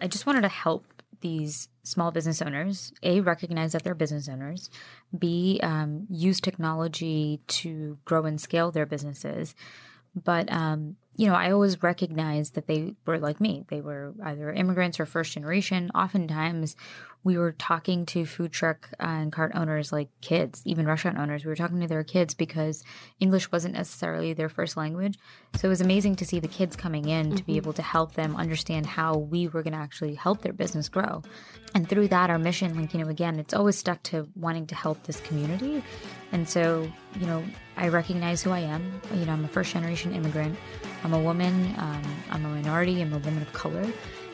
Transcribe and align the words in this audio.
I 0.00 0.08
just 0.08 0.26
wanted 0.26 0.42
to 0.42 0.48
help 0.48 0.84
these 1.20 1.68
small 1.82 2.10
business 2.10 2.40
owners 2.40 2.92
a 3.02 3.20
recognize 3.20 3.72
that 3.72 3.82
they're 3.82 3.94
business 3.94 4.28
owners 4.28 4.70
b 5.16 5.60
um, 5.62 6.06
use 6.08 6.40
technology 6.40 7.40
to 7.46 7.98
grow 8.04 8.24
and 8.24 8.40
scale 8.40 8.70
their 8.70 8.86
businesses. 8.86 9.54
But 10.14 10.50
um, 10.52 10.96
you 11.16 11.26
know 11.26 11.34
i 11.34 11.50
always 11.50 11.82
recognized 11.82 12.54
that 12.54 12.66
they 12.66 12.94
were 13.06 13.18
like 13.18 13.40
me. 13.40 13.64
They 13.68 13.80
were 13.80 14.14
either 14.24 14.52
immigrants 14.52 14.98
or 14.98 15.06
first 15.06 15.32
generation. 15.32 15.90
Oftentimes 15.94 16.76
we 17.22 17.36
were 17.36 17.52
talking 17.52 18.06
to 18.06 18.24
food 18.24 18.50
truck 18.50 18.88
and 18.98 19.30
cart 19.30 19.52
owners 19.54 19.92
like 19.92 20.08
kids, 20.22 20.62
even 20.64 20.86
restaurant 20.86 21.18
owners. 21.18 21.44
We 21.44 21.50
were 21.50 21.56
talking 21.56 21.80
to 21.80 21.86
their 21.86 22.02
kids 22.02 22.32
because 22.32 22.82
English 23.18 23.52
wasn't 23.52 23.74
necessarily 23.74 24.32
their 24.32 24.48
first 24.48 24.76
language. 24.76 25.18
So 25.56 25.68
it 25.68 25.68
was 25.68 25.82
amazing 25.82 26.16
to 26.16 26.24
see 26.24 26.40
the 26.40 26.48
kids 26.48 26.76
coming 26.76 27.08
in 27.08 27.26
mm-hmm. 27.26 27.36
to 27.36 27.44
be 27.44 27.52
mm-hmm. 27.52 27.58
able 27.58 27.72
to 27.74 27.82
help 27.82 28.14
them 28.14 28.36
understand 28.36 28.86
how 28.86 29.18
we 29.18 29.48
were 29.48 29.62
going 29.62 29.74
to 29.74 29.78
actually 29.78 30.14
help 30.14 30.40
their 30.40 30.54
business 30.54 30.88
grow. 30.88 31.22
And 31.74 31.86
through 31.86 32.08
that, 32.08 32.30
our 32.30 32.38
mission, 32.38 32.74
like, 32.74 32.94
you 32.94 33.00
know, 33.00 33.10
again, 33.10 33.38
it's 33.38 33.52
always 33.52 33.76
stuck 33.76 34.02
to 34.04 34.26
wanting 34.34 34.66
to 34.68 34.74
help 34.74 35.02
this 35.04 35.20
community. 35.20 35.82
And 36.32 36.48
so, 36.48 36.90
you 37.18 37.26
know, 37.26 37.44
I 37.76 37.88
recognize 37.88 38.42
who 38.42 38.50
I 38.50 38.60
am. 38.60 39.00
You 39.14 39.26
know, 39.26 39.32
I'm 39.32 39.44
a 39.44 39.48
first 39.48 39.72
generation 39.72 40.14
immigrant. 40.14 40.58
I'm 41.04 41.12
a 41.12 41.20
woman. 41.20 41.74
Um, 41.76 42.02
I'm 42.30 42.44
a 42.46 42.48
minority. 42.48 43.02
I'm 43.02 43.12
a 43.12 43.18
woman 43.18 43.42
of 43.42 43.52
color. 43.52 43.86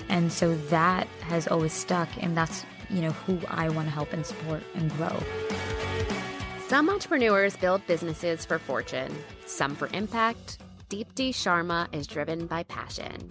And 0.09 0.33
so 0.33 0.55
that 0.69 1.09
has 1.23 1.49
always 1.49 1.73
stuck. 1.73 2.09
And 2.21 2.37
that's 2.37 2.65
you 2.91 3.01
know, 3.01 3.11
who 3.11 3.41
I 3.49 3.69
want 3.69 3.89
to 3.89 3.93
help 3.93 4.13
and 4.13 4.25
support 4.25 4.63
and 4.75 4.91
grow. 4.93 5.19
Some 6.69 6.91
entrepreneurs 6.91 7.57
build 7.57 7.87
businesses 7.87 8.45
for 8.45 8.59
fortune, 8.59 9.15
some 9.47 9.77
for 9.77 9.89
impact. 9.93 10.59
Deepti 10.91 11.31
Sharma 11.31 11.87
is 11.95 12.07
driven 12.07 12.47
by 12.47 12.65
passion. 12.65 13.31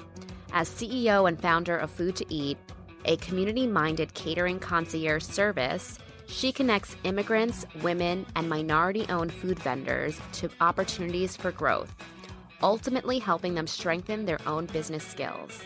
As 0.53 0.69
CEO 0.69 1.27
and 1.27 1.39
founder 1.39 1.77
of 1.77 1.91
Food 1.91 2.15
to 2.17 2.33
Eat, 2.33 2.57
a 3.05 3.17
community 3.17 3.67
minded 3.67 4.13
catering 4.13 4.59
concierge 4.59 5.23
service, 5.23 5.99
she 6.27 6.51
connects 6.51 6.95
immigrants, 7.03 7.65
women, 7.81 8.25
and 8.35 8.49
minority 8.49 9.05
owned 9.09 9.33
food 9.33 9.59
vendors 9.59 10.19
to 10.33 10.49
opportunities 10.61 11.35
for 11.35 11.51
growth, 11.51 11.93
ultimately 12.63 13.19
helping 13.19 13.53
them 13.53 13.67
strengthen 13.67 14.25
their 14.25 14.39
own 14.47 14.65
business 14.67 15.05
skills 15.05 15.61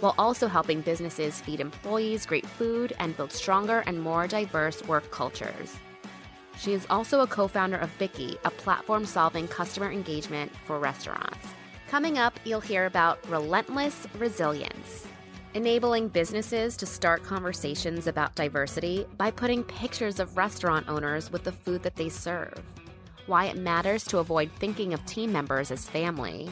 while 0.00 0.14
also 0.18 0.48
helping 0.48 0.80
businesses 0.80 1.40
feed 1.40 1.60
employees 1.60 2.26
great 2.26 2.46
food 2.46 2.94
and 2.98 3.16
build 3.16 3.32
stronger 3.32 3.84
and 3.86 4.00
more 4.00 4.26
diverse 4.26 4.82
work 4.86 5.10
cultures. 5.10 5.76
She 6.58 6.72
is 6.74 6.86
also 6.90 7.20
a 7.20 7.26
co 7.26 7.48
founder 7.48 7.78
of 7.78 7.96
Bikky, 7.98 8.36
a 8.44 8.50
platform 8.50 9.06
solving 9.06 9.48
customer 9.48 9.90
engagement 9.90 10.52
for 10.66 10.78
restaurants. 10.78 11.48
Coming 11.88 12.18
up, 12.18 12.38
you'll 12.44 12.60
hear 12.60 12.86
about 12.86 13.18
relentless 13.28 14.06
resilience, 14.18 15.08
enabling 15.54 16.08
businesses 16.08 16.76
to 16.76 16.86
start 16.86 17.24
conversations 17.24 18.06
about 18.06 18.34
diversity 18.34 19.06
by 19.16 19.30
putting 19.30 19.64
pictures 19.64 20.20
of 20.20 20.36
restaurant 20.36 20.88
owners 20.88 21.32
with 21.32 21.44
the 21.44 21.52
food 21.52 21.82
that 21.82 21.96
they 21.96 22.08
serve, 22.08 22.62
why 23.26 23.46
it 23.46 23.56
matters 23.56 24.04
to 24.04 24.18
avoid 24.18 24.50
thinking 24.52 24.92
of 24.94 25.04
team 25.06 25.32
members 25.32 25.70
as 25.70 25.88
family 25.88 26.50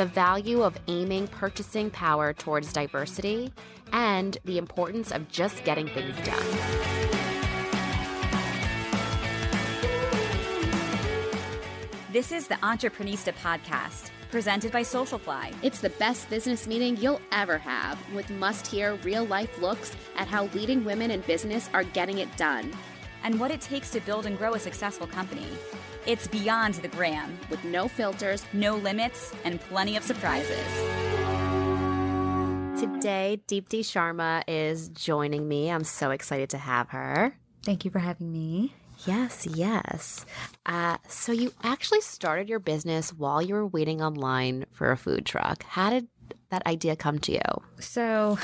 the 0.00 0.06
value 0.06 0.62
of 0.62 0.78
aiming 0.88 1.28
purchasing 1.28 1.90
power 1.90 2.32
towards 2.32 2.72
diversity, 2.72 3.52
and 3.92 4.38
the 4.46 4.56
importance 4.56 5.12
of 5.12 5.28
just 5.28 5.62
getting 5.62 5.86
things 5.88 6.16
done. 6.24 6.46
This 12.10 12.32
is 12.32 12.48
the 12.48 12.54
Entreprenista 12.54 13.34
podcast, 13.42 14.08
presented 14.30 14.72
by 14.72 14.80
Socialfly. 14.80 15.54
It's 15.62 15.82
the 15.82 15.90
best 15.90 16.30
business 16.30 16.66
meeting 16.66 16.96
you'll 16.96 17.20
ever 17.30 17.58
have, 17.58 17.98
with 18.14 18.30
must 18.30 18.66
hear 18.66 18.94
real 19.04 19.26
life 19.26 19.60
looks 19.60 19.94
at 20.16 20.26
how 20.26 20.46
leading 20.54 20.82
women 20.82 21.10
in 21.10 21.20
business 21.20 21.68
are 21.74 21.84
getting 21.84 22.20
it 22.20 22.34
done 22.38 22.72
and 23.22 23.38
what 23.38 23.50
it 23.50 23.60
takes 23.60 23.90
to 23.90 24.00
build 24.00 24.24
and 24.24 24.38
grow 24.38 24.54
a 24.54 24.58
successful 24.58 25.06
company. 25.06 25.46
It's 26.06 26.26
beyond 26.26 26.74
the 26.76 26.88
gram, 26.88 27.38
with 27.50 27.62
no 27.62 27.86
filters, 27.86 28.42
no 28.54 28.76
limits, 28.76 29.34
and 29.44 29.60
plenty 29.60 29.96
of 29.96 30.02
surprises. 30.02 30.66
Today, 32.80 33.42
Deepti 33.46 33.80
Sharma 33.80 34.42
is 34.48 34.88
joining 34.88 35.46
me. 35.46 35.70
I'm 35.70 35.84
so 35.84 36.10
excited 36.10 36.48
to 36.50 36.58
have 36.58 36.88
her. 36.90 37.36
Thank 37.64 37.84
you 37.84 37.90
for 37.90 37.98
having 37.98 38.32
me. 38.32 38.74
Yes, 39.06 39.46
yes. 39.46 40.24
Uh, 40.64 40.96
so, 41.06 41.32
you 41.32 41.52
actually 41.62 42.00
started 42.00 42.48
your 42.48 42.60
business 42.60 43.12
while 43.12 43.42
you 43.42 43.54
were 43.54 43.66
waiting 43.66 44.00
online 44.00 44.64
for 44.72 44.90
a 44.90 44.96
food 44.96 45.26
truck. 45.26 45.64
How 45.64 45.90
did 45.90 46.08
that 46.48 46.66
idea 46.66 46.96
come 46.96 47.18
to 47.20 47.32
you? 47.32 47.40
So, 47.78 48.38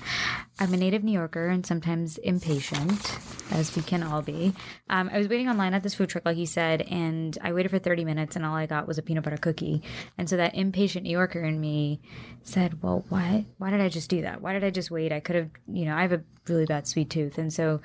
I'm 0.60 0.74
a 0.74 0.76
native 0.76 1.04
New 1.04 1.12
Yorker 1.12 1.46
and 1.46 1.64
sometimes 1.64 2.18
impatient, 2.18 3.16
as 3.52 3.76
we 3.76 3.82
can 3.82 4.02
all 4.02 4.22
be. 4.22 4.52
Um, 4.90 5.08
I 5.12 5.18
was 5.18 5.28
waiting 5.28 5.48
online 5.48 5.72
at 5.72 5.84
this 5.84 5.94
food 5.94 6.08
truck, 6.08 6.24
like 6.26 6.36
you 6.36 6.46
said, 6.46 6.82
and 6.82 7.38
I 7.42 7.52
waited 7.52 7.68
for 7.68 7.78
30 7.78 8.04
minutes, 8.04 8.34
and 8.34 8.44
all 8.44 8.56
I 8.56 8.66
got 8.66 8.88
was 8.88 8.98
a 8.98 9.02
peanut 9.02 9.22
butter 9.22 9.36
cookie. 9.36 9.82
And 10.16 10.28
so 10.28 10.36
that 10.36 10.56
impatient 10.56 11.04
New 11.04 11.10
Yorker 11.10 11.44
in 11.44 11.60
me 11.60 12.00
said, 12.42 12.82
"Well, 12.82 13.04
why? 13.08 13.46
Why 13.58 13.70
did 13.70 13.80
I 13.80 13.88
just 13.88 14.10
do 14.10 14.22
that? 14.22 14.40
Why 14.40 14.52
did 14.52 14.64
I 14.64 14.70
just 14.70 14.90
wait? 14.90 15.12
I 15.12 15.20
could 15.20 15.36
have, 15.36 15.50
you 15.72 15.84
know, 15.84 15.94
I 15.94 16.02
have 16.02 16.12
a 16.12 16.22
really 16.48 16.66
bad 16.66 16.88
sweet 16.88 17.08
tooth, 17.08 17.38
and 17.38 17.52
so 17.52 17.80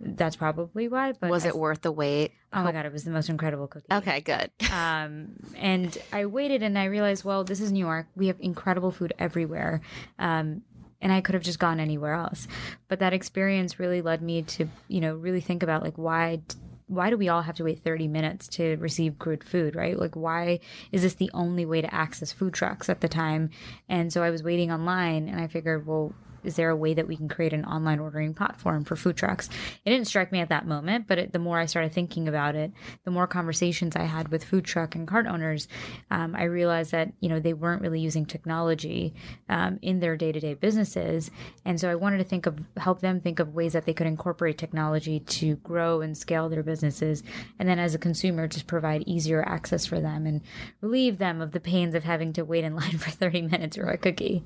that's 0.00 0.34
probably 0.34 0.88
why." 0.88 1.12
But 1.12 1.30
was 1.30 1.46
I, 1.46 1.50
it 1.50 1.56
worth 1.56 1.82
the 1.82 1.92
wait? 1.92 2.32
Oh 2.52 2.64
my 2.64 2.72
god, 2.72 2.86
it 2.86 2.92
was 2.92 3.04
the 3.04 3.10
most 3.12 3.28
incredible 3.28 3.68
cookie. 3.68 3.86
Okay, 3.92 4.20
good. 4.22 4.50
um, 4.72 5.36
and 5.56 5.96
I 6.12 6.26
waited, 6.26 6.64
and 6.64 6.76
I 6.76 6.86
realized, 6.86 7.24
well, 7.24 7.44
this 7.44 7.60
is 7.60 7.70
New 7.70 7.84
York. 7.84 8.08
We 8.16 8.26
have 8.26 8.36
incredible 8.40 8.90
food 8.90 9.12
everywhere. 9.18 9.80
Um, 10.18 10.62
and 11.00 11.12
I 11.12 11.20
could 11.20 11.34
have 11.34 11.42
just 11.42 11.58
gone 11.58 11.80
anywhere 11.80 12.14
else. 12.14 12.48
But 12.88 13.00
that 13.00 13.12
experience 13.12 13.78
really 13.78 14.02
led 14.02 14.22
me 14.22 14.42
to, 14.42 14.68
you 14.88 15.00
know, 15.00 15.14
really 15.14 15.40
think 15.40 15.62
about 15.62 15.82
like 15.82 15.96
why 15.96 16.40
why 16.88 17.10
do 17.10 17.16
we 17.16 17.28
all 17.28 17.42
have 17.42 17.56
to 17.56 17.64
wait 17.64 17.82
30 17.82 18.06
minutes 18.06 18.46
to 18.46 18.76
receive 18.76 19.18
good 19.18 19.42
food, 19.42 19.74
right? 19.74 19.98
Like 19.98 20.14
why 20.14 20.60
is 20.92 21.02
this 21.02 21.14
the 21.14 21.30
only 21.34 21.66
way 21.66 21.80
to 21.80 21.92
access 21.92 22.30
food 22.30 22.54
trucks 22.54 22.88
at 22.88 23.00
the 23.00 23.08
time? 23.08 23.50
And 23.88 24.12
so 24.12 24.22
I 24.22 24.30
was 24.30 24.44
waiting 24.44 24.70
online 24.70 25.28
and 25.28 25.40
I 25.40 25.48
figured, 25.48 25.84
well, 25.86 26.14
is 26.46 26.56
there 26.56 26.70
a 26.70 26.76
way 26.76 26.94
that 26.94 27.08
we 27.08 27.16
can 27.16 27.28
create 27.28 27.52
an 27.52 27.64
online 27.64 27.98
ordering 27.98 28.34
platform 28.34 28.84
for 28.84 28.96
food 28.96 29.16
trucks? 29.16 29.48
It 29.84 29.90
didn't 29.90 30.06
strike 30.06 30.32
me 30.32 30.40
at 30.40 30.48
that 30.48 30.66
moment, 30.66 31.06
but 31.06 31.18
it, 31.18 31.32
the 31.32 31.38
more 31.38 31.58
I 31.58 31.66
started 31.66 31.92
thinking 31.92 32.28
about 32.28 32.54
it, 32.54 32.72
the 33.04 33.10
more 33.10 33.26
conversations 33.26 33.96
I 33.96 34.04
had 34.04 34.28
with 34.28 34.44
food 34.44 34.64
truck 34.64 34.94
and 34.94 35.06
cart 35.06 35.26
owners, 35.26 35.68
um, 36.10 36.34
I 36.36 36.44
realized 36.44 36.92
that 36.92 37.12
you 37.20 37.28
know 37.28 37.40
they 37.40 37.52
weren't 37.52 37.82
really 37.82 38.00
using 38.00 38.26
technology 38.26 39.14
um, 39.48 39.78
in 39.82 40.00
their 40.00 40.16
day 40.16 40.32
to 40.32 40.40
day 40.40 40.54
businesses, 40.54 41.30
and 41.64 41.80
so 41.80 41.90
I 41.90 41.94
wanted 41.94 42.18
to 42.18 42.24
think 42.24 42.46
of 42.46 42.58
help 42.76 43.00
them 43.00 43.20
think 43.20 43.38
of 43.38 43.54
ways 43.54 43.72
that 43.72 43.84
they 43.84 43.94
could 43.94 44.06
incorporate 44.06 44.58
technology 44.58 45.20
to 45.20 45.56
grow 45.56 46.00
and 46.00 46.16
scale 46.16 46.48
their 46.48 46.62
businesses, 46.62 47.22
and 47.58 47.68
then 47.68 47.78
as 47.78 47.94
a 47.94 47.98
consumer, 47.98 48.46
just 48.46 48.66
provide 48.66 49.02
easier 49.06 49.42
access 49.42 49.84
for 49.86 50.00
them 50.00 50.26
and 50.26 50.42
relieve 50.80 51.18
them 51.18 51.40
of 51.40 51.52
the 51.52 51.60
pains 51.60 51.94
of 51.94 52.04
having 52.04 52.32
to 52.34 52.44
wait 52.44 52.64
in 52.64 52.76
line 52.76 52.98
for 52.98 53.10
30 53.10 53.42
minutes 53.42 53.76
for 53.76 53.88
a 53.88 53.98
cookie. 53.98 54.44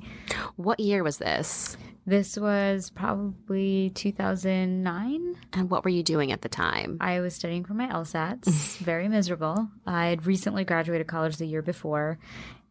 What 0.56 0.80
year 0.80 1.02
was 1.02 1.18
this? 1.18 1.76
This 2.06 2.36
was 2.36 2.90
probably 2.90 3.90
2009. 3.94 5.36
And 5.52 5.70
what 5.70 5.84
were 5.84 5.90
you 5.90 6.02
doing 6.02 6.32
at 6.32 6.42
the 6.42 6.48
time? 6.48 6.96
I 7.00 7.20
was 7.20 7.34
studying 7.34 7.64
for 7.64 7.74
my 7.74 7.86
LSATs, 7.86 8.76
very 8.78 9.08
miserable. 9.08 9.68
I 9.86 10.06
had 10.06 10.26
recently 10.26 10.64
graduated 10.64 11.06
college 11.06 11.36
the 11.36 11.46
year 11.46 11.62
before, 11.62 12.18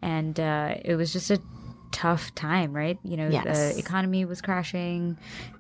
and 0.02 0.40
uh, 0.40 0.76
it 0.84 0.96
was 0.96 1.14
just 1.14 1.32
a 1.32 1.42
tough 1.92 2.34
time, 2.36 2.74
right? 2.74 2.98
You 3.04 3.18
know, 3.18 3.30
yes. 3.30 3.74
the 3.74 3.80
economy 3.80 4.26
was 4.26 4.42
crashing 4.42 5.18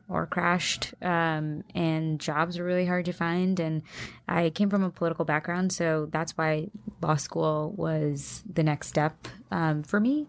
or 0.09 0.25
crashed, 0.25 0.94
um, 1.02 1.64
and 1.75 2.20
jobs 2.20 2.58
were 2.58 2.66
really 2.66 2.86
hard 2.86 3.06
to 3.06 3.14
find. 3.14 3.59
And 3.59 3.84
I 4.28 4.50
came 4.50 4.70
from 4.70 4.84
a 4.84 4.90
political 4.90 5.24
background, 5.24 5.72
so 5.72 6.08
that's 6.12 6.38
why 6.38 6.68
law 7.02 7.16
school 7.16 7.74
was 7.78 8.44
the 8.52 8.64
next 8.64 8.88
step 8.88 9.28
um, 9.52 9.84
for 9.84 10.00
me. 10.00 10.28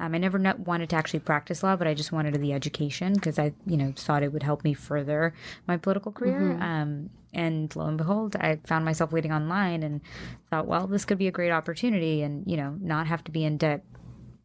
Um, 0.00 0.14
I 0.14 0.18
never 0.18 0.38
wanted 0.64 0.90
to 0.90 0.96
actually 0.96 1.20
practice 1.20 1.62
law, 1.62 1.76
but 1.76 1.86
I 1.86 1.94
just 1.94 2.12
wanted 2.12 2.34
the 2.34 2.52
education 2.52 3.14
because 3.14 3.38
I, 3.38 3.52
you 3.64 3.76
know, 3.76 3.92
thought 3.96 4.22
it 4.22 4.32
would 4.32 4.42
help 4.42 4.64
me 4.64 4.74
further 4.74 5.32
my 5.68 5.76
political 5.76 6.10
career. 6.12 6.40
Mm-hmm. 6.40 6.62
Um, 6.62 7.10
and 7.32 7.74
lo 7.74 7.86
and 7.86 7.96
behold, 7.96 8.36
I 8.36 8.58
found 8.64 8.84
myself 8.84 9.12
waiting 9.12 9.32
online 9.32 9.82
and 9.82 10.00
thought, 10.50 10.66
well, 10.66 10.86
this 10.86 11.04
could 11.04 11.18
be 11.18 11.28
a 11.28 11.32
great 11.32 11.50
opportunity, 11.50 12.22
and 12.22 12.44
you 12.50 12.56
know, 12.56 12.76
not 12.80 13.06
have 13.06 13.24
to 13.24 13.30
be 13.30 13.44
in 13.44 13.56
debt 13.56 13.84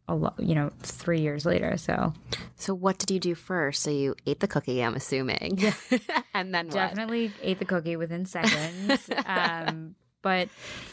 a 0.08 0.14
lot, 0.14 0.34
you 0.38 0.54
know, 0.54 0.72
three 0.80 1.20
years 1.20 1.44
later. 1.44 1.76
So, 1.76 2.12
so 2.56 2.74
what 2.74 2.98
did 2.98 3.10
you 3.10 3.20
do 3.20 3.34
first? 3.34 3.82
So 3.82 3.90
you 3.90 4.16
ate 4.26 4.40
the 4.40 4.48
cookie, 4.48 4.82
I'm 4.82 4.94
assuming. 4.94 5.58
Yeah. 5.58 5.74
and 6.34 6.54
then 6.54 6.68
definitely 6.68 7.32
ate 7.42 7.58
the 7.58 7.64
cookie 7.64 7.96
within 7.96 8.24
seconds. 8.24 9.10
um, 9.26 9.94
but 10.22 10.48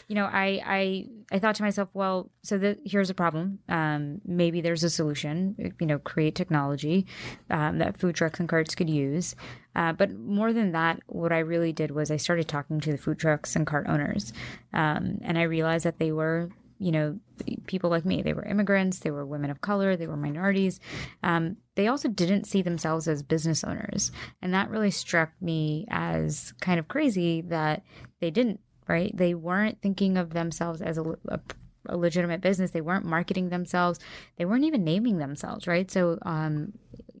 you 0.06 0.14
know, 0.14 0.26
I, 0.26 0.62
I, 0.64 1.06
I 1.32 1.38
thought 1.38 1.56
to 1.56 1.62
myself, 1.62 1.88
well, 1.94 2.30
so 2.42 2.58
the, 2.58 2.78
here's 2.84 3.10
a 3.10 3.14
problem. 3.14 3.58
Um, 3.68 4.20
maybe 4.24 4.60
there's 4.60 4.84
a 4.84 4.90
solution, 4.90 5.74
you 5.80 5.86
know, 5.86 5.98
create 5.98 6.34
technology, 6.34 7.06
um, 7.50 7.78
that 7.78 7.98
food 7.98 8.14
trucks 8.14 8.38
and 8.38 8.48
carts 8.48 8.74
could 8.74 8.88
use. 8.88 9.34
Uh, 9.74 9.92
but 9.92 10.12
more 10.12 10.52
than 10.52 10.72
that, 10.72 11.00
what 11.06 11.32
I 11.32 11.40
really 11.40 11.72
did 11.72 11.90
was 11.90 12.10
I 12.10 12.16
started 12.16 12.48
talking 12.48 12.80
to 12.80 12.92
the 12.92 12.98
food 12.98 13.18
trucks 13.18 13.56
and 13.56 13.66
cart 13.66 13.86
owners. 13.88 14.32
Um, 14.72 15.18
and 15.22 15.38
I 15.38 15.42
realized 15.42 15.84
that 15.84 15.98
they 15.98 16.12
were 16.12 16.50
you 16.78 16.92
know, 16.92 17.18
people 17.66 17.90
like 17.90 18.04
me. 18.04 18.22
They 18.22 18.32
were 18.32 18.44
immigrants, 18.44 18.98
they 18.98 19.10
were 19.10 19.24
women 19.24 19.50
of 19.50 19.60
color, 19.60 19.96
they 19.96 20.06
were 20.06 20.16
minorities. 20.16 20.80
Um, 21.22 21.56
they 21.74 21.88
also 21.88 22.08
didn't 22.08 22.44
see 22.44 22.62
themselves 22.62 23.08
as 23.08 23.22
business 23.22 23.64
owners. 23.64 24.12
And 24.42 24.52
that 24.54 24.70
really 24.70 24.90
struck 24.90 25.30
me 25.40 25.86
as 25.90 26.52
kind 26.60 26.78
of 26.78 26.88
crazy 26.88 27.42
that 27.42 27.82
they 28.20 28.30
didn't, 28.30 28.60
right? 28.88 29.16
They 29.16 29.34
weren't 29.34 29.80
thinking 29.80 30.16
of 30.16 30.30
themselves 30.30 30.82
as 30.82 30.98
a, 30.98 31.04
a 31.28 31.40
a 31.88 31.96
legitimate 31.96 32.40
business. 32.40 32.70
They 32.70 32.80
weren't 32.80 33.04
marketing 33.04 33.48
themselves. 33.48 33.98
They 34.36 34.44
weren't 34.44 34.64
even 34.64 34.84
naming 34.84 35.18
themselves, 35.18 35.66
right? 35.66 35.90
So, 35.90 36.18
um, 36.22 36.72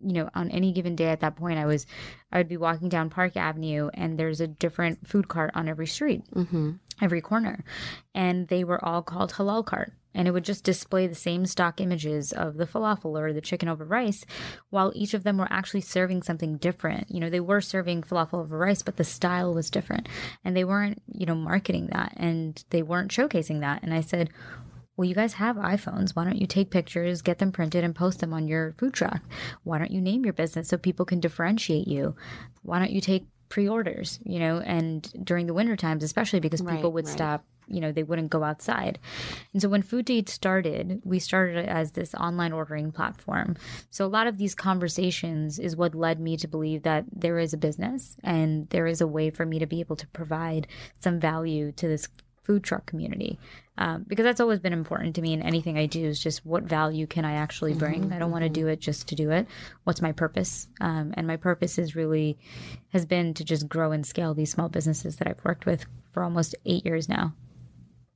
you 0.02 0.12
know, 0.12 0.28
on 0.34 0.50
any 0.50 0.72
given 0.72 0.96
day 0.96 1.08
at 1.08 1.20
that 1.20 1.36
point, 1.36 1.58
I 1.58 1.66
was, 1.66 1.86
I 2.30 2.38
would 2.38 2.48
be 2.48 2.56
walking 2.56 2.88
down 2.88 3.10
Park 3.10 3.36
Avenue 3.36 3.90
and 3.94 4.18
there's 4.18 4.40
a 4.40 4.46
different 4.46 5.06
food 5.06 5.28
cart 5.28 5.50
on 5.54 5.68
every 5.68 5.86
street, 5.86 6.22
mm-hmm. 6.34 6.72
Every 7.00 7.20
corner. 7.20 7.64
And 8.14 8.48
they 8.48 8.64
were 8.64 8.84
all 8.84 9.02
called 9.02 9.32
halal 9.32 9.64
cart. 9.64 9.92
And 10.14 10.26
it 10.26 10.30
would 10.30 10.46
just 10.46 10.64
display 10.64 11.06
the 11.06 11.14
same 11.14 11.44
stock 11.44 11.78
images 11.78 12.32
of 12.32 12.56
the 12.56 12.66
falafel 12.66 13.20
or 13.20 13.34
the 13.34 13.42
chicken 13.42 13.68
over 13.68 13.84
rice, 13.84 14.24
while 14.70 14.90
each 14.94 15.12
of 15.12 15.24
them 15.24 15.36
were 15.36 15.48
actually 15.50 15.82
serving 15.82 16.22
something 16.22 16.56
different. 16.56 17.10
You 17.10 17.20
know, 17.20 17.28
they 17.28 17.40
were 17.40 17.60
serving 17.60 18.02
falafel 18.02 18.40
over 18.40 18.56
rice, 18.56 18.82
but 18.82 18.96
the 18.96 19.04
style 19.04 19.52
was 19.52 19.70
different. 19.70 20.08
And 20.42 20.56
they 20.56 20.64
weren't, 20.64 21.02
you 21.12 21.26
know, 21.26 21.34
marketing 21.34 21.88
that 21.92 22.14
and 22.16 22.64
they 22.70 22.82
weren't 22.82 23.10
showcasing 23.10 23.60
that. 23.60 23.82
And 23.82 23.92
I 23.92 24.00
said, 24.00 24.30
well, 24.96 25.06
you 25.06 25.14
guys 25.14 25.34
have 25.34 25.56
iPhones. 25.56 26.16
Why 26.16 26.24
don't 26.24 26.40
you 26.40 26.46
take 26.46 26.70
pictures, 26.70 27.20
get 27.20 27.38
them 27.38 27.52
printed, 27.52 27.84
and 27.84 27.94
post 27.94 28.20
them 28.20 28.32
on 28.32 28.48
your 28.48 28.72
food 28.78 28.94
truck? 28.94 29.20
Why 29.62 29.76
don't 29.76 29.90
you 29.90 30.00
name 30.00 30.24
your 30.24 30.32
business 30.32 30.68
so 30.68 30.78
people 30.78 31.04
can 31.04 31.20
differentiate 31.20 31.86
you? 31.86 32.16
Why 32.62 32.78
don't 32.78 32.90
you 32.92 33.02
take 33.02 33.26
pre-orders 33.48 34.18
you 34.24 34.38
know 34.38 34.58
and 34.60 35.12
during 35.24 35.46
the 35.46 35.54
winter 35.54 35.76
times 35.76 36.02
especially 36.02 36.40
because 36.40 36.60
people 36.60 36.76
Right, 36.76 36.92
would 36.92 37.06
right. 37.06 37.12
stop 37.12 37.44
you 37.68 37.80
know 37.80 37.90
they 37.92 38.02
wouldn't 38.02 38.30
go 38.30 38.44
outside 38.44 38.98
and 39.52 39.60
so 39.60 39.68
when 39.68 39.82
food 39.82 40.06
to 40.06 40.14
eat 40.14 40.28
started 40.28 41.00
we 41.04 41.18
started 41.18 41.66
as 41.68 41.92
this 41.92 42.14
online 42.14 42.52
ordering 42.52 42.92
platform 42.92 43.56
so 43.90 44.04
a 44.04 44.08
lot 44.08 44.26
of 44.26 44.38
these 44.38 44.54
conversations 44.54 45.58
is 45.58 45.76
what 45.76 45.94
led 45.94 46.20
me 46.20 46.36
to 46.36 46.48
believe 46.48 46.82
that 46.84 47.04
there 47.12 47.38
is 47.38 47.52
a 47.52 47.56
business 47.58 48.16
and 48.22 48.68
there 48.70 48.86
is 48.86 49.00
a 49.00 49.06
way 49.06 49.30
for 49.30 49.44
me 49.44 49.58
to 49.58 49.66
be 49.66 49.80
able 49.80 49.96
to 49.96 50.06
provide 50.08 50.66
some 50.98 51.18
value 51.18 51.72
to 51.72 51.88
this 51.88 52.08
food 52.46 52.62
truck 52.62 52.86
community 52.86 53.38
um, 53.76 54.04
because 54.06 54.22
that's 54.24 54.40
always 54.40 54.60
been 54.60 54.72
important 54.72 55.16
to 55.16 55.20
me 55.22 55.32
in 55.32 55.42
anything 55.42 55.76
I 55.76 55.86
do 55.86 56.04
is 56.04 56.18
just 56.22 56.46
what 56.46 56.62
value 56.62 57.06
can 57.06 57.24
I 57.24 57.32
actually 57.34 57.74
bring. 57.74 58.12
I 58.12 58.18
don't 58.20 58.30
want 58.30 58.44
to 58.44 58.48
do 58.48 58.68
it 58.68 58.80
just 58.80 59.08
to 59.08 59.14
do 59.16 59.30
it. 59.32 59.46
What's 59.84 60.00
my 60.00 60.12
purpose? 60.12 60.68
Um, 60.80 61.12
and 61.16 61.26
my 61.26 61.36
purpose 61.36 61.76
is 61.76 61.96
really 61.96 62.38
has 62.92 63.04
been 63.04 63.34
to 63.34 63.44
just 63.44 63.68
grow 63.68 63.90
and 63.92 64.06
scale 64.06 64.32
these 64.32 64.50
small 64.52 64.68
businesses 64.68 65.16
that 65.16 65.28
I've 65.28 65.44
worked 65.44 65.66
with 65.66 65.84
for 66.12 66.22
almost 66.22 66.54
eight 66.64 66.86
years 66.86 67.08
now 67.08 67.34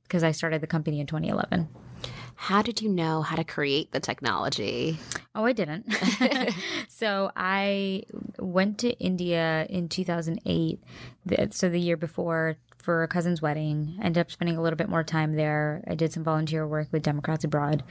because 0.03 0.23
I 0.23 0.31
started 0.31 0.61
the 0.61 0.67
company 0.67 0.99
in 0.99 1.07
2011. 1.07 1.67
How 2.35 2.63
did 2.63 2.81
you 2.81 2.89
know 2.89 3.21
how 3.21 3.35
to 3.35 3.43
create 3.43 3.91
the 3.91 3.99
technology? 3.99 4.97
Oh, 5.35 5.45
I 5.45 5.53
didn't. 5.53 5.85
so 6.87 7.31
I 7.35 8.03
went 8.39 8.79
to 8.79 8.97
India 8.99 9.67
in 9.69 9.89
2008, 9.89 10.79
the- 11.25 11.47
so 11.51 11.69
the 11.69 11.79
year 11.79 11.97
before 11.97 12.57
for 12.81 13.03
a 13.03 13.07
cousin's 13.07 13.41
wedding. 13.41 13.97
Ended 14.01 14.21
up 14.21 14.31
spending 14.31 14.57
a 14.57 14.61
little 14.61 14.77
bit 14.77 14.89
more 14.89 15.03
time 15.03 15.35
there. 15.35 15.83
I 15.87 15.95
did 15.95 16.11
some 16.11 16.23
volunteer 16.23 16.67
work 16.67 16.87
with 16.91 17.03
Democrats 17.03 17.43
Abroad, 17.43 17.83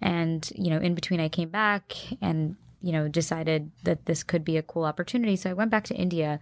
and 0.00 0.50
you 0.54 0.70
know, 0.70 0.78
in 0.78 0.94
between, 0.94 1.20
I 1.20 1.28
came 1.28 1.50
back 1.50 1.96
and 2.20 2.56
you 2.82 2.92
know 2.92 3.08
decided 3.08 3.70
that 3.84 4.06
this 4.06 4.22
could 4.22 4.44
be 4.44 4.56
a 4.56 4.62
cool 4.62 4.84
opportunity. 4.84 5.36
So 5.36 5.50
I 5.50 5.54
went 5.54 5.70
back 5.70 5.84
to 5.84 5.94
India. 5.94 6.40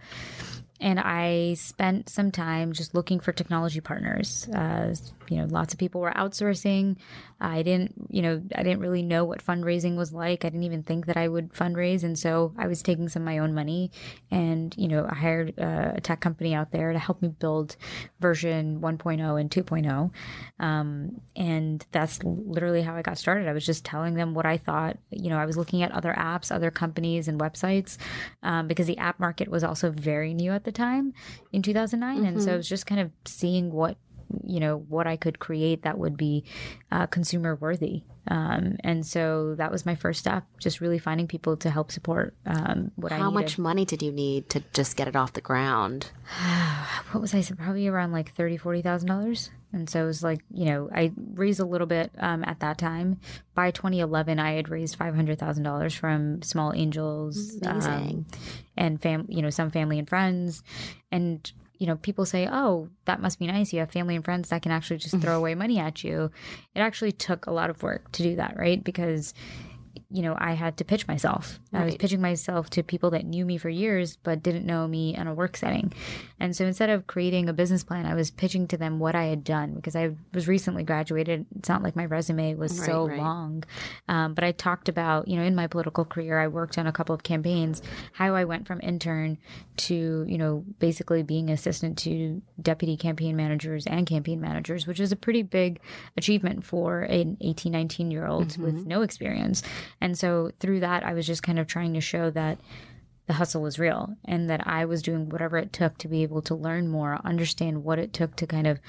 And 0.81 0.99
I 0.99 1.55
spent 1.55 2.09
some 2.09 2.31
time 2.31 2.73
just 2.73 2.95
looking 2.95 3.19
for 3.19 3.31
technology 3.31 3.81
partners. 3.81 4.47
Uh, 4.47 4.95
you 5.29 5.37
know, 5.37 5.45
lots 5.45 5.73
of 5.73 5.79
people 5.79 6.01
were 6.01 6.11
outsourcing. 6.11 6.97
I 7.41 7.63
didn't, 7.63 7.93
you 8.09 8.21
know, 8.21 8.41
I 8.55 8.63
didn't 8.63 8.81
really 8.81 9.01
know 9.01 9.23
what 9.23 9.45
fundraising 9.45 9.95
was 9.95 10.11
like. 10.11 10.43
I 10.43 10.49
didn't 10.49 10.63
even 10.63 10.83
think 10.83 11.05
that 11.05 11.15
I 11.15 11.27
would 11.27 11.53
fundraise, 11.53 12.03
and 12.03 12.19
so 12.19 12.53
I 12.57 12.67
was 12.67 12.81
taking 12.81 13.07
some 13.07 13.21
of 13.21 13.25
my 13.25 13.37
own 13.37 13.53
money, 13.53 13.91
and 14.29 14.75
you 14.77 14.87
know, 14.89 15.07
I 15.09 15.15
hired 15.15 15.59
uh, 15.59 15.93
a 15.95 16.01
tech 16.01 16.19
company 16.19 16.53
out 16.53 16.71
there 16.71 16.91
to 16.91 16.99
help 16.99 17.21
me 17.21 17.29
build 17.29 17.77
version 18.19 18.81
1.0 18.81 19.39
and 19.39 19.49
2.0, 19.49 20.11
um, 20.59 21.21
and 21.35 21.85
that's 21.91 22.21
literally 22.23 22.81
how 22.81 22.95
I 22.95 23.01
got 23.03 23.17
started. 23.17 23.47
I 23.47 23.53
was 23.53 23.65
just 23.65 23.85
telling 23.85 24.15
them 24.15 24.33
what 24.33 24.45
I 24.45 24.57
thought. 24.57 24.97
You 25.09 25.29
know, 25.29 25.37
I 25.37 25.45
was 25.45 25.55
looking 25.55 25.81
at 25.81 25.91
other 25.91 26.13
apps, 26.13 26.53
other 26.53 26.71
companies, 26.71 27.29
and 27.29 27.39
websites 27.39 27.97
um, 28.43 28.67
because 28.67 28.87
the 28.87 28.97
app 28.97 29.19
market 29.19 29.47
was 29.47 29.63
also 29.63 29.91
very 29.91 30.33
new 30.33 30.51
at 30.51 30.65
the 30.65 30.68
time 30.71 31.13
in 31.51 31.61
2009, 31.61 32.25
and 32.25 32.41
so 32.41 32.53
I 32.53 32.57
was 32.57 32.67
just 32.67 32.85
kind 32.85 33.01
of 33.01 33.11
seeing 33.25 33.71
what 33.71 33.97
you 34.43 34.59
know 34.59 34.77
what 34.77 35.07
I 35.07 35.17
could 35.17 35.39
create 35.39 35.83
that 35.83 35.97
would 35.97 36.15
be 36.17 36.43
uh, 36.91 37.07
consumer 37.07 37.55
worthy. 37.55 38.03
Um, 38.27 38.77
and 38.83 39.03
so 39.03 39.55
that 39.55 39.71
was 39.71 39.87
my 39.87 39.95
first 39.95 40.19
step, 40.19 40.43
just 40.59 40.81
really 40.81 40.99
finding 40.99 41.27
people 41.27 41.57
to 41.57 41.69
help 41.71 41.91
support 41.91 42.35
um, 42.45 42.91
what 42.95 43.11
I 43.11 43.17
How 43.17 43.31
much 43.31 43.57
money 43.57 43.85
did 43.85 44.03
you 44.03 44.11
need 44.11 44.49
to 44.49 44.63
just 44.73 44.95
get 44.95 45.07
it 45.07 45.15
off 45.15 45.33
the 45.33 45.41
ground? 45.41 46.11
what 47.11 47.21
was 47.21 47.33
I? 47.33 47.41
Probably 47.41 47.87
around 47.87 48.11
like 48.11 48.33
thirty, 48.35 48.57
forty 48.57 48.81
thousand 48.81 49.07
dollars. 49.07 49.49
And 49.71 49.89
so 49.89 50.03
it 50.03 50.07
was 50.07 50.23
like, 50.23 50.39
you 50.51 50.65
know, 50.65 50.89
I 50.93 51.11
raised 51.33 51.59
a 51.59 51.65
little 51.65 51.85
bit 51.87 52.11
um, 52.17 52.43
at 52.45 52.59
that 52.61 52.77
time. 52.77 53.19
By 53.53 53.71
2011, 53.71 54.39
I 54.39 54.53
had 54.53 54.69
raised 54.69 54.95
five 54.95 55.15
hundred 55.15 55.37
thousand 55.39 55.63
dollars 55.63 55.93
from 55.93 56.41
small 56.41 56.73
angels, 56.73 57.51
um, 57.87 58.25
and 58.77 59.01
fam, 59.01 59.25
you 59.29 59.41
know, 59.41 59.49
some 59.49 59.69
family 59.69 59.99
and 59.99 60.09
friends, 60.09 60.63
and 61.11 61.51
you 61.77 61.87
know, 61.87 61.95
people 61.97 62.25
say, 62.25 62.47
"Oh, 62.51 62.89
that 63.05 63.21
must 63.21 63.39
be 63.39 63.47
nice. 63.47 63.71
You 63.71 63.79
have 63.79 63.91
family 63.91 64.15
and 64.15 64.25
friends 64.25 64.49
that 64.49 64.61
can 64.63 64.71
actually 64.71 64.97
just 64.97 65.17
throw 65.19 65.37
away 65.37 65.55
money 65.55 65.79
at 65.79 66.03
you." 66.03 66.31
It 66.75 66.79
actually 66.79 67.11
took 67.11 67.45
a 67.45 67.51
lot 67.51 67.69
of 67.69 67.81
work 67.83 68.11
to 68.13 68.23
do 68.23 68.35
that, 68.37 68.57
right? 68.57 68.83
Because 68.83 69.33
you 70.11 70.23
know, 70.23 70.35
I 70.39 70.53
had 70.53 70.77
to 70.77 70.85
pitch 70.85 71.07
myself. 71.07 71.59
I 71.71 71.85
was 71.85 71.95
pitching 71.97 72.19
myself 72.19 72.69
to 72.71 72.81
people 72.83 73.11
that 73.11 73.25
knew 73.25 73.45
me 73.45 73.57
for 73.57 73.69
years 73.69 74.17
but 74.23 74.41
didn't 74.41 74.65
know 74.65 74.87
me 74.87 75.15
in 75.15 75.27
a 75.27 75.33
work 75.33 75.55
setting. 75.55 75.93
And 76.39 76.55
so 76.55 76.65
instead 76.65 76.89
of 76.89 77.05
creating 77.05 77.47
a 77.47 77.53
business 77.53 77.83
plan, 77.83 78.05
I 78.07 78.15
was 78.15 78.31
pitching 78.31 78.67
to 78.69 78.77
them 78.77 78.97
what 78.97 79.13
I 79.13 79.25
had 79.25 79.43
done 79.43 79.75
because 79.75 79.95
I 79.95 80.11
was 80.33 80.47
recently 80.47 80.83
graduated. 80.83 81.45
It's 81.57 81.69
not 81.69 81.83
like 81.83 81.95
my 81.95 82.05
resume 82.05 82.55
was 82.55 82.75
so 82.75 83.05
Right, 83.05 83.11
right. 83.17 83.19
long. 83.21 83.63
Um, 84.07 84.33
but 84.33 84.43
I 84.43 84.51
talked 84.51 84.89
about, 84.89 85.27
you 85.27 85.35
know, 85.37 85.43
in 85.43 85.53
my 85.53 85.67
political 85.67 86.05
career, 86.05 86.39
I 86.39 86.47
worked 86.47 86.77
on 86.77 86.87
a 86.87 86.91
couple 86.91 87.13
of 87.13 87.21
campaigns, 87.23 87.81
how 88.13 88.33
I 88.33 88.45
went 88.45 88.65
from 88.65 88.79
intern 88.81 89.37
to, 89.77 90.25
you 90.27 90.37
know, 90.37 90.63
basically 90.79 91.21
being 91.23 91.49
assistant 91.51 91.97
to 91.99 92.41
deputy 92.61 92.97
campaign 92.97 93.35
managers 93.35 93.85
and 93.85 94.07
campaign 94.07 94.41
managers, 94.41 94.87
which 94.87 94.99
is 94.99 95.11
a 95.11 95.15
pretty 95.15 95.43
big 95.43 95.79
achievement 96.17 96.63
for 96.63 97.01
an 97.01 97.37
18, 97.41 97.71
19 97.71 98.11
year 98.11 98.25
old 98.25 98.57
with 98.57 98.85
no 98.87 99.01
experience. 99.03 99.61
And 100.01 100.17
so 100.17 100.51
through 100.59 100.79
that, 100.79 101.05
I 101.05 101.13
was 101.13 101.27
just 101.27 101.43
kind 101.43 101.58
of 101.59 101.67
trying 101.67 101.93
to 101.93 102.01
show 102.01 102.29
that 102.31 102.57
the 103.29 103.35
hustle 103.35 103.61
was 103.61 103.77
real 103.77 104.17
and 104.25 104.49
that 104.49 104.65
I 104.65 104.85
was 104.85 105.03
doing 105.03 105.29
whatever 105.29 105.55
it 105.59 105.71
took 105.71 105.99
to 105.99 106.07
be 106.07 106.23
able 106.23 106.41
to 106.41 106.55
learn 106.55 106.87
more, 106.87 107.19
understand 107.23 107.83
what 107.83 107.99
it 107.99 108.11
took 108.11 108.35
to 108.37 108.47
kind 108.47 108.65
of 108.65 108.79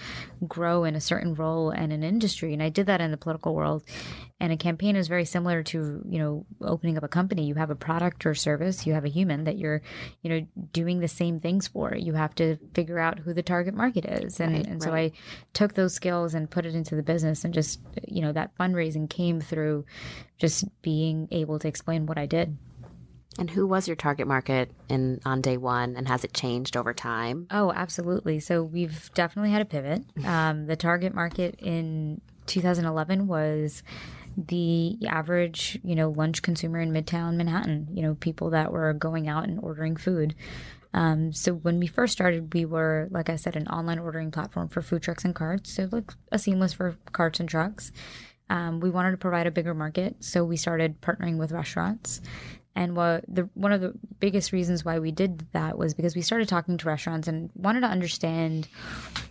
grow 0.48 0.84
in 0.84 0.96
a 0.96 1.00
certain 1.00 1.34
role 1.34 1.68
and 1.68 1.92
an 1.92 2.02
industry. 2.02 2.54
And 2.54 2.62
I 2.62 2.70
did 2.70 2.86
that 2.86 3.02
in 3.02 3.10
the 3.10 3.18
political 3.18 3.54
world. 3.54 3.84
And 4.40 4.50
a 4.50 4.56
campaign 4.56 4.96
is 4.96 5.08
very 5.08 5.26
similar 5.26 5.62
to, 5.64 6.02
you 6.08 6.18
know, 6.18 6.46
opening 6.62 6.96
up 6.96 7.04
a 7.04 7.08
company. 7.08 7.44
You 7.44 7.56
have 7.56 7.68
a 7.68 7.74
product 7.74 8.24
or 8.24 8.34
service, 8.34 8.86
you 8.86 8.94
have 8.94 9.04
a 9.04 9.10
human 9.10 9.44
that 9.44 9.58
you're, 9.58 9.82
you 10.22 10.30
know, 10.30 10.46
doing 10.72 11.00
the 11.00 11.08
same 11.08 11.38
things 11.38 11.68
for. 11.68 11.94
You 11.94 12.14
have 12.14 12.34
to 12.36 12.56
figure 12.72 12.98
out 12.98 13.18
who 13.18 13.34
the 13.34 13.42
target 13.42 13.74
market 13.74 14.06
is. 14.06 14.40
And, 14.40 14.54
Right, 14.54 14.66
and 14.66 14.82
so. 14.82 14.94
I 14.94 15.12
took 15.52 15.74
those 15.74 15.92
skills 15.92 16.32
and 16.32 16.50
put 16.50 16.64
it 16.64 16.74
into 16.74 16.96
the 16.96 17.02
business 17.02 17.44
and 17.44 17.52
just, 17.52 17.78
you 18.08 18.22
know, 18.22 18.32
that 18.32 18.56
fundraising 18.56 19.10
came 19.10 19.42
through 19.42 19.84
just 20.38 20.64
being 20.80 21.28
able 21.30 21.58
to 21.58 21.68
explain 21.68 22.06
what 22.06 22.16
I 22.16 22.24
did. 22.24 22.56
And 23.38 23.48
who 23.48 23.66
was 23.66 23.86
your 23.86 23.96
target 23.96 24.26
market 24.26 24.72
in 24.88 25.20
on 25.24 25.40
day 25.40 25.56
one, 25.56 25.96
and 25.96 26.08
has 26.08 26.24
it 26.24 26.34
changed 26.34 26.76
over 26.76 26.92
time? 26.92 27.46
Oh, 27.50 27.72
absolutely. 27.72 28.40
So 28.40 28.62
we've 28.62 29.10
definitely 29.14 29.50
had 29.50 29.62
a 29.62 29.66
pivot. 29.66 30.04
Um, 30.24 30.66
the 30.66 30.76
target 30.76 31.12
market 31.14 31.56
in 31.58 32.20
2011 32.46 33.26
was 33.26 33.82
the 34.36 34.96
average, 35.08 35.78
you 35.82 35.96
know, 35.96 36.10
lunch 36.10 36.42
consumer 36.42 36.78
in 36.80 36.92
Midtown 36.92 37.34
Manhattan. 37.34 37.88
You 37.92 38.02
know, 38.02 38.14
people 38.14 38.50
that 38.50 38.72
were 38.72 38.92
going 38.92 39.28
out 39.28 39.44
and 39.44 39.58
ordering 39.60 39.96
food. 39.96 40.34
Um, 40.92 41.32
so 41.32 41.54
when 41.54 41.78
we 41.78 41.86
first 41.86 42.12
started, 42.12 42.52
we 42.52 42.64
were, 42.64 43.08
like 43.10 43.28
I 43.28 43.36
said, 43.36 43.56
an 43.56 43.68
online 43.68 43.98
ordering 43.98 44.30
platform 44.30 44.68
for 44.68 44.82
food 44.82 45.02
trucks 45.02 45.24
and 45.24 45.34
carts. 45.34 45.72
So 45.72 45.88
like 45.90 46.12
a 46.32 46.38
seamless 46.38 46.72
for 46.72 46.96
carts 47.12 47.40
and 47.40 47.48
trucks. 47.48 47.92
Um, 48.48 48.80
we 48.80 48.90
wanted 48.90 49.12
to 49.12 49.16
provide 49.16 49.46
a 49.46 49.52
bigger 49.52 49.74
market, 49.74 50.16
so 50.18 50.44
we 50.44 50.56
started 50.56 51.00
partnering 51.00 51.38
with 51.38 51.52
restaurants. 51.52 52.20
And 52.80 52.96
what 52.96 53.26
the 53.28 53.42
one 53.52 53.72
of 53.72 53.82
the 53.82 53.92
biggest 54.20 54.52
reasons 54.52 54.86
why 54.86 55.00
we 55.00 55.10
did 55.10 55.44
that 55.52 55.76
was 55.76 55.92
because 55.92 56.16
we 56.16 56.22
started 56.22 56.48
talking 56.48 56.78
to 56.78 56.86
restaurants 56.88 57.28
and 57.28 57.50
wanted 57.54 57.80
to 57.80 57.88
understand 57.88 58.68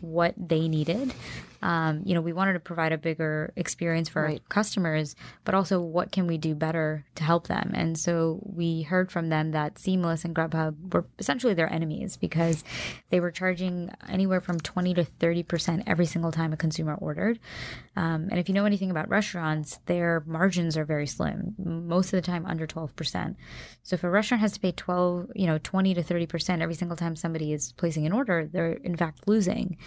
what 0.01 0.35
they 0.37 0.67
needed. 0.67 1.15
Um, 1.61 2.01
you 2.05 2.13
know, 2.13 2.21
we 2.21 2.33
wanted 2.33 2.53
to 2.53 2.59
provide 2.59 2.91
a 2.91 2.97
bigger 2.97 3.51
experience 3.55 4.07
for 4.09 4.23
Right. 4.23 4.39
our 4.41 4.47
customers, 4.49 5.15
but 5.43 5.55
also 5.55 5.81
what 5.81 6.11
can 6.11 6.25
we 6.27 6.37
do 6.37 6.55
better 6.55 7.05
to 7.15 7.23
help 7.23 7.47
them? 7.47 7.71
And 7.73 7.97
so 7.97 8.39
we 8.43 8.83
heard 8.83 9.11
from 9.11 9.29
them 9.29 9.51
that 9.51 9.77
Seamless 9.77 10.23
and 10.25 10.35
Grubhub 10.35 10.93
were 10.93 11.05
essentially 11.19 11.53
their 11.53 11.71
enemies 11.71 12.17
because 12.17 12.63
they 13.09 13.19
were 13.19 13.31
charging 13.31 13.91
anywhere 14.07 14.41
from 14.41 14.59
20 14.59 14.93
to 14.95 15.03
30% 15.03 15.83
every 15.85 16.05
single 16.05 16.31
time 16.31 16.53
a 16.53 16.57
consumer 16.57 16.95
ordered. 16.95 17.39
Um, 17.95 18.27
and 18.31 18.39
if 18.39 18.47
you 18.47 18.55
know 18.55 18.65
anything 18.65 18.91
about 18.91 19.09
restaurants, 19.09 19.79
their 19.85 20.23
margins 20.25 20.77
are 20.77 20.85
very 20.85 21.07
slim, 21.07 21.55
most 21.57 22.13
of 22.13 22.17
the 22.17 22.21
time 22.21 22.45
under 22.45 22.65
12%. 22.65 23.35
So 23.83 23.95
if 23.95 24.03
a 24.03 24.09
restaurant 24.09 24.41
has 24.41 24.53
to 24.53 24.59
pay 24.59 24.71
12, 24.71 25.31
you 25.35 25.47
know, 25.47 25.57
20 25.61 25.93
to 25.95 26.03
30% 26.03 26.61
every 26.61 26.75
single 26.75 26.95
time 26.95 27.15
somebody 27.15 27.51
is 27.53 27.73
placing 27.73 28.05
an 28.05 28.13
order, 28.13 28.47
they're 28.51 28.73
in 28.73 28.95
fact 28.95 29.27
losing. 29.27 29.77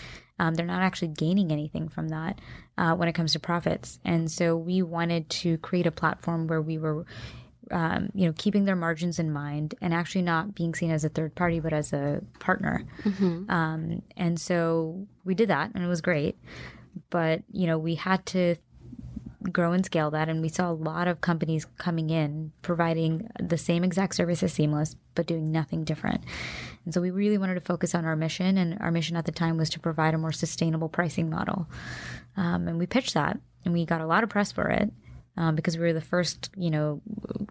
Um, 0.42 0.54
they're 0.54 0.66
not 0.66 0.82
actually 0.82 1.08
gaining 1.08 1.52
anything 1.52 1.88
from 1.88 2.08
that 2.08 2.40
uh, 2.76 2.96
when 2.96 3.06
it 3.06 3.12
comes 3.12 3.32
to 3.34 3.38
profits. 3.38 4.00
And 4.04 4.28
so 4.28 4.56
we 4.56 4.82
wanted 4.82 5.30
to 5.30 5.56
create 5.58 5.86
a 5.86 5.92
platform 5.92 6.48
where 6.48 6.60
we 6.60 6.78
were 6.78 7.06
um, 7.70 8.10
you 8.12 8.26
know, 8.26 8.34
keeping 8.36 8.64
their 8.64 8.74
margins 8.74 9.20
in 9.20 9.32
mind 9.32 9.76
and 9.80 9.94
actually 9.94 10.22
not 10.22 10.52
being 10.54 10.74
seen 10.74 10.90
as 10.90 11.04
a 11.04 11.08
third 11.08 11.36
party, 11.36 11.60
but 11.60 11.72
as 11.72 11.92
a 11.92 12.20
partner. 12.40 12.84
Um, 13.50 14.02
and 14.16 14.38
so 14.40 15.06
we 15.24 15.34
did 15.36 15.48
that, 15.48 15.70
and 15.74 15.84
it 15.84 15.86
was 15.86 16.00
great. 16.00 16.36
But 17.08 17.42
you 17.52 17.68
know, 17.68 17.78
we 17.78 17.94
had 17.94 18.26
to 18.26 18.56
grow 19.42 19.72
and 19.72 19.84
scale 19.84 20.10
that, 20.10 20.28
and 20.28 20.42
we 20.42 20.48
saw 20.48 20.70
a 20.70 20.72
lot 20.72 21.08
of 21.08 21.20
companies 21.20 21.66
coming 21.78 22.10
in 22.10 22.52
providing 22.62 23.28
the 23.40 23.58
same 23.58 23.84
exact 23.84 24.14
service 24.14 24.42
as 24.42 24.52
Seamless, 24.52 24.96
but 25.14 25.26
doing 25.26 25.50
nothing 25.50 25.84
different. 25.84 26.22
And 26.84 26.92
so 26.92 27.00
we 27.00 27.10
really 27.10 27.38
wanted 27.38 27.54
to 27.54 27.60
focus 27.60 27.94
on 27.94 28.04
our 28.04 28.16
mission, 28.16 28.58
and 28.58 28.78
our 28.80 28.90
mission 28.90 29.16
at 29.16 29.24
the 29.24 29.32
time 29.32 29.56
was 29.56 29.70
to 29.70 29.80
provide 29.80 30.14
a 30.14 30.18
more 30.18 30.32
sustainable 30.32 30.88
pricing 30.88 31.30
model. 31.30 31.68
Um, 32.36 32.68
and 32.68 32.78
we 32.78 32.86
pitched 32.86 33.14
that, 33.14 33.38
and 33.64 33.74
we 33.74 33.84
got 33.84 34.00
a 34.00 34.06
lot 34.06 34.24
of 34.24 34.30
press 34.30 34.52
for 34.52 34.68
it 34.68 34.92
um, 35.36 35.54
because 35.54 35.76
we 35.76 35.84
were 35.84 35.92
the 35.92 36.00
first, 36.00 36.50
you 36.56 36.70
know, 36.70 37.00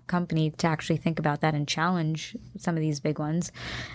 company 0.07 0.51
to 0.51 0.67
actually 0.67 0.97
think 0.97 1.19
about 1.19 1.41
that 1.41 1.53
and 1.53 1.67
challenge 1.67 2.35
some 2.57 2.75
of 2.75 2.81
these 2.81 2.99
big 2.99 3.17
ones. 3.17 3.51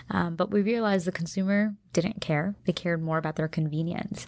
Um, 0.09 0.35
but 0.35 0.51
we 0.51 0.61
realized 0.61 1.05
the 1.05 1.11
consumer 1.11 1.75
didn't 1.93 2.19
care; 2.19 2.55
they 2.65 2.73
cared 2.73 3.01
more 3.01 3.17
about 3.17 3.35
their 3.35 3.47
convenience, 3.47 4.27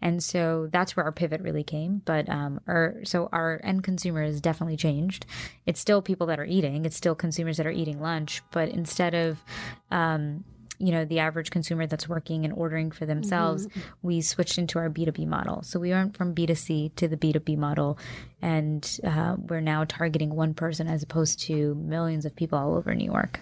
and 0.00 0.22
so 0.22 0.68
that's 0.72 0.96
where 0.96 1.04
our 1.04 1.12
pivot 1.12 1.40
really 1.40 1.64
came. 1.64 2.02
But 2.04 2.28
um, 2.28 2.60
our 2.66 2.96
so 3.04 3.28
our 3.32 3.60
end 3.64 3.82
consumer 3.82 4.22
has 4.22 4.40
definitely 4.40 4.76
changed. 4.76 5.26
It's 5.66 5.80
still 5.80 6.02
people 6.02 6.26
that 6.28 6.38
are 6.38 6.44
eating; 6.44 6.84
it's 6.84 6.96
still 6.96 7.14
consumers 7.14 7.56
that 7.56 7.66
are 7.66 7.70
eating 7.70 8.00
lunch, 8.00 8.42
but 8.52 8.68
instead 8.68 9.14
of 9.14 9.42
um, 9.90 10.44
you 10.80 10.90
know 10.90 11.04
the 11.04 11.18
average 11.18 11.50
consumer 11.50 11.86
that's 11.86 12.08
working 12.08 12.44
and 12.44 12.54
ordering 12.54 12.90
for 12.90 13.04
themselves 13.06 13.68
we 14.02 14.20
switched 14.20 14.58
into 14.58 14.78
our 14.78 14.88
b2b 14.88 15.26
model. 15.26 15.62
So 15.62 15.78
we 15.78 15.90
went 15.90 16.16
from 16.16 16.34
b2c 16.34 16.94
to 16.96 17.06
the 17.06 17.16
b2b 17.16 17.56
model 17.58 17.98
and 18.42 18.98
uh, 19.04 19.36
we're 19.38 19.60
now 19.60 19.84
targeting 19.84 20.34
one 20.34 20.54
person 20.54 20.88
as 20.88 21.02
opposed 21.02 21.40
to 21.40 21.74
millions 21.74 22.24
of 22.24 22.34
people 22.34 22.58
all 22.58 22.74
over 22.74 22.94
new 22.94 23.04
york. 23.04 23.40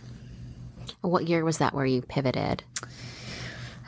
What 1.01 1.29
year 1.29 1.45
was 1.45 1.59
that 1.59 1.75
where 1.75 1.87
you 1.87 2.03
pivoted? 2.03 2.65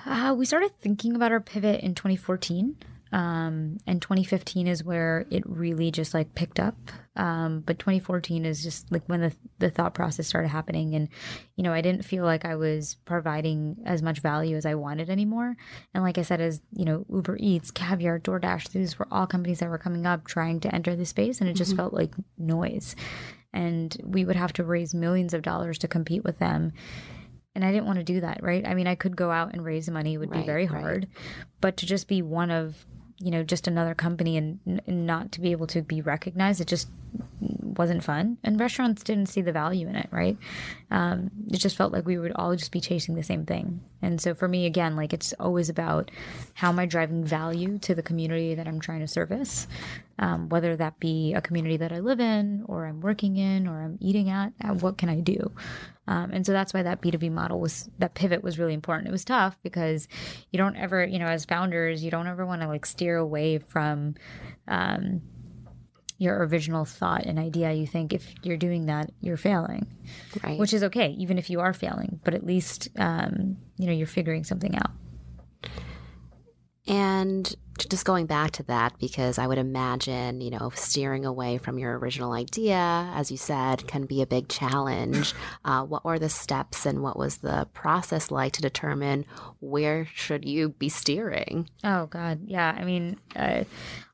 uh, 0.07 0.35
we 0.37 0.47
started 0.47 0.73
thinking 0.80 1.16
about 1.16 1.33
our 1.33 1.40
pivot 1.40 1.80
in 1.80 1.95
2014 1.95 2.76
um, 3.12 3.79
and 3.87 4.00
2015 4.00 4.67
is 4.69 4.85
where 4.85 5.26
it 5.31 5.43
really 5.47 5.90
just 5.90 6.14
like 6.14 6.35
picked 6.35 6.61
up. 6.61 6.76
Um, 7.17 7.61
but 7.67 7.79
2014 7.81 8.45
is 8.47 8.62
just 8.62 8.90
like 8.93 9.02
when 9.07 9.21
the, 9.21 9.35
the 9.59 9.69
thought 9.71 9.95
process 9.95 10.29
started 10.29 10.49
happening. 10.49 10.95
And 10.95 11.09
you 11.57 11.64
know 11.64 11.73
i 11.73 11.81
didn't 11.81 12.05
feel 12.05 12.25
like 12.25 12.45
i 12.45 12.55
was 12.55 12.97
providing 13.05 13.76
as 13.85 14.00
much 14.00 14.21
value 14.21 14.57
as 14.57 14.64
i 14.64 14.75
wanted 14.75 15.11
anymore. 15.11 15.57
And 15.93 16.05
like 16.05 16.19
i 16.19 16.23
said 16.23 16.40
as 16.40 16.61
you 16.73 16.85
know 16.85 17.05
uber 17.12 17.37
eats 17.40 17.71
caviar 17.71 18.19
doordash 18.21 18.69
these 18.71 18.99
were 18.99 19.09
all 19.11 19.26
companies 19.26 19.59
that 19.59 19.69
were 19.69 19.79
coming 19.79 20.07
up 20.07 20.26
trying 20.26 20.61
to 20.61 20.75
enter 20.75 20.95
the 20.97 21.05
space 21.05 21.40
and 21.40 21.50
it 21.50 21.55
just 21.57 21.76
felt 21.76 21.93
like 21.93 22.14
noise. 22.38 22.95
And 23.52 23.97
we 24.05 24.25
would 24.25 24.37
have 24.37 24.52
to 24.55 24.64
raise 24.64 24.95
millions 24.95 25.35
of 25.35 25.43
dollars 25.43 25.79
to 25.79 25.88
compete 25.88 26.23
with 26.23 26.38
them. 26.38 26.73
And 27.57 27.64
I 27.64 27.73
didn't 27.73 27.87
want 27.87 27.99
to 27.99 28.05
do 28.05 28.21
that, 28.21 28.45
right? 28.45 28.64
I 28.64 28.75
mean, 28.75 28.87
I 28.87 28.95
could 28.95 29.17
go 29.17 29.33
out 29.33 29.52
and 29.52 29.64
raise 29.64 29.90
money; 29.90 30.14
it 30.14 30.19
would 30.19 30.31
be 30.31 30.38
Right, 30.38 30.47
very 30.47 30.67
right. 30.69 30.81
hard. 30.81 31.09
But 31.61 31.76
to 31.79 31.87
just 31.87 32.07
be 32.07 32.23
one 32.23 32.52
of, 32.52 32.85
you 33.20 33.30
know, 33.30 33.42
just 33.42 33.68
another 33.68 33.94
company 33.94 34.36
and, 34.36 34.58
not 34.86 35.32
to 35.32 35.40
be 35.40 35.52
able 35.52 35.66
to 35.68 35.82
be 35.82 36.00
recognized, 36.00 36.60
it 36.60 36.66
just 36.66 36.88
wasn't 37.40 38.05
fun. 38.05 38.37
And 38.45 38.61
restaurants 38.61 39.02
didn't 39.02 39.26
see 39.26 39.40
the 39.40 39.52
value 39.52 39.88
in 39.88 39.97
it, 39.97 40.09
right? 40.11 40.37
Um, 40.90 41.31
it 41.50 41.59
just 41.59 41.76
felt 41.76 41.93
like 41.93 42.05
we 42.05 42.19
would 42.19 42.33
all 42.33 42.55
just 42.55 42.73
be 42.73 42.81
chasing 42.81 43.14
the 43.14 43.23
same 43.23 43.47
thing. 43.47 43.81
And 44.02 44.21
so 44.21 44.35
for 44.35 44.49
me, 44.49 44.67
again, 44.67 44.97
like 44.97 45.12
it's 45.12 45.33
always 45.40 45.69
about 45.69 46.11
how 46.55 46.69
am 46.69 46.79
I 46.79 46.87
driving 46.87 47.25
value 47.25 47.79
to 47.79 47.95
the 47.95 48.02
community 48.02 48.55
that 48.55 48.67
I'm 48.67 48.81
trying 48.81 49.00
to 49.00 49.09
service, 49.09 49.67
um, 50.19 50.49
whether 50.49 50.76
that 50.76 51.00
be 51.00 51.33
a 51.33 51.40
community 51.40 51.76
that 51.79 51.93
I 51.93 52.00
live 52.00 52.21
in, 52.21 52.64
or 52.67 52.87
I'm 52.87 53.00
working 53.00 53.37
in, 53.37 53.67
or 53.67 53.83
I'm 53.83 53.99
eating 54.00 54.29
at. 54.29 54.52
What 54.81 54.99
can 54.99 55.09
I 55.09 55.21
do? 55.21 55.52
Um, 56.07 56.31
and 56.33 56.45
so 56.45 56.52
that's 56.52 56.75
why 56.75 56.83
that 56.83 57.00
B2B 57.00 57.31
model 57.31 57.61
was 57.61 57.88
that 57.99 58.14
pivot 58.14 58.43
was 58.43 58.59
really 58.59 58.75
important. 58.75 59.09
It 59.09 59.12
was 59.12 59.25
tough 59.25 59.59
because 59.62 60.09
you 60.50 60.59
don't 60.59 60.76
ever, 60.76 61.05
you 61.05 61.19
know, 61.19 61.26
as 61.26 61.45
founders, 61.45 62.02
you 62.02 62.11
don't 62.11 62.26
ever 62.26 62.45
want 62.45 62.62
to 62.62 62.69
like 62.69 62.85
steer 62.85 63.17
away 63.17 63.59
from 63.59 64.17
um, 64.67 65.23
your 66.20 66.46
original 66.46 66.84
thought 66.84 67.24
and 67.24 67.38
idea. 67.38 67.72
You 67.72 67.86
think 67.86 68.12
if 68.12 68.32
you're 68.42 68.58
doing 68.58 68.86
that, 68.86 69.10
you're 69.22 69.38
failing, 69.38 69.86
Right. 70.44 70.58
which 70.58 70.74
is 70.74 70.84
okay, 70.84 71.08
even 71.18 71.38
if 71.38 71.48
you 71.48 71.60
are 71.60 71.72
failing, 71.72 72.20
but 72.24 72.34
at 72.34 72.44
least, 72.44 72.88
um, 72.98 73.56
you 73.78 73.86
know, 73.86 73.92
you're 73.92 74.06
figuring 74.06 74.44
something 74.44 74.76
out. 74.76 74.90
And 76.86 77.54
just 77.88 78.04
going 78.04 78.26
back 78.26 78.50
to 78.52 78.62
that, 78.64 78.98
because 78.98 79.38
I 79.38 79.46
would 79.46 79.58
imagine, 79.58 80.40
you 80.40 80.50
know, 80.50 80.70
steering 80.74 81.24
away 81.24 81.56
from 81.56 81.78
your 81.78 81.96
original 81.98 82.32
idea, 82.32 83.10
as 83.14 83.30
you 83.30 83.36
said, 83.36 83.86
can 83.86 84.06
be 84.06 84.20
a 84.22 84.26
big 84.26 84.48
challenge. 84.48 85.34
Uh, 85.62 85.84
what 85.84 86.04
were 86.04 86.18
the 86.18 86.28
steps 86.28 86.86
and 86.86 87.02
what 87.02 87.18
was 87.18 87.38
the 87.38 87.68
process 87.74 88.30
like 88.30 88.52
to 88.54 88.62
determine 88.62 89.24
where 89.60 90.06
should 90.14 90.44
you 90.44 90.70
be 90.70 90.88
steering? 90.88 91.68
Oh 91.84 92.06
God, 92.06 92.40
yeah. 92.46 92.74
I 92.76 92.84
mean, 92.84 93.18
uh, 93.36 93.64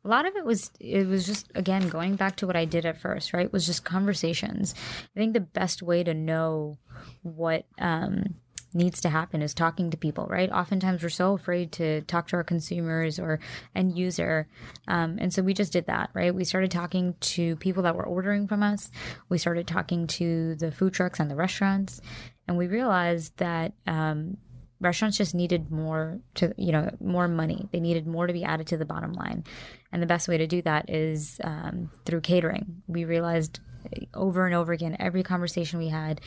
a 0.07 0.09
lot 0.09 0.25
of 0.25 0.37
it 0.37 0.45
was 0.45 0.71
it 0.79 1.07
was 1.07 1.27
just 1.27 1.51
again 1.57 1.89
going 1.89 2.15
back 2.15 2.37
to 2.37 2.47
what 2.47 2.57
I 2.57 2.65
did 2.65 2.87
at 2.87 3.01
first, 3.01 3.33
right? 3.33 3.53
Was 3.53 3.67
just 3.67 3.85
conversations. 3.85 4.75
I 5.17 5.19
think 5.19 5.35
the 5.35 5.41
best 5.41 5.83
way 5.83 6.05
to 6.05 6.15
know 6.15 6.79
what 7.23 7.67
um, 7.81 8.37
needs 8.73 9.01
to 9.01 9.09
happen 9.09 9.43
is 9.43 9.53
talking 9.53 9.91
to 9.91 9.97
people, 9.97 10.27
right? 10.31 10.51
Oftentimes 10.53 11.03
we're 11.03 11.09
so 11.09 11.35
afraid 11.35 11.73
to 11.73 12.03
talk 12.03 12.29
to 12.29 12.37
our 12.37 12.45
consumers 12.45 13.19
or 13.19 13.41
end 13.75 13.99
user, 13.99 14.47
um, 14.87 15.19
and 15.21 15.35
so 15.35 15.43
we 15.43 15.53
just 15.53 15.73
did 15.73 15.87
that, 15.87 16.11
right? 16.15 16.33
We 16.33 16.45
started 16.45 16.71
talking 16.71 17.17
to 17.21 17.57
people 17.57 17.83
that 17.83 17.97
were 17.97 18.07
ordering 18.07 18.47
from 18.47 18.63
us. 18.63 18.93
We 19.29 19.39
started 19.39 19.67
talking 19.67 20.07
to 20.07 20.55
the 20.55 20.71
food 20.71 20.93
trucks 20.93 21.19
and 21.19 21.29
the 21.29 21.37
restaurants, 21.37 22.01
and 22.47 22.57
we 22.57 22.69
realized 22.69 23.37
that. 23.39 23.73
Um, 23.89 24.37
restaurants 24.81 25.17
just 25.17 25.35
needed 25.35 25.71
more 25.71 26.19
to 26.35 26.53
you 26.57 26.73
know 26.73 26.91
more 27.01 27.29
money. 27.29 27.69
They 27.73 27.81
needed 27.81 28.07
more 28.07 28.27
to 28.27 28.33
be 28.33 28.45
added 28.45 28.67
to 28.69 28.77
the 28.77 28.85
bottom 28.85 29.13
line. 29.13 29.45
And 29.93 30.03
the 30.03 30.07
best 30.07 30.29
way 30.29 30.37
to 30.39 30.47
do 30.47 30.63
that 30.63 30.91
is 30.91 31.41
um, 31.43 31.91
through 32.05 32.21
catering. 32.21 32.83
We 32.87 33.05
realized 33.05 33.61
over 34.15 34.47
and 34.47 34.55
over 34.55 34.73
again 34.73 34.97
every 34.99 35.23
conversation 35.23 35.79
we 35.79 35.89
had 35.89 36.21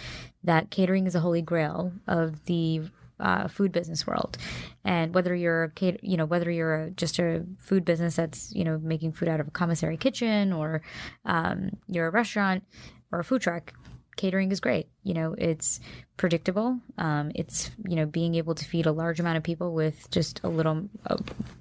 that 0.43 0.71
catering 0.71 1.05
is 1.07 1.15
a 1.15 1.19
holy 1.19 1.41
grail 1.41 1.91
of 2.07 2.45
the 2.45 2.81
uh, 3.19 3.47
food 3.47 3.71
business 3.71 4.07
world. 4.07 4.37
And 4.85 5.13
whether 5.13 5.35
you're 5.35 5.73
you 6.01 6.17
know 6.17 6.25
whether 6.25 6.49
you're 6.49 6.89
just 6.91 7.19
a 7.19 7.45
food 7.59 7.85
business 7.85 8.15
that's 8.15 8.51
you 8.53 8.63
know 8.63 8.79
making 8.79 9.13
food 9.13 9.27
out 9.27 9.39
of 9.39 9.47
a 9.47 9.51
commissary 9.51 9.97
kitchen 9.97 10.53
or 10.53 10.81
um, 11.25 11.71
you're 11.87 12.07
a 12.07 12.11
restaurant 12.11 12.63
or 13.11 13.19
a 13.19 13.23
food 13.23 13.41
truck 13.41 13.73
catering 14.15 14.51
is 14.51 14.59
great 14.59 14.87
you 15.03 15.13
know 15.13 15.35
it's 15.37 15.79
predictable. 16.17 16.79
Um, 16.97 17.31
it's 17.35 17.71
you 17.87 17.95
know 17.95 18.05
being 18.05 18.35
able 18.35 18.55
to 18.55 18.65
feed 18.65 18.85
a 18.85 18.91
large 18.91 19.19
amount 19.19 19.37
of 19.37 19.43
people 19.43 19.73
with 19.73 20.09
just 20.11 20.41
a 20.43 20.49
little 20.49 20.89
a 21.05 21.17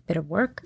bit 0.07 0.17
of 0.17 0.29
work. 0.29 0.63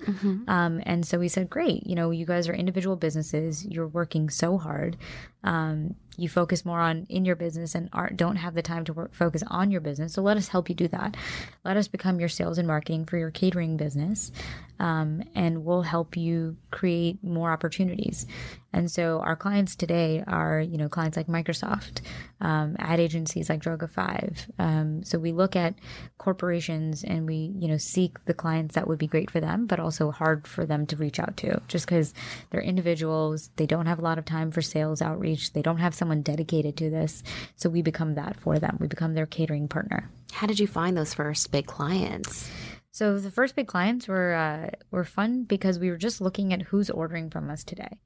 Um, 0.49 0.81
and 0.85 1.05
so 1.05 1.19
we 1.19 1.27
said 1.27 1.49
great 1.49 1.85
you 1.85 1.95
know 1.95 2.11
you 2.11 2.25
guys 2.25 2.47
are 2.49 2.53
individual 2.53 2.95
businesses. 2.95 3.65
You're 3.65 3.87
working 3.87 4.29
so 4.29 4.57
hard. 4.57 4.97
Um, 5.43 5.95
you 6.15 6.29
focus 6.29 6.63
more 6.63 6.79
on 6.79 7.05
in 7.09 7.25
your 7.25 7.35
business 7.35 7.75
and 7.75 7.89
aren't, 7.91 8.17
don't 8.17 8.35
have 8.35 8.53
the 8.53 8.61
time 8.61 8.85
to 8.85 8.93
work, 8.93 9.15
focus 9.15 9.43
on 9.47 9.71
your 9.71 9.81
business. 9.81 10.13
So 10.13 10.21
let 10.21 10.37
us 10.37 10.47
help 10.47 10.69
you 10.69 10.75
do 10.75 10.87
that. 10.89 11.17
Let 11.65 11.75
us 11.75 11.87
become 11.87 12.19
your 12.19 12.29
sales 12.29 12.57
and 12.59 12.67
marketing 12.67 13.05
for 13.05 13.17
your 13.17 13.31
catering 13.31 13.77
business 13.77 14.31
um, 14.79 15.23
and 15.35 15.65
we'll 15.65 15.81
help 15.81 16.17
you 16.17 16.57
create 16.71 17.23
more 17.23 17.51
opportunities. 17.51 18.25
And 18.73 18.91
so 18.91 19.19
our 19.19 19.35
clients 19.35 19.75
today 19.75 20.23
are 20.25 20.59
you 20.59 20.77
know 20.77 20.89
clients 20.89 21.17
like 21.17 21.27
microsoft 21.27 22.01
um, 22.41 22.75
ad 22.79 22.99
agencies 22.99 23.49
like 23.49 23.61
droga 23.61 23.89
5 23.89 24.51
um, 24.59 25.03
so 25.03 25.17
we 25.19 25.31
look 25.31 25.55
at 25.55 25.75
corporations 26.17 27.03
and 27.03 27.25
we 27.25 27.53
you 27.57 27.67
know 27.67 27.77
seek 27.77 28.23
the 28.25 28.33
clients 28.33 28.75
that 28.75 28.87
would 28.87 28.99
be 28.99 29.07
great 29.07 29.31
for 29.31 29.39
them 29.39 29.65
but 29.65 29.79
also 29.79 30.11
hard 30.11 30.47
for 30.47 30.65
them 30.65 30.85
to 30.85 30.95
reach 30.95 31.19
out 31.19 31.37
to 31.37 31.61
just 31.67 31.85
because 31.85 32.13
they're 32.49 32.61
individuals 32.61 33.49
they 33.55 33.65
don't 33.65 33.85
have 33.85 33.99
a 33.99 34.03
lot 34.03 34.17
of 34.17 34.25
time 34.25 34.51
for 34.51 34.61
sales 34.61 35.01
outreach 35.01 35.53
they 35.53 35.61
don't 35.61 35.77
have 35.77 35.93
someone 35.93 36.21
dedicated 36.21 36.75
to 36.77 36.89
this 36.89 37.23
so 37.55 37.69
we 37.69 37.81
become 37.81 38.15
that 38.15 38.39
for 38.39 38.59
them 38.59 38.77
we 38.79 38.87
become 38.87 39.13
their 39.13 39.25
catering 39.25 39.67
partner 39.67 40.09
How 40.33 40.47
did 40.47 40.59
you 40.59 40.65
find 40.65 40.97
those 40.97 41.13
first 41.13 41.51
big 41.51 41.67
clients? 41.67 42.49
So 42.91 43.19
the 43.19 43.31
first 43.31 43.55
big 43.55 43.67
clients 43.67 44.07
were 44.07 44.33
uh, 44.33 44.71
were 44.89 45.03
fun 45.03 45.43
because 45.43 45.77
we 45.77 45.89
were 45.89 45.97
just 45.97 46.21
looking 46.21 46.53
at 46.53 46.63
who's 46.63 46.89
ordering 46.89 47.29
from 47.29 47.49
us 47.49 47.63
today. 47.63 47.99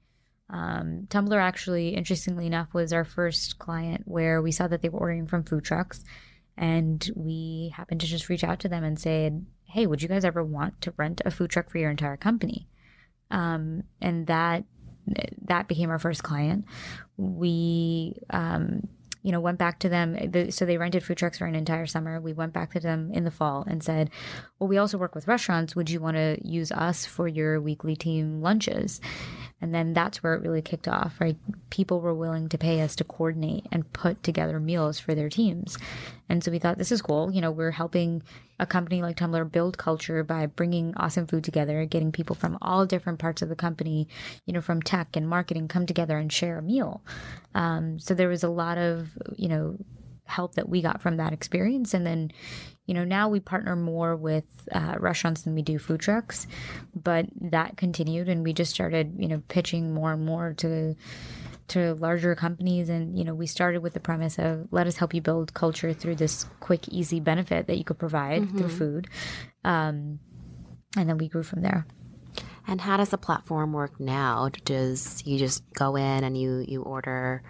Um, 0.49 1.07
Tumblr 1.09 1.35
actually, 1.35 1.89
interestingly 1.89 2.45
enough, 2.47 2.73
was 2.73 2.93
our 2.93 3.03
first 3.03 3.59
client 3.59 4.03
where 4.05 4.41
we 4.41 4.51
saw 4.51 4.67
that 4.67 4.81
they 4.81 4.89
were 4.89 4.99
ordering 4.99 5.27
from 5.27 5.43
food 5.43 5.63
trucks, 5.63 6.03
and 6.55 7.09
we 7.15 7.73
happened 7.75 8.01
to 8.01 8.07
just 8.07 8.29
reach 8.29 8.43
out 8.43 8.59
to 8.61 8.69
them 8.69 8.83
and 8.83 8.99
say, 8.99 9.31
"Hey, 9.65 9.85
would 9.87 10.01
you 10.01 10.07
guys 10.07 10.25
ever 10.25 10.43
want 10.43 10.81
to 10.81 10.93
rent 10.97 11.21
a 11.25 11.31
food 11.31 11.49
truck 11.49 11.69
for 11.69 11.77
your 11.77 11.91
entire 11.91 12.17
company?" 12.17 12.67
Um, 13.29 13.83
and 14.01 14.27
that 14.27 14.63
that 15.45 15.67
became 15.67 15.89
our 15.89 15.99
first 15.99 16.23
client. 16.23 16.65
We 17.17 18.15
um, 18.29 18.87
you 19.21 19.31
know, 19.31 19.39
went 19.39 19.57
back 19.57 19.79
to 19.79 19.89
them. 19.89 20.15
Eh, 20.17 20.51
so 20.51 20.65
they 20.65 20.77
rented 20.77 21.03
food 21.03 21.17
trucks 21.17 21.37
for 21.37 21.45
an 21.45 21.55
entire 21.55 21.85
summer. 21.85 22.19
We 22.19 22.33
went 22.33 22.53
back 22.53 22.71
to 22.73 22.79
them 22.79 23.11
in 23.13 23.23
the 23.23 23.31
fall 23.31 23.63
and 23.67 23.83
said, 23.83 24.09
well, 24.59 24.67
we 24.67 24.77
also 24.77 24.97
work 24.97 25.15
with 25.15 25.27
restaurants. 25.27 25.75
Would 25.75 25.89
you 25.89 25.99
want 25.99 26.17
to 26.17 26.37
use 26.41 26.71
us 26.71 27.05
for 27.05 27.27
your 27.27 27.59
weekly 27.61 27.95
team 27.95 28.41
lunches? 28.41 29.01
And 29.59 29.73
then 29.73 29.93
that's 29.93 30.21
where 30.21 30.35
it 30.35 30.41
really 30.41 30.61
kicked 30.61 30.87
off, 30.87 31.19
right? 31.19 31.37
People 31.71 31.99
were 31.99 32.13
willing 32.13 32.47
to 32.49 32.57
pay 32.57 32.81
us 32.81 32.95
to 32.97 33.03
coordinate 33.03 33.65
and 33.71 33.91
put 33.91 34.21
together 34.21 34.59
meals 34.59 34.99
for 34.99 35.15
their 35.15 35.29
teams. 35.29 35.77
And 36.29 36.43
so 36.43 36.51
we 36.51 36.59
thought 36.59 36.77
this 36.77 36.91
is 36.91 37.01
cool. 37.01 37.31
You 37.31 37.41
know, 37.41 37.51
we're 37.51 37.71
helping 37.71 38.21
a 38.59 38.65
company 38.65 39.01
like 39.01 39.17
Tumblr 39.17 39.51
build 39.51 39.77
culture 39.77 40.23
by 40.23 40.45
bringing 40.45 40.93
awesome 40.97 41.27
food 41.27 41.43
together, 41.43 41.85
getting 41.85 42.11
people 42.11 42.35
from 42.35 42.57
all 42.61 42.85
different 42.85 43.19
parts 43.19 43.41
of 43.41 43.49
the 43.49 43.55
company, 43.55 44.07
you 44.45 44.53
know, 44.53 44.61
from 44.61 44.81
tech 44.81 45.15
and 45.15 45.29
marketing 45.29 45.67
come 45.67 45.85
together 45.85 46.17
and 46.17 46.31
share 46.31 46.57
a 46.57 46.61
meal. 46.61 47.01
Um, 47.53 47.99
so 47.99 48.13
there 48.13 48.29
was 48.29 48.43
a 48.43 48.49
lot 48.49 48.77
of, 48.77 49.09
you 49.35 49.47
know, 49.47 49.77
help 50.25 50.55
that 50.55 50.67
we 50.67 50.81
got 50.81 51.01
from 51.01 51.17
that 51.17 51.33
experience. 51.33 51.93
And 51.93 52.05
then, 52.05 52.31
you 52.85 52.93
know, 52.93 53.03
now 53.03 53.29
we 53.29 53.39
partner 53.39 53.75
more 53.75 54.15
with 54.15 54.45
uh, 54.71 54.95
restaurants 54.99 55.43
than 55.43 55.55
we 55.55 55.61
do 55.61 55.77
food 55.77 56.01
trucks, 56.01 56.47
but 56.95 57.27
that 57.39 57.77
continued, 57.77 58.27
and 58.27 58.43
we 58.43 58.53
just 58.53 58.73
started, 58.73 59.15
you 59.17 59.27
know, 59.27 59.41
pitching 59.47 59.93
more 59.93 60.13
and 60.13 60.25
more 60.25 60.53
to 60.57 60.95
to 61.69 61.95
larger 61.95 62.35
companies. 62.35 62.89
And 62.89 63.17
you 63.17 63.23
know 63.23 63.33
we 63.33 63.47
started 63.47 63.81
with 63.81 63.93
the 63.93 63.99
premise 63.99 64.37
of 64.39 64.67
let 64.71 64.87
us 64.87 64.97
help 64.97 65.13
you 65.13 65.21
build 65.21 65.53
culture 65.53 65.93
through 65.93 66.15
this 66.15 66.45
quick 66.59 66.87
easy 66.89 67.19
benefit 67.19 67.67
that 67.67 67.77
you 67.77 67.83
could 67.83 67.99
provide 67.99 68.43
mm-hmm. 68.43 68.57
through 68.57 68.69
food. 68.69 69.07
Um, 69.63 70.19
and 70.97 71.07
then 71.09 71.17
we 71.17 71.27
grew 71.27 71.43
from 71.43 71.61
there. 71.61 71.85
And 72.67 72.81
how 72.81 72.97
does 72.97 73.09
the 73.09 73.17
platform 73.17 73.71
work 73.71 73.99
now? 73.99 74.49
Does 74.65 75.23
you 75.25 75.37
just 75.37 75.63
go 75.73 75.95
in 75.95 76.23
and 76.23 76.37
you 76.37 76.65
you 76.67 76.81
order 76.81 77.43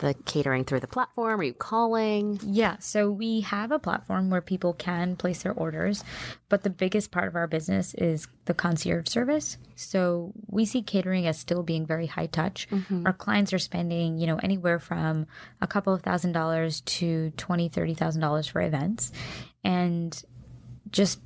the 0.00 0.14
catering 0.24 0.64
through 0.64 0.80
the 0.80 0.86
platform? 0.86 1.40
Are 1.40 1.44
you 1.44 1.54
calling? 1.54 2.40
Yeah, 2.42 2.76
so 2.80 3.10
we 3.10 3.40
have 3.40 3.70
a 3.70 3.78
platform 3.78 4.28
where 4.28 4.40
people 4.40 4.74
can 4.74 5.16
place 5.16 5.42
their 5.42 5.52
orders, 5.52 6.02
but 6.48 6.62
the 6.62 6.70
biggest 6.70 7.10
part 7.10 7.28
of 7.28 7.36
our 7.36 7.46
business 7.46 7.94
is 7.94 8.26
the 8.46 8.54
concierge 8.54 9.08
service. 9.08 9.56
So 9.76 10.32
we 10.48 10.64
see 10.64 10.82
catering 10.82 11.26
as 11.26 11.38
still 11.38 11.62
being 11.62 11.86
very 11.86 12.06
high 12.06 12.26
touch. 12.26 12.68
Mm-hmm. 12.70 13.06
Our 13.06 13.12
clients 13.12 13.52
are 13.52 13.58
spending, 13.58 14.18
you 14.18 14.26
know, 14.26 14.40
anywhere 14.42 14.78
from 14.78 15.26
a 15.60 15.66
couple 15.66 15.94
of 15.94 16.02
thousand 16.02 16.32
dollars 16.32 16.80
to 16.82 17.30
twenty, 17.36 17.68
thirty 17.68 17.94
thousand 17.94 18.20
dollars 18.20 18.46
for 18.46 18.60
events. 18.60 19.12
And 19.62 20.20
just 20.90 21.20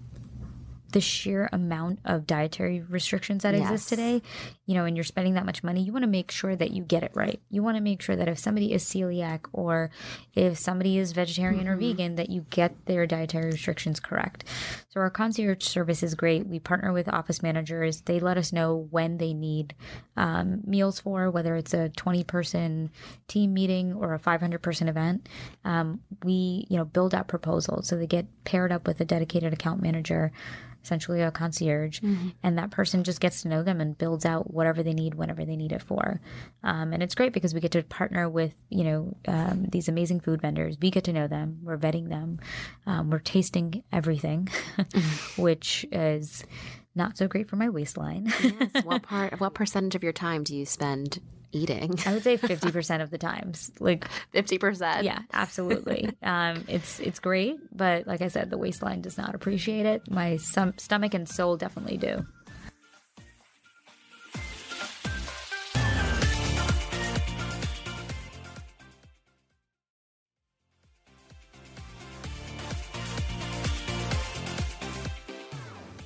the 0.94 1.00
sheer 1.00 1.48
amount 1.52 1.98
of 2.04 2.24
dietary 2.24 2.80
restrictions 2.80 3.42
that 3.42 3.52
yes. 3.52 3.64
exist 3.64 3.88
today, 3.88 4.22
you 4.64 4.74
know, 4.74 4.84
and 4.84 4.96
you're 4.96 5.02
spending 5.02 5.34
that 5.34 5.44
much 5.44 5.64
money, 5.64 5.82
you 5.82 5.92
want 5.92 6.04
to 6.04 6.08
make 6.08 6.30
sure 6.30 6.54
that 6.54 6.70
you 6.70 6.84
get 6.84 7.02
it 7.02 7.10
right. 7.14 7.40
You 7.50 7.64
want 7.64 7.76
to 7.76 7.82
make 7.82 8.00
sure 8.00 8.14
that 8.14 8.28
if 8.28 8.38
somebody 8.38 8.72
is 8.72 8.84
celiac 8.84 9.40
or 9.52 9.90
if 10.34 10.56
somebody 10.56 10.96
is 10.96 11.10
vegetarian 11.10 11.64
mm-hmm. 11.64 11.72
or 11.72 11.76
vegan, 11.76 12.14
that 12.14 12.30
you 12.30 12.46
get 12.48 12.86
their 12.86 13.08
dietary 13.08 13.46
restrictions 13.46 13.98
correct. 13.98 14.44
So 14.90 15.00
our 15.00 15.10
concierge 15.10 15.64
service 15.64 16.04
is 16.04 16.14
great. 16.14 16.46
We 16.46 16.60
partner 16.60 16.92
with 16.92 17.08
office 17.08 17.42
managers. 17.42 18.02
They 18.02 18.20
let 18.20 18.38
us 18.38 18.52
know 18.52 18.86
when 18.92 19.18
they 19.18 19.34
need 19.34 19.74
um, 20.16 20.60
meals 20.64 21.00
for, 21.00 21.28
whether 21.28 21.56
it's 21.56 21.74
a 21.74 21.88
20 21.88 22.22
person 22.22 22.90
team 23.26 23.52
meeting 23.52 23.94
or 23.94 24.14
a 24.14 24.20
500 24.20 24.62
person 24.62 24.88
event. 24.88 25.28
Um, 25.64 26.02
we, 26.22 26.68
you 26.70 26.76
know, 26.76 26.84
build 26.84 27.16
out 27.16 27.26
proposals. 27.26 27.88
So 27.88 27.96
they 27.96 28.06
get 28.06 28.26
paired 28.44 28.70
up 28.70 28.86
with 28.86 29.00
a 29.00 29.04
dedicated 29.04 29.52
account 29.52 29.82
manager 29.82 30.30
essentially 30.84 31.22
a 31.22 31.30
concierge, 31.30 32.00
mm-hmm. 32.00 32.28
and 32.42 32.58
that 32.58 32.70
person 32.70 33.02
just 33.04 33.20
gets 33.20 33.42
to 33.42 33.48
know 33.48 33.62
them 33.62 33.80
and 33.80 33.96
builds 33.96 34.24
out 34.24 34.52
whatever 34.52 34.82
they 34.82 34.92
need 34.92 35.14
whenever 35.14 35.44
they 35.44 35.56
need 35.56 35.72
it 35.72 35.82
for. 35.82 36.20
Um, 36.62 36.92
and 36.92 37.02
it's 37.02 37.14
great 37.14 37.32
because 37.32 37.54
we 37.54 37.60
get 37.60 37.72
to 37.72 37.82
partner 37.82 38.28
with 38.28 38.54
you 38.68 38.84
know 38.84 39.16
um, 39.26 39.66
these 39.70 39.88
amazing 39.88 40.20
food 40.20 40.40
vendors. 40.40 40.76
We 40.80 40.90
get 40.90 41.04
to 41.04 41.12
know 41.12 41.26
them. 41.26 41.60
We're 41.62 41.78
vetting 41.78 42.08
them. 42.08 42.38
Um, 42.86 43.10
we're 43.10 43.18
tasting 43.18 43.82
everything, 43.92 44.48
which 45.36 45.86
is 45.90 46.44
not 46.94 47.16
so 47.16 47.26
great 47.26 47.48
for 47.48 47.56
my 47.56 47.68
waistline. 47.68 48.32
yes. 48.42 48.84
What 48.84 49.02
part? 49.04 49.40
What 49.40 49.54
percentage 49.54 49.94
of 49.94 50.02
your 50.02 50.12
time 50.12 50.44
do 50.44 50.54
you 50.54 50.66
spend 50.66 51.20
eating? 51.54 51.94
I 52.06 52.12
would 52.12 52.22
say 52.22 52.36
50% 52.38 53.02
of 53.02 53.10
the 53.10 53.18
times. 53.18 53.70
Like 53.80 54.08
50%. 54.34 55.02
Yeah, 55.02 55.20
absolutely. 55.32 56.10
um, 56.22 56.64
it's 56.68 57.00
it's 57.00 57.20
great, 57.20 57.58
but 57.76 58.06
like 58.06 58.22
I 58.22 58.28
said, 58.28 58.50
the 58.50 58.58
waistline 58.58 59.00
does 59.00 59.16
not 59.16 59.34
appreciate 59.34 59.86
it. 59.86 60.10
My 60.10 60.36
stomach 60.36 61.14
and 61.14 61.28
soul 61.28 61.56
definitely 61.56 61.96
do. 61.96 62.26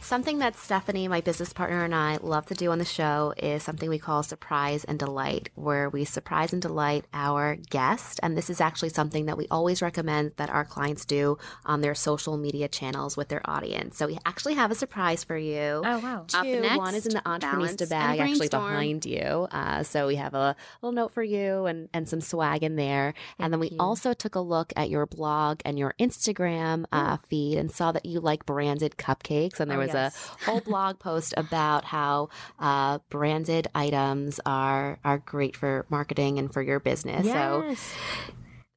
Something 0.09 0.39
that 0.39 0.57
Stephanie, 0.57 1.07
my 1.07 1.21
business 1.21 1.53
partner, 1.53 1.85
and 1.85 1.95
I 1.95 2.17
love 2.23 2.47
to 2.47 2.55
do 2.55 2.73
on 2.73 2.79
the 2.79 2.87
show 2.87 3.35
is 3.37 3.63
something 3.63 3.91
we 3.91 3.99
call 3.99 4.23
surprise 4.23 4.85
and 4.85 4.99
delight, 4.99 5.51
where 5.55 5.91
we 5.91 6.07
surprise 6.07 6.51
and 6.55 6.63
delight 6.63 7.05
our 7.13 7.57
guest. 7.57 8.19
And 8.23 8.35
this 8.35 8.49
is 8.49 8.59
actually 8.59 8.89
something 8.89 9.27
that 9.27 9.37
we 9.37 9.47
always 9.51 9.83
recommend 9.83 10.33
that 10.39 10.49
our 10.49 10.65
clients 10.65 11.05
do 11.05 11.37
on 11.67 11.83
their 11.83 11.95
social 11.95 12.39
media 12.39 12.69
channels 12.69 13.19
with 13.19 13.29
their 13.29 13.43
audience. 13.45 13.99
So 13.99 14.07
we 14.07 14.17
actually 14.25 14.55
have 14.55 14.71
a 14.71 14.75
surprise 14.75 15.25
for 15.25 15.37
you. 15.37 15.83
Oh, 15.85 15.99
wow. 15.99 16.25
Up 16.33 16.43
Two. 16.43 16.59
next, 16.59 16.79
one 16.79 16.95
is 16.95 17.05
in 17.05 17.13
the 17.13 17.21
Entreprenista 17.21 17.87
bag, 17.91 18.19
actually 18.19 18.49
behind 18.49 19.05
you. 19.05 19.47
Uh, 19.53 19.83
so 19.83 20.07
we 20.07 20.17
have 20.17 20.33
a 20.33 20.57
little 20.81 20.95
note 20.95 21.13
for 21.13 21.23
you 21.23 21.67
and, 21.67 21.91
and 21.93 22.09
some 22.09 22.23
swag 22.23 22.63
in 22.63 22.77
there. 22.77 23.13
Thank 23.13 23.45
and 23.45 23.53
then 23.53 23.61
we 23.61 23.69
you. 23.69 23.77
also 23.79 24.15
took 24.15 24.37
a 24.37 24.41
look 24.41 24.73
at 24.75 24.89
your 24.89 25.05
blog 25.05 25.61
and 25.67 25.79
your 25.79 25.95
Instagram 26.01 26.87
uh, 26.93 27.19
feed 27.29 27.59
and 27.59 27.71
saw 27.71 27.93
that 27.93 28.07
you 28.07 28.21
like 28.21 28.47
branded 28.47 28.97
cupcakes. 28.97 29.61
And 29.61 29.71
there 29.71 29.77
oh, 29.77 29.83
was 29.83 29.89
yes 29.89 29.98
a 29.99 30.13
whole 30.45 30.61
blog 30.61 30.99
post 30.99 31.35
about 31.37 31.85
how 31.85 32.29
uh, 32.59 32.99
branded 33.11 33.69
items 33.75 34.41
are 34.47 34.99
are 35.05 35.19
great 35.19 35.57
for 35.57 35.87
marketing 35.89 36.39
and 36.39 36.53
for 36.53 36.63
your 36.63 36.81
business. 36.81 37.27
Yes. 37.27 37.81
So. 37.81 37.95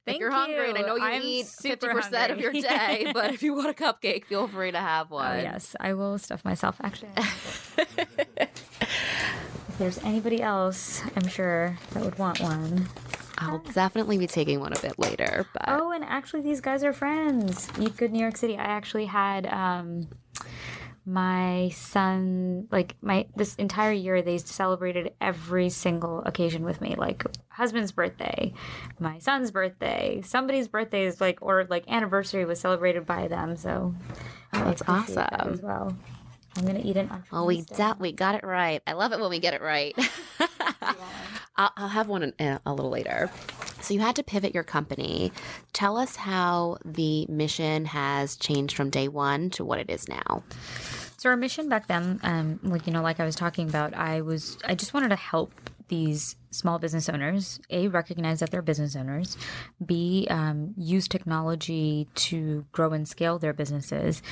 Thank 0.04 0.16
if 0.16 0.20
you're 0.20 0.30
you. 0.30 0.36
hungry, 0.36 0.68
and 0.70 0.78
I 0.78 0.80
know 0.82 0.96
you 0.96 1.04
I'm 1.04 1.22
eat 1.22 1.46
50% 1.46 2.30
of 2.30 2.40
your 2.40 2.50
day, 2.52 3.12
but 3.14 3.32
if 3.32 3.44
you 3.44 3.54
want 3.54 3.70
a 3.70 3.72
cupcake, 3.72 4.24
feel 4.24 4.48
free 4.48 4.72
to 4.72 4.78
have 4.78 5.12
one. 5.12 5.30
Oh, 5.30 5.40
yes, 5.40 5.76
I 5.78 5.94
will 5.94 6.18
stuff 6.18 6.44
myself. 6.44 6.76
Actually, 6.82 7.12
if 7.16 8.48
there's 9.78 9.98
anybody 9.98 10.42
else, 10.42 11.02
I'm 11.14 11.28
sure 11.28 11.78
that 11.92 12.04
would 12.04 12.18
want 12.18 12.40
one. 12.40 12.88
I'll 13.38 13.58
definitely 13.58 14.18
be 14.18 14.26
taking 14.26 14.60
one 14.60 14.72
a 14.72 14.80
bit 14.80 14.98
later. 14.98 15.46
But 15.52 15.64
oh, 15.68 15.92
and 15.92 16.04
actually, 16.04 16.42
these 16.42 16.60
guys 16.60 16.82
are 16.84 16.92
friends. 16.92 17.68
Eat 17.78 17.96
Good 17.96 18.12
New 18.12 18.20
York 18.20 18.36
City. 18.36 18.56
I 18.56 18.64
actually 18.64 19.06
had 19.06 19.46
um, 19.46 20.08
my 21.04 21.68
son 21.74 22.68
like 22.70 22.94
my 23.02 23.26
this 23.34 23.56
entire 23.56 23.90
year 23.90 24.22
they 24.22 24.38
celebrated 24.38 25.12
every 25.20 25.68
single 25.68 26.22
occasion 26.24 26.64
with 26.64 26.80
me 26.80 26.94
like 26.96 27.24
husband's 27.48 27.90
birthday 27.90 28.52
my 29.00 29.18
son's 29.18 29.50
birthday 29.50 30.20
somebody's 30.24 30.68
birthday 30.68 31.04
is 31.04 31.20
like 31.20 31.38
or 31.42 31.66
like 31.68 31.84
anniversary 31.90 32.44
was 32.44 32.60
celebrated 32.60 33.04
by 33.04 33.26
them 33.26 33.56
so 33.56 33.92
oh, 34.52 34.64
that's 34.64 34.82
awesome 34.86 35.14
that 35.16 35.48
as 35.48 35.60
well 35.60 35.92
i'm 36.56 36.66
gonna 36.66 36.80
eat 36.82 36.96
it 36.96 37.08
well 37.30 37.46
we 37.46 37.62
de- 37.62 37.96
we 37.98 38.12
got 38.12 38.34
it 38.34 38.44
right. 38.44 38.82
I 38.86 38.92
love 38.92 39.12
it 39.12 39.20
when 39.20 39.30
we 39.30 39.38
get 39.38 39.54
it 39.54 39.62
right. 39.62 39.96
I'll, 41.56 41.72
I'll, 41.76 41.88
have 41.88 42.08
one 42.08 42.32
in, 42.38 42.58
a 42.64 42.72
little 42.72 42.90
later. 42.90 43.30
So 43.80 43.92
you 43.94 44.00
had 44.00 44.16
to 44.16 44.22
pivot 44.22 44.54
your 44.54 44.64
company. 44.64 45.32
Tell 45.72 45.96
us 45.98 46.16
how 46.16 46.78
the 46.84 47.26
mission 47.26 47.84
has 47.86 48.36
changed 48.36 48.74
from 48.74 48.90
day 48.90 49.08
one 49.08 49.50
to 49.50 49.64
what 49.64 49.78
it 49.78 49.90
is 49.90 50.08
now. 50.08 50.42
So 51.18 51.28
our 51.28 51.36
mission 51.36 51.68
back 51.68 51.88
then, 51.88 52.20
um, 52.22 52.58
like 52.62 52.86
you 52.86 52.92
know, 52.92 53.02
like 53.02 53.20
I 53.20 53.24
was 53.24 53.36
talking 53.36 53.68
about, 53.68 53.94
I 53.94 54.22
was 54.22 54.58
I 54.64 54.74
just 54.74 54.94
wanted 54.94 55.10
to 55.10 55.16
help 55.16 55.52
these 55.88 56.36
small 56.50 56.78
business 56.78 57.08
owners 57.08 57.60
a 57.70 57.88
recognize 57.88 58.40
that 58.40 58.50
they're 58.50 58.62
business 58.62 58.96
owners 58.96 59.36
b 59.84 60.26
um, 60.30 60.72
use 60.78 61.06
technology 61.06 62.08
to 62.14 62.64
grow 62.72 62.92
and 62.92 63.06
scale 63.06 63.38
their 63.38 63.52
businesses. 63.52 64.22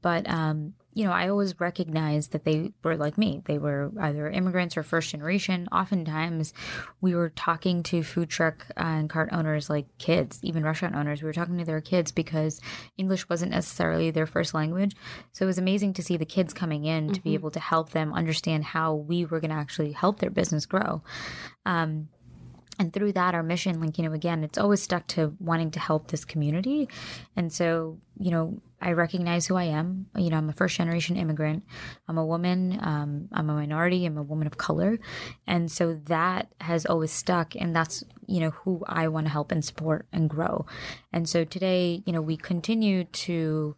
But 0.00 0.28
um, 0.28 0.74
you 0.94 1.04
know, 1.04 1.12
I 1.12 1.28
always 1.28 1.58
recognized 1.58 2.32
that 2.32 2.44
they 2.44 2.72
were 2.82 2.96
like 2.96 3.16
me. 3.16 3.42
They 3.46 3.58
were 3.58 3.90
either 3.98 4.28
immigrants 4.28 4.76
or 4.76 4.82
first 4.82 5.10
generation. 5.10 5.68
Oftentimes, 5.72 6.52
we 7.00 7.14
were 7.14 7.30
talking 7.30 7.82
to 7.84 8.02
food 8.02 8.28
truck 8.28 8.66
and 8.76 9.08
cart 9.08 9.30
owners 9.32 9.70
like 9.70 9.86
kids, 9.98 10.38
even 10.42 10.62
restaurant 10.62 10.94
owners. 10.94 11.22
We 11.22 11.26
were 11.26 11.32
talking 11.32 11.58
to 11.58 11.64
their 11.64 11.80
kids 11.80 12.12
because 12.12 12.60
English 12.98 13.28
wasn't 13.28 13.52
necessarily 13.52 14.10
their 14.10 14.26
first 14.26 14.52
language. 14.52 14.94
So 15.32 15.44
it 15.44 15.46
was 15.46 15.58
amazing 15.58 15.94
to 15.94 16.02
see 16.02 16.18
the 16.18 16.26
kids 16.26 16.52
coming 16.52 16.84
in 16.84 17.04
mm-hmm. 17.04 17.14
to 17.14 17.22
be 17.22 17.30
mm-hmm. 17.30 17.34
able 17.34 17.50
to 17.52 17.60
help 17.60 17.90
them 17.90 18.12
understand 18.12 18.64
how 18.64 18.94
we 18.94 19.24
were 19.24 19.40
going 19.40 19.50
to 19.50 19.56
actually 19.56 19.92
help 19.92 20.18
their 20.18 20.30
business 20.30 20.66
grow. 20.66 21.02
Um, 21.64 22.08
and 22.78 22.92
through 22.92 23.12
that 23.12 23.34
our 23.34 23.42
mission 23.42 23.80
like 23.80 23.98
you 23.98 24.04
know 24.04 24.12
again 24.12 24.42
it's 24.42 24.58
always 24.58 24.82
stuck 24.82 25.06
to 25.06 25.36
wanting 25.38 25.70
to 25.70 25.78
help 25.78 26.08
this 26.08 26.24
community 26.24 26.88
and 27.36 27.52
so 27.52 27.98
you 28.18 28.30
know 28.30 28.60
i 28.82 28.92
recognize 28.92 29.46
who 29.46 29.56
i 29.56 29.64
am. 29.64 30.06
You 30.16 30.30
know 30.30 30.36
i'm 30.36 30.48
a 30.48 30.52
first 30.52 30.76
generation 30.76 31.16
immigrant. 31.16 31.64
I'm 32.08 32.18
a 32.18 32.26
woman 32.26 32.78
um, 32.82 33.28
i'm 33.32 33.48
a 33.48 33.54
minority 33.54 34.04
i'm 34.04 34.18
a 34.18 34.22
woman 34.22 34.46
of 34.46 34.58
color. 34.58 34.98
And 35.46 35.70
so 35.70 35.94
that 36.06 36.52
has 36.60 36.84
always 36.86 37.12
stuck 37.12 37.54
and 37.56 37.74
that's 37.74 38.04
you 38.26 38.40
know 38.40 38.50
who 38.50 38.82
i 38.86 39.08
want 39.08 39.26
to 39.26 39.32
help 39.32 39.52
and 39.52 39.64
support 39.64 40.06
and 40.12 40.28
grow. 40.28 40.66
And 41.12 41.28
so 41.28 41.44
today 41.44 42.02
you 42.06 42.12
know 42.12 42.22
we 42.22 42.36
continue 42.36 43.04
to 43.04 43.76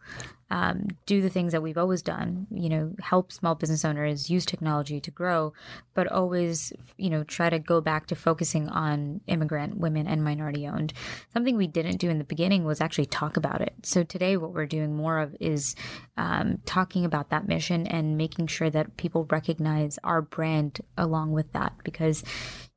um, 0.51 0.89
do 1.07 1.23
the 1.23 1.31
things 1.31 1.53
that 1.53 1.63
we've 1.63 1.79
always 1.79 2.03
done, 2.03 2.47
you 2.51 2.69
know, 2.69 2.93
help 3.01 3.33
small 3.33 3.55
business 3.55 3.85
owners 3.85 4.31
use 4.31 4.45
technology 4.45 5.01
to 5.01 5.11
grow, 5.11 5.53
but 5.95 6.07
always, 6.07 6.73
you 6.97 7.11
know, 7.11 7.25
try 7.25 7.49
to 7.49 7.59
go 7.59 7.81
back 7.81 8.07
to 8.09 8.15
focusing 8.15 8.69
on 8.69 9.21
immigrant 9.27 9.79
women 9.79 10.07
and 10.07 10.23
minority 10.23 10.67
owned. 10.67 10.93
Something 11.33 11.57
we 11.57 11.67
didn't 11.67 11.97
do 11.97 12.11
in 12.11 12.19
the 12.19 12.25
beginning 12.25 12.65
was 12.65 12.81
actually 12.81 13.07
talk 13.07 13.37
about 13.37 13.61
it. 13.61 13.75
So 13.83 14.03
today, 14.03 14.37
what 14.37 14.53
we're 14.53 14.67
doing 14.67 14.95
more 14.95 15.19
of 15.19 15.35
is 15.41 15.75
um, 16.17 16.59
talking 16.67 17.05
about 17.05 17.31
that 17.31 17.49
mission 17.49 17.87
and 17.87 18.19
making 18.19 18.49
sure 18.49 18.71
that 18.71 18.97
people 18.97 19.27
recognize 19.31 19.99
our 20.05 20.23
brand 20.23 20.81
along 20.99 21.33
with 21.33 21.53
that 21.53 21.73
because, 21.85 22.23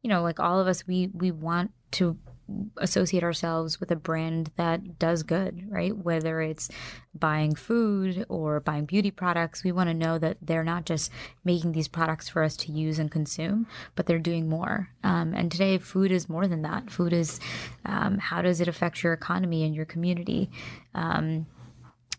you 0.01 0.09
know, 0.09 0.21
like 0.21 0.39
all 0.39 0.59
of 0.59 0.67
us, 0.67 0.87
we 0.87 1.09
we 1.13 1.31
want 1.31 1.71
to 1.91 2.17
associate 2.77 3.23
ourselves 3.23 3.79
with 3.79 3.91
a 3.91 3.95
brand 3.95 4.51
that 4.55 4.99
does 4.99 5.23
good, 5.23 5.65
right? 5.69 5.95
Whether 5.95 6.41
it's 6.41 6.69
buying 7.13 7.55
food 7.55 8.25
or 8.29 8.59
buying 8.59 8.85
beauty 8.85 9.11
products, 9.11 9.63
we 9.63 9.71
want 9.71 9.89
to 9.89 9.93
know 9.93 10.17
that 10.17 10.37
they're 10.41 10.63
not 10.63 10.85
just 10.85 11.11
making 11.43 11.71
these 11.71 11.87
products 11.87 12.29
for 12.29 12.43
us 12.43 12.55
to 12.57 12.71
use 12.71 12.99
and 12.99 13.11
consume, 13.11 13.67
but 13.95 14.05
they're 14.05 14.19
doing 14.19 14.47
more. 14.47 14.89
Um, 15.03 15.33
and 15.33 15.51
today, 15.51 15.77
food 15.77 16.11
is 16.11 16.29
more 16.29 16.47
than 16.47 16.61
that. 16.61 16.89
Food 16.89 17.13
is 17.13 17.39
um, 17.85 18.17
how 18.17 18.41
does 18.41 18.61
it 18.61 18.67
affect 18.67 19.03
your 19.03 19.13
economy 19.13 19.63
and 19.63 19.75
your 19.75 19.85
community? 19.85 20.49
Um, 20.95 21.47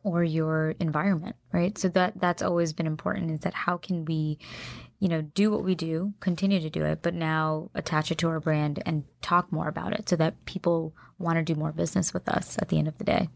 or 0.05 0.23
your 0.23 0.75
environment 0.79 1.35
right 1.53 1.77
so 1.77 1.89
that 1.89 2.19
that's 2.21 2.41
always 2.41 2.73
been 2.73 2.87
important 2.87 3.33
is 3.33 3.41
that 3.41 3.53
how 3.53 3.77
can 3.77 4.05
we 4.05 4.39
you 4.99 5.09
know, 5.09 5.23
do 5.23 5.51
what 5.51 5.65
we 5.65 5.75
do, 5.75 6.15
continue 6.21 6.61
to 6.61 6.71
do 6.71 6.85
it, 6.85 7.03
but 7.03 7.15
now 7.15 7.71
attach 7.75 8.11
it 8.11 8.19
to 8.19 8.29
our 8.29 8.41
brand 8.41 8.83
and 8.85 9.05
talk 9.23 9.53
more 9.53 9.69
about 9.69 9.93
it 9.93 10.09
so 10.09 10.17
that 10.17 10.45
people 10.45 10.95
want 11.19 11.37
to 11.37 11.43
do 11.43 11.59
more 11.59 11.73
business 11.73 12.13
with 12.13 12.29
us 12.29 12.57
at 12.61 12.69
the 12.69 12.79
end 12.79 12.89
of 12.89 12.99
the 12.99 13.05
day. 13.05 13.29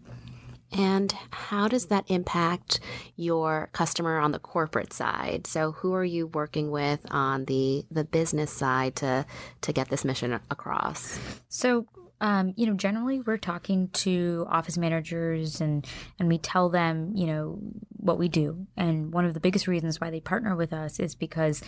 And 0.72 1.14
how 1.30 1.68
does 1.68 1.86
that 1.86 2.04
impact 2.08 2.80
your 3.16 3.68
customer 3.72 4.18
on 4.18 4.32
the 4.32 4.38
corporate 4.38 4.92
side? 4.92 5.46
So 5.46 5.72
who 5.72 5.92
are 5.94 6.04
you 6.04 6.28
working 6.28 6.70
with 6.70 7.00
on 7.10 7.44
the 7.44 7.84
the 7.90 8.04
business 8.04 8.50
side 8.50 8.96
to 8.96 9.26
to 9.60 9.72
get 9.72 9.90
this 9.90 10.04
mission 10.04 10.40
across? 10.50 11.18
So 11.48 11.86
um, 12.22 12.54
you 12.56 12.66
know, 12.66 12.74
generally 12.74 13.20
we're 13.20 13.36
talking 13.36 13.88
to 13.88 14.46
office 14.48 14.78
managers 14.78 15.60
and 15.60 15.84
and 16.20 16.28
we 16.28 16.38
tell 16.38 16.68
them, 16.68 17.12
you 17.16 17.26
know, 17.26 17.58
what 17.96 18.16
we 18.16 18.28
do. 18.28 18.66
And 18.76 19.12
one 19.12 19.24
of 19.24 19.34
the 19.34 19.40
biggest 19.40 19.66
reasons 19.66 20.00
why 20.00 20.10
they 20.10 20.20
partner 20.20 20.54
with 20.54 20.72
us 20.72 21.00
is 21.00 21.16
because 21.16 21.62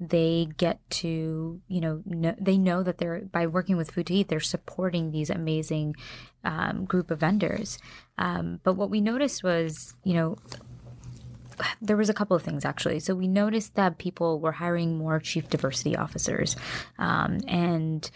they 0.00 0.48
get 0.56 0.80
to, 0.90 1.60
you 1.68 1.80
know, 1.80 2.02
know 2.06 2.34
they 2.40 2.56
know 2.56 2.82
that 2.82 2.96
they're 2.96 3.20
by 3.20 3.46
working 3.46 3.76
with 3.76 3.90
Food 3.90 4.06
to 4.06 4.14
Eat, 4.14 4.28
they're 4.28 4.40
supporting 4.40 5.10
these 5.12 5.28
amazing 5.28 5.94
um, 6.42 6.86
group 6.86 7.10
of 7.10 7.20
vendors. 7.20 7.78
Um, 8.16 8.60
but 8.64 8.74
what 8.74 8.88
we 8.88 9.02
noticed 9.02 9.44
was, 9.44 9.94
you 10.04 10.14
know, 10.14 10.38
there 11.82 11.98
was 11.98 12.08
a 12.08 12.14
couple 12.14 12.34
of 12.34 12.42
things 12.42 12.64
actually. 12.64 13.00
So 13.00 13.14
we 13.14 13.28
noticed 13.28 13.74
that 13.74 13.98
people 13.98 14.40
were 14.40 14.52
hiring 14.52 14.96
more 14.96 15.20
chief 15.20 15.50
diversity 15.50 15.96
officers, 15.96 16.56
um, 16.98 17.40
and 17.46 18.10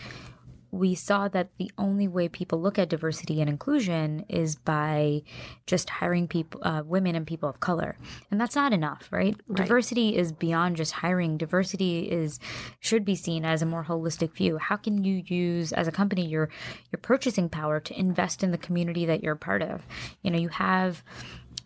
we 0.72 0.94
saw 0.94 1.28
that 1.28 1.54
the 1.58 1.70
only 1.76 2.08
way 2.08 2.28
people 2.28 2.58
look 2.60 2.78
at 2.78 2.88
diversity 2.88 3.42
and 3.42 3.50
inclusion 3.50 4.24
is 4.30 4.56
by 4.56 5.22
just 5.66 5.90
hiring 5.90 6.26
people, 6.26 6.62
uh, 6.64 6.82
women 6.84 7.14
and 7.14 7.26
people 7.26 7.46
of 7.46 7.60
color, 7.60 7.94
and 8.30 8.40
that's 8.40 8.56
not 8.56 8.72
enough, 8.72 9.06
right? 9.10 9.36
right? 9.46 9.56
Diversity 9.56 10.16
is 10.16 10.32
beyond 10.32 10.76
just 10.76 10.92
hiring. 10.92 11.36
Diversity 11.36 12.10
is 12.10 12.40
should 12.80 13.04
be 13.04 13.14
seen 13.14 13.44
as 13.44 13.60
a 13.60 13.66
more 13.66 13.84
holistic 13.84 14.32
view. 14.32 14.56
How 14.56 14.76
can 14.76 15.04
you 15.04 15.22
use 15.26 15.74
as 15.74 15.86
a 15.86 15.92
company 15.92 16.26
your 16.26 16.48
your 16.90 17.00
purchasing 17.00 17.50
power 17.50 17.78
to 17.78 17.98
invest 17.98 18.42
in 18.42 18.50
the 18.50 18.58
community 18.58 19.04
that 19.04 19.22
you're 19.22 19.36
part 19.36 19.62
of? 19.62 19.86
You 20.22 20.30
know, 20.30 20.38
you 20.38 20.48
have 20.48 21.04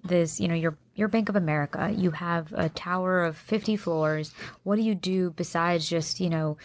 this 0.02 0.40
you 0.40 0.48
know 0.48 0.54
your 0.54 0.76
your 0.94 1.08
bank 1.08 1.28
of 1.28 1.36
america 1.36 1.92
you 1.94 2.12
have 2.12 2.52
a 2.56 2.68
tower 2.68 3.24
of 3.24 3.36
50 3.36 3.76
floors 3.76 4.32
what 4.62 4.76
do 4.76 4.82
you 4.82 4.94
do 4.94 5.30
besides 5.30 5.88
just 5.88 6.20
you 6.20 6.30
know 6.30 6.56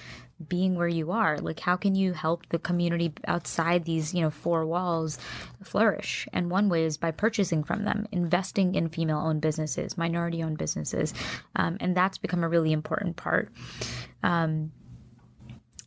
being 0.47 0.75
where 0.75 0.87
you 0.87 1.11
are 1.11 1.37
like 1.39 1.59
how 1.59 1.75
can 1.75 1.95
you 1.95 2.13
help 2.13 2.47
the 2.49 2.59
community 2.59 3.13
outside 3.27 3.85
these 3.85 4.13
you 4.13 4.21
know 4.21 4.29
four 4.29 4.65
walls 4.65 5.17
flourish 5.63 6.27
and 6.33 6.49
one 6.49 6.69
way 6.69 6.83
is 6.83 6.97
by 6.97 7.11
purchasing 7.11 7.63
from 7.63 7.83
them 7.83 8.07
investing 8.11 8.75
in 8.75 8.89
female 8.89 9.19
owned 9.19 9.41
businesses 9.41 9.97
minority 9.97 10.43
owned 10.43 10.57
businesses 10.57 11.13
um, 11.55 11.77
and 11.79 11.95
that's 11.95 12.17
become 12.17 12.43
a 12.43 12.49
really 12.49 12.71
important 12.71 13.15
part 13.15 13.49
um, 14.23 14.71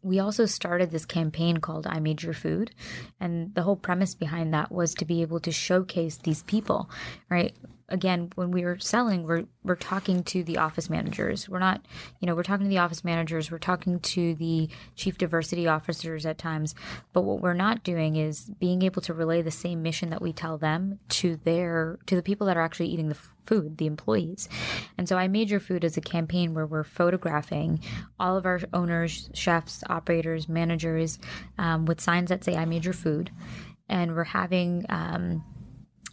we 0.05 0.19
also 0.19 0.45
started 0.45 0.91
this 0.91 1.07
campaign 1.07 1.57
called 1.57 1.87
I 1.87 1.99
Made 1.99 2.23
Your 2.23 2.35
Food. 2.35 2.73
And 3.19 3.55
the 3.55 3.63
whole 3.63 3.75
premise 3.75 4.15
behind 4.15 4.53
that 4.53 4.71
was 4.71 4.93
to 4.97 5.07
be 5.07 5.23
able 5.23 5.41
to 5.41 5.51
showcase 5.51 6.19
these 6.19 6.43
people, 6.43 6.91
right? 7.31 7.57
Again 7.89 8.31
when 8.35 8.51
we 8.51 8.65
were 8.65 8.79
selling 8.79 9.25
we're 9.25 9.45
we're 9.63 9.77
talking 9.77 10.23
to 10.25 10.43
the 10.43 10.59
office 10.59 10.89
managers. 10.89 11.49
We're 11.49 11.59
not 11.59 11.85
you 12.21 12.27
know 12.27 12.35
we're 12.35 12.43
talking 12.43 12.67
to 12.67 12.71
the 12.71 12.79
office 12.79 13.05
managers. 13.05 13.51
We're 13.51 13.59
talking 13.59 14.01
to 14.01 14.35
the 14.35 14.69
chief 14.97 15.19
diversity 15.19 15.67
officers 15.67 16.27
at 16.27 16.39
times. 16.39 16.75
But 17.13 17.23
what 17.23 17.41
we're 17.41 17.55
not 17.55 17.85
doing 17.85 18.17
is 18.17 18.51
being 18.59 18.83
able 18.83 19.03
to 19.03 19.15
relay 19.15 19.43
the 19.43 19.51
same 19.51 19.83
mission 19.83 20.11
that 20.11 20.23
we 20.23 20.33
tell 20.33 20.59
them 20.59 20.99
to 21.11 21.37
their 21.45 21.99
to 22.07 22.17
the 22.17 22.23
people 22.23 22.47
that 22.47 22.57
are 22.57 22.63
actually 22.63 22.89
eating 22.89 23.09
the 23.09 23.19
food 23.45 23.77
the 23.77 23.87
employees. 23.87 24.49
And 24.97 25.09
so 25.09 25.17
i 25.17 25.29
made 25.29 25.51
your 25.51 25.61
food 25.61 25.85
as 25.85 25.97
a 25.97 26.01
campaign 26.01 26.55
where 26.55 26.67
we're 26.67 26.85
photographing 26.85 27.81
all 28.19 28.37
of 28.37 28.47
our 28.47 28.61
owners 28.73 29.31
chefs 29.35 29.85
operators 29.89 30.49
managers 30.49 31.19
um, 31.59 31.85
with 31.85 32.01
signs 32.01 32.31
that 32.31 32.45
say 32.45 32.57
i 32.57 32.65
made 32.65 32.85
your 32.85 32.95
food. 32.95 33.31
And 33.87 34.15
we're 34.15 34.25
having 34.25 34.87
um, 34.89 35.45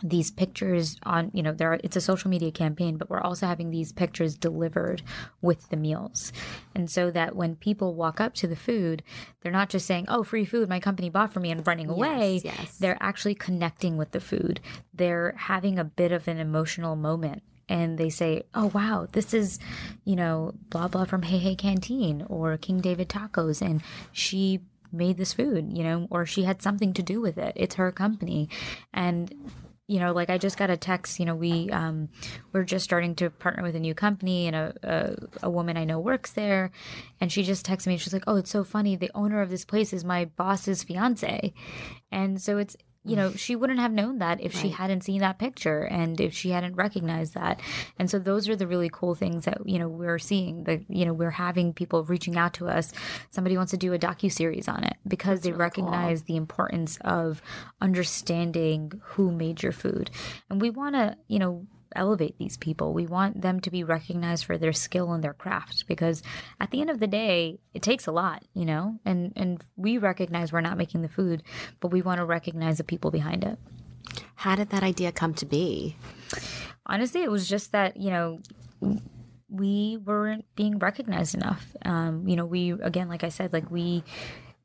these 0.03 0.31
pictures 0.31 0.97
on 1.03 1.31
you 1.33 1.43
know 1.43 1.53
there 1.53 1.73
are, 1.73 1.79
it's 1.83 1.95
a 1.95 2.01
social 2.01 2.29
media 2.29 2.51
campaign 2.51 2.97
but 2.97 3.09
we're 3.09 3.21
also 3.21 3.45
having 3.45 3.69
these 3.69 3.91
pictures 3.91 4.35
delivered 4.35 5.01
with 5.41 5.69
the 5.69 5.77
meals 5.77 6.31
and 6.75 6.89
so 6.89 7.11
that 7.11 7.35
when 7.35 7.55
people 7.55 7.93
walk 7.93 8.19
up 8.19 8.33
to 8.33 8.47
the 8.47 8.55
food 8.55 9.03
they're 9.41 9.51
not 9.51 9.69
just 9.69 9.85
saying 9.85 10.05
oh 10.07 10.23
free 10.23 10.45
food 10.45 10.67
my 10.69 10.79
company 10.79 11.09
bought 11.09 11.31
for 11.31 11.39
me 11.39 11.51
and 11.51 11.65
running 11.67 11.89
away 11.89 12.41
yes, 12.43 12.57
yes. 12.59 12.77
they're 12.77 12.97
actually 13.01 13.35
connecting 13.35 13.97
with 13.97 14.11
the 14.11 14.19
food 14.19 14.59
they're 14.93 15.33
having 15.37 15.77
a 15.77 15.83
bit 15.83 16.11
of 16.11 16.27
an 16.27 16.37
emotional 16.37 16.95
moment 16.95 17.43
and 17.69 17.97
they 17.97 18.09
say, 18.09 18.43
"Oh 18.53 18.65
wow, 18.73 19.07
this 19.13 19.33
is, 19.33 19.57
you 20.03 20.17
know, 20.17 20.53
blah 20.69 20.89
blah 20.89 21.05
from 21.05 21.21
Hey 21.21 21.37
Hey 21.37 21.55
Canteen 21.55 22.25
or 22.27 22.57
King 22.57 22.81
David 22.81 23.07
Tacos," 23.07 23.61
and 23.61 23.81
she 24.11 24.59
made 24.91 25.17
this 25.17 25.31
food, 25.31 25.71
you 25.71 25.83
know, 25.83 26.05
or 26.11 26.25
she 26.25 26.43
had 26.43 26.61
something 26.61 26.91
to 26.93 27.01
do 27.01 27.21
with 27.21 27.37
it. 27.37 27.53
It's 27.55 27.75
her 27.75 27.89
company, 27.89 28.49
and 28.93 29.33
you 29.91 29.99
know, 29.99 30.13
like 30.13 30.29
I 30.29 30.37
just 30.37 30.57
got 30.57 30.69
a 30.69 30.77
text, 30.77 31.19
you 31.19 31.25
know, 31.25 31.35
we, 31.35 31.69
um, 31.69 32.07
we're 32.53 32.63
just 32.63 32.85
starting 32.85 33.13
to 33.15 33.29
partner 33.29 33.61
with 33.61 33.75
a 33.75 33.79
new 33.79 33.93
company 33.93 34.47
and 34.47 34.55
a, 34.55 34.73
a, 34.83 35.47
a 35.47 35.49
woman 35.49 35.75
I 35.75 35.83
know 35.83 35.99
works 35.99 36.31
there. 36.31 36.71
And 37.19 37.29
she 37.29 37.43
just 37.43 37.65
texted 37.65 37.87
me. 37.87 37.97
She's 37.97 38.13
like, 38.13 38.23
Oh, 38.25 38.37
it's 38.37 38.49
so 38.49 38.63
funny. 38.63 38.95
The 38.95 39.11
owner 39.13 39.41
of 39.41 39.49
this 39.49 39.65
place 39.65 39.91
is 39.91 40.05
my 40.05 40.25
boss's 40.25 40.81
fiance. 40.81 41.53
And 42.09 42.41
so 42.41 42.57
it's, 42.57 42.77
you 43.03 43.15
know, 43.15 43.31
she 43.33 43.55
wouldn't 43.55 43.79
have 43.79 43.91
known 43.91 44.19
that 44.19 44.39
if 44.41 44.53
right. 44.53 44.61
she 44.61 44.69
hadn't 44.69 45.01
seen 45.01 45.21
that 45.21 45.39
picture 45.39 45.83
and 45.85 46.21
if 46.21 46.33
she 46.33 46.51
hadn't 46.51 46.75
recognized 46.75 47.33
that. 47.33 47.59
And 47.97 48.09
so 48.09 48.19
those 48.19 48.47
are 48.47 48.55
the 48.55 48.67
really 48.67 48.89
cool 48.91 49.15
things 49.15 49.45
that, 49.45 49.67
you 49.67 49.79
know, 49.79 49.87
we're 49.87 50.19
seeing 50.19 50.65
that, 50.65 50.81
you 50.87 51.05
know, 51.05 51.13
we're 51.13 51.31
having 51.31 51.73
people 51.73 52.03
reaching 52.03 52.37
out 52.37 52.53
to 52.55 52.67
us. 52.67 52.93
Somebody 53.31 53.57
wants 53.57 53.71
to 53.71 53.77
do 53.77 53.93
a 53.93 53.99
docu 53.99 54.31
series 54.31 54.67
on 54.67 54.83
it 54.83 54.97
because 55.07 55.39
That's 55.39 55.45
they 55.45 55.51
really 55.51 55.61
recognize 55.61 56.19
cool. 56.19 56.25
the 56.27 56.35
importance 56.35 56.99
of 57.01 57.41
understanding 57.81 59.01
who 59.03 59.31
made 59.31 59.63
your 59.63 59.71
food. 59.71 60.11
And 60.49 60.61
we 60.61 60.69
want 60.69 60.95
to, 60.95 61.17
you 61.27 61.39
know, 61.39 61.65
elevate 61.95 62.37
these 62.37 62.57
people. 62.57 62.93
We 62.93 63.05
want 63.05 63.41
them 63.41 63.59
to 63.61 63.71
be 63.71 63.83
recognized 63.83 64.45
for 64.45 64.57
their 64.57 64.73
skill 64.73 65.11
and 65.13 65.23
their 65.23 65.33
craft 65.33 65.85
because 65.87 66.21
at 66.59 66.71
the 66.71 66.81
end 66.81 66.89
of 66.89 66.99
the 66.99 67.07
day, 67.07 67.59
it 67.73 67.81
takes 67.81 68.07
a 68.07 68.11
lot, 68.11 68.43
you 68.53 68.65
know? 68.65 68.99
And 69.05 69.33
and 69.35 69.63
we 69.75 69.97
recognize 69.97 70.51
we're 70.51 70.61
not 70.61 70.77
making 70.77 71.01
the 71.01 71.09
food, 71.09 71.43
but 71.79 71.91
we 71.91 72.01
want 72.01 72.19
to 72.19 72.25
recognize 72.25 72.77
the 72.77 72.83
people 72.83 73.11
behind 73.11 73.43
it. 73.43 73.59
How 74.35 74.55
did 74.55 74.69
that 74.71 74.83
idea 74.83 75.11
come 75.11 75.33
to 75.35 75.45
be? 75.45 75.95
honestly, 76.85 77.23
it 77.23 77.31
was 77.31 77.47
just 77.47 77.71
that 77.71 77.97
you 77.97 78.11
know 78.11 78.41
we 79.49 79.97
weren't 79.97 80.45
being 80.55 80.79
recognized 80.79 81.35
enough. 81.35 81.75
Um, 81.83 82.27
you 82.27 82.35
know, 82.35 82.45
we 82.45 82.71
again, 82.71 83.09
like 83.09 83.23
I 83.23 83.29
said, 83.29 83.53
like 83.53 83.69
we 83.71 84.03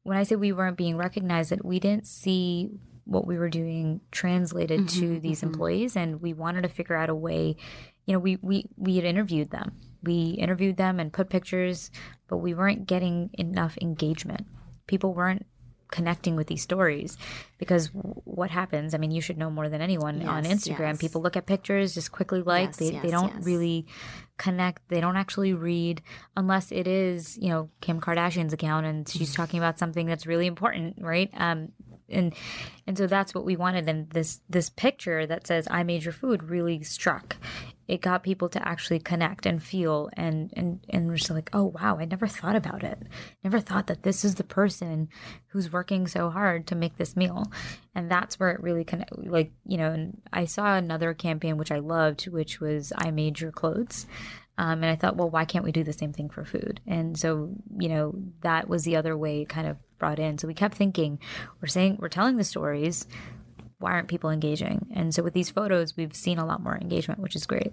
when 0.03 0.17
I 0.17 0.25
say 0.25 0.37
we 0.37 0.53
weren't 0.53 0.77
being 0.77 0.97
recognized, 0.97 1.51
that 1.51 1.65
we 1.65 1.81
didn't 1.81 2.07
see 2.07 2.71
what 3.07 3.27
we 3.27 3.39
were 3.39 3.49
doing 3.49 4.01
translated 4.11 4.81
mm-hmm, 4.81 5.01
to 5.01 5.21
these 5.21 5.39
mm-hmm. 5.39 5.49
employees, 5.49 5.97
and 5.97 6.21
we 6.21 6.33
wanted 6.33 6.63
to 6.63 6.69
figure 6.69 6.97
out 6.97 7.09
a 7.09 7.15
way. 7.15 7.57
You 8.05 8.13
know, 8.13 8.19
we 8.19 8.37
we 8.43 8.67
we 8.77 8.97
had 8.97 9.05
interviewed 9.05 9.51
them. 9.51 9.73
We 10.03 10.31
interviewed 10.31 10.77
them 10.77 11.01
and 11.01 11.13
put 11.13 11.31
pictures, 11.31 11.91
but 12.29 12.39
we 12.39 12.55
weren't 12.55 12.87
getting 12.87 13.31
enough 13.35 13.77
engagement. 13.81 14.47
People 14.87 15.15
weren't 15.15 15.47
connecting 15.91 16.37
with 16.37 16.47
these 16.49 16.63
stories 16.63 17.17
because 17.59 17.91
what 17.93 18.51
happens 18.51 18.93
i 18.93 18.99
mean 18.99 19.11
you 19.11 19.21
should 19.21 19.39
know 19.39 19.49
more 19.49 19.69
than 19.69 19.81
anyone 19.81 20.21
yes, 20.21 20.29
on 20.29 20.45
instagram 20.45 20.91
yes. 20.91 20.99
people 20.99 21.23
look 21.23 21.37
at 21.37 21.47
pictures 21.47 21.95
just 21.95 22.11
quickly 22.11 22.43
like 22.43 22.71
yes, 22.71 22.77
they, 22.77 22.91
they 22.91 23.11
don't 23.11 23.45
really 23.45 23.87
connect 24.37 24.83
they 24.89 25.01
don't 25.01 25.17
actually 25.17 25.55
read 25.55 26.03
unless 26.37 26.73
it 26.73 26.89
is 26.89 27.39
you 27.39 27.49
know 27.49 27.71
kim 27.81 28.01
kardashian's 28.01 28.53
account 28.53 28.85
and 28.85 29.09
she's 29.09 29.31
mm-hmm. 29.31 29.43
talking 29.43 29.59
about 29.59 29.79
something 29.79 30.07
that's 30.07 30.27
really 30.27 30.47
important 30.47 30.97
right 31.01 31.31
um 31.35 31.69
and 32.09 32.35
and 32.87 32.97
so 32.97 33.07
that's 33.07 33.35
what 33.35 33.45
we 33.45 33.57
wanted. 33.57 33.89
And 33.89 34.11
this 34.11 34.41
this 34.49 34.71
picture 34.71 35.27
that 35.27 35.47
says 35.47 35.67
i 35.71 35.83
made 35.83 36.05
your 36.05 36.13
food 36.13 36.45
really 36.45 36.83
struck. 36.83 37.37
It 37.89 38.01
got 38.01 38.25
people 38.25 38.49
to 38.49 38.69
actually 38.69 38.99
connect 38.99 39.47
and 39.47 39.63
feel 39.63 40.11
and 40.15 40.53
and 40.57 40.81
and 40.89 41.15
just 41.17 41.31
like 41.31 41.51
oh 41.53 41.67
wow 41.67 41.99
i 41.99 42.05
never 42.05 42.27
thought 42.27 42.57
about 42.57 42.83
it. 42.83 42.99
Never 43.45 43.61
thought 43.61 43.87
that 43.89 44.03
this 44.03 44.25
is 44.25 44.37
the 44.37 44.45
person 44.45 45.09
who's 45.49 45.73
working 45.73 46.07
so 46.07 46.31
hard 46.31 46.67
to 46.69 46.75
make 46.75 46.97
this 46.97 47.17
meal. 47.17 47.51
And 47.95 48.11
that's 48.11 48.39
where 48.39 48.51
it 48.51 48.63
really 48.63 48.85
connect 48.85 49.17
like 49.19 49.53
you 49.67 49.79
know 49.79 49.91
and 49.91 50.21
i 50.33 50.45
saw 50.45 50.77
another 50.77 51.15
campaign 51.15 51.57
which 51.57 51.73
i 51.73 51.79
loved 51.79 52.29
which 52.29 52.61
was 52.61 52.93
i 52.97 53.11
made 53.11 53.41
your 53.41 53.53
clothes 53.53 54.07
um, 54.59 54.83
and 54.83 54.87
I 54.87 54.97
thought, 54.97 55.17
well, 55.17 55.31
why 55.31 55.45
can't 55.45 55.65
we 55.65 55.73
do 55.73 55.85
the 55.85 55.93
same 55.93 56.13
thing 56.13 56.29
for 56.31 56.45
food? 56.45 56.81
And 56.87 57.19
so, 57.19 57.51
you 57.79 57.89
know, 57.89 58.15
that 58.41 58.69
was 58.69 58.85
the 58.85 58.97
other 58.97 59.17
way 59.17 59.45
kind 59.45 59.67
of 59.67 59.77
brought 59.99 60.19
in. 60.19 60.39
So 60.39 60.49
we 60.49 60.55
kept 60.55 60.77
thinking, 60.77 61.19
we're 61.61 61.69
saying, 61.69 61.99
we're 62.01 62.09
telling 62.09 62.37
the 62.37 62.45
stories, 62.45 63.07
why 63.79 63.93
aren't 63.93 64.09
people 64.09 64.31
engaging? 64.31 64.87
And 64.95 65.15
so 65.15 65.23
with 65.23 65.35
these 65.35 65.51
photos, 65.51 65.97
we've 65.97 66.15
seen 66.15 66.39
a 66.39 66.47
lot 66.47 66.63
more 66.63 66.77
engagement, 66.77 67.21
which 67.21 67.37
is 67.37 67.47
great. 67.47 67.73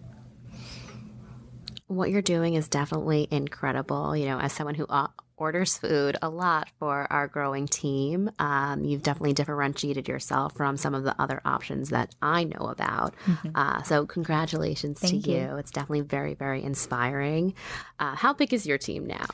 What 1.87 2.09
you're 2.09 2.21
doing 2.21 2.55
is 2.55 2.67
definitely 2.67 3.27
incredible. 3.31 4.15
You 4.15 4.25
know, 4.25 4.39
as 4.39 4.51
someone 4.51 4.75
who 4.75 4.85
orders 5.37 5.77
food 5.77 6.17
a 6.21 6.29
lot 6.29 6.69
for 6.79 7.07
our 7.11 7.27
growing 7.27 7.67
team. 7.67 8.29
Um, 8.39 8.83
you've 8.83 9.03
definitely 9.03 9.33
differentiated 9.33 10.07
yourself 10.07 10.55
from 10.55 10.77
some 10.77 10.93
of 10.93 11.03
the 11.03 11.19
other 11.19 11.41
options 11.45 11.89
that 11.89 12.13
I 12.21 12.43
know 12.43 12.67
about. 12.67 13.15
Mm-hmm. 13.25 13.49
Uh, 13.55 13.83
so, 13.83 14.05
congratulations 14.05 14.99
Thank 14.99 15.23
to 15.23 15.31
you. 15.31 15.37
you. 15.37 15.57
It's 15.57 15.71
definitely 15.71 16.01
very, 16.01 16.33
very 16.33 16.63
inspiring. 16.63 17.53
Uh, 17.99 18.15
how 18.15 18.33
big 18.33 18.53
is 18.53 18.65
your 18.65 18.77
team 18.77 19.05
now? 19.05 19.25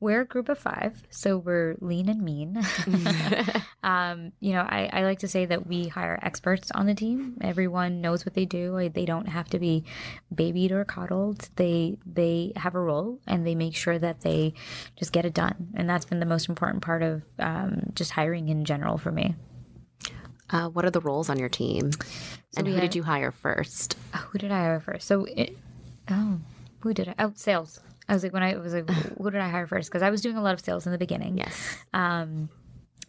We're 0.00 0.22
a 0.22 0.26
group 0.26 0.48
of 0.48 0.58
five, 0.58 1.02
so 1.10 1.38
we're 1.38 1.76
lean 1.80 2.08
and 2.08 2.22
mean. 2.22 2.62
um, 3.82 4.32
you 4.40 4.52
know, 4.52 4.60
I, 4.60 4.90
I, 4.92 5.02
like 5.04 5.20
to 5.20 5.28
say 5.28 5.46
that 5.46 5.66
we 5.66 5.88
hire 5.88 6.18
experts 6.22 6.70
on 6.72 6.86
the 6.86 6.94
team. 6.94 7.38
Everyone 7.40 8.00
knows 8.00 8.26
what 8.26 8.34
they 8.34 8.44
do. 8.44 8.90
They 8.92 9.06
don't 9.06 9.28
have 9.28 9.48
to 9.50 9.58
be 9.58 9.84
babied 10.34 10.72
or 10.72 10.84
coddled. 10.84 11.48
They 11.56 11.96
they 12.06 12.52
have 12.56 12.74
a 12.74 12.80
role 12.80 13.18
and 13.26 13.46
they 13.46 13.54
make 13.54 13.74
sure 13.74 13.98
that 13.98 14.20
they 14.20 14.54
just 14.96 15.12
get 15.12 15.24
it 15.24 15.34
done 15.34 15.47
and 15.74 15.88
that's 15.88 16.04
been 16.04 16.20
the 16.20 16.26
most 16.26 16.48
important 16.48 16.82
part 16.82 17.02
of 17.02 17.22
um, 17.38 17.90
just 17.94 18.10
hiring 18.10 18.48
in 18.48 18.64
general 18.64 18.98
for 18.98 19.12
me. 19.12 19.34
Uh, 20.50 20.68
what 20.68 20.84
are 20.84 20.90
the 20.90 21.00
roles 21.00 21.28
on 21.28 21.38
your 21.38 21.48
team, 21.48 21.92
so 21.92 22.00
and 22.56 22.66
who 22.66 22.74
had, 22.74 22.80
did 22.80 22.94
you 22.94 23.02
hire 23.02 23.30
first? 23.30 23.96
Oh, 24.14 24.28
who 24.30 24.38
did 24.38 24.50
I 24.50 24.60
hire 24.60 24.80
first? 24.80 25.06
So, 25.06 25.24
it, 25.24 25.56
oh, 26.10 26.40
who 26.80 26.94
did 26.94 27.08
I? 27.08 27.14
Oh, 27.18 27.32
sales. 27.34 27.80
I 28.08 28.14
was 28.14 28.22
like, 28.22 28.32
when 28.32 28.42
I 28.42 28.56
was 28.56 28.72
like, 28.72 28.88
who 29.18 29.30
did 29.30 29.40
I 29.40 29.48
hire 29.48 29.66
first? 29.66 29.90
Because 29.90 30.02
I 30.02 30.10
was 30.10 30.22
doing 30.22 30.36
a 30.36 30.42
lot 30.42 30.54
of 30.54 30.60
sales 30.60 30.86
in 30.86 30.92
the 30.92 30.98
beginning. 30.98 31.36
Yes. 31.36 31.76
Um, 31.92 32.48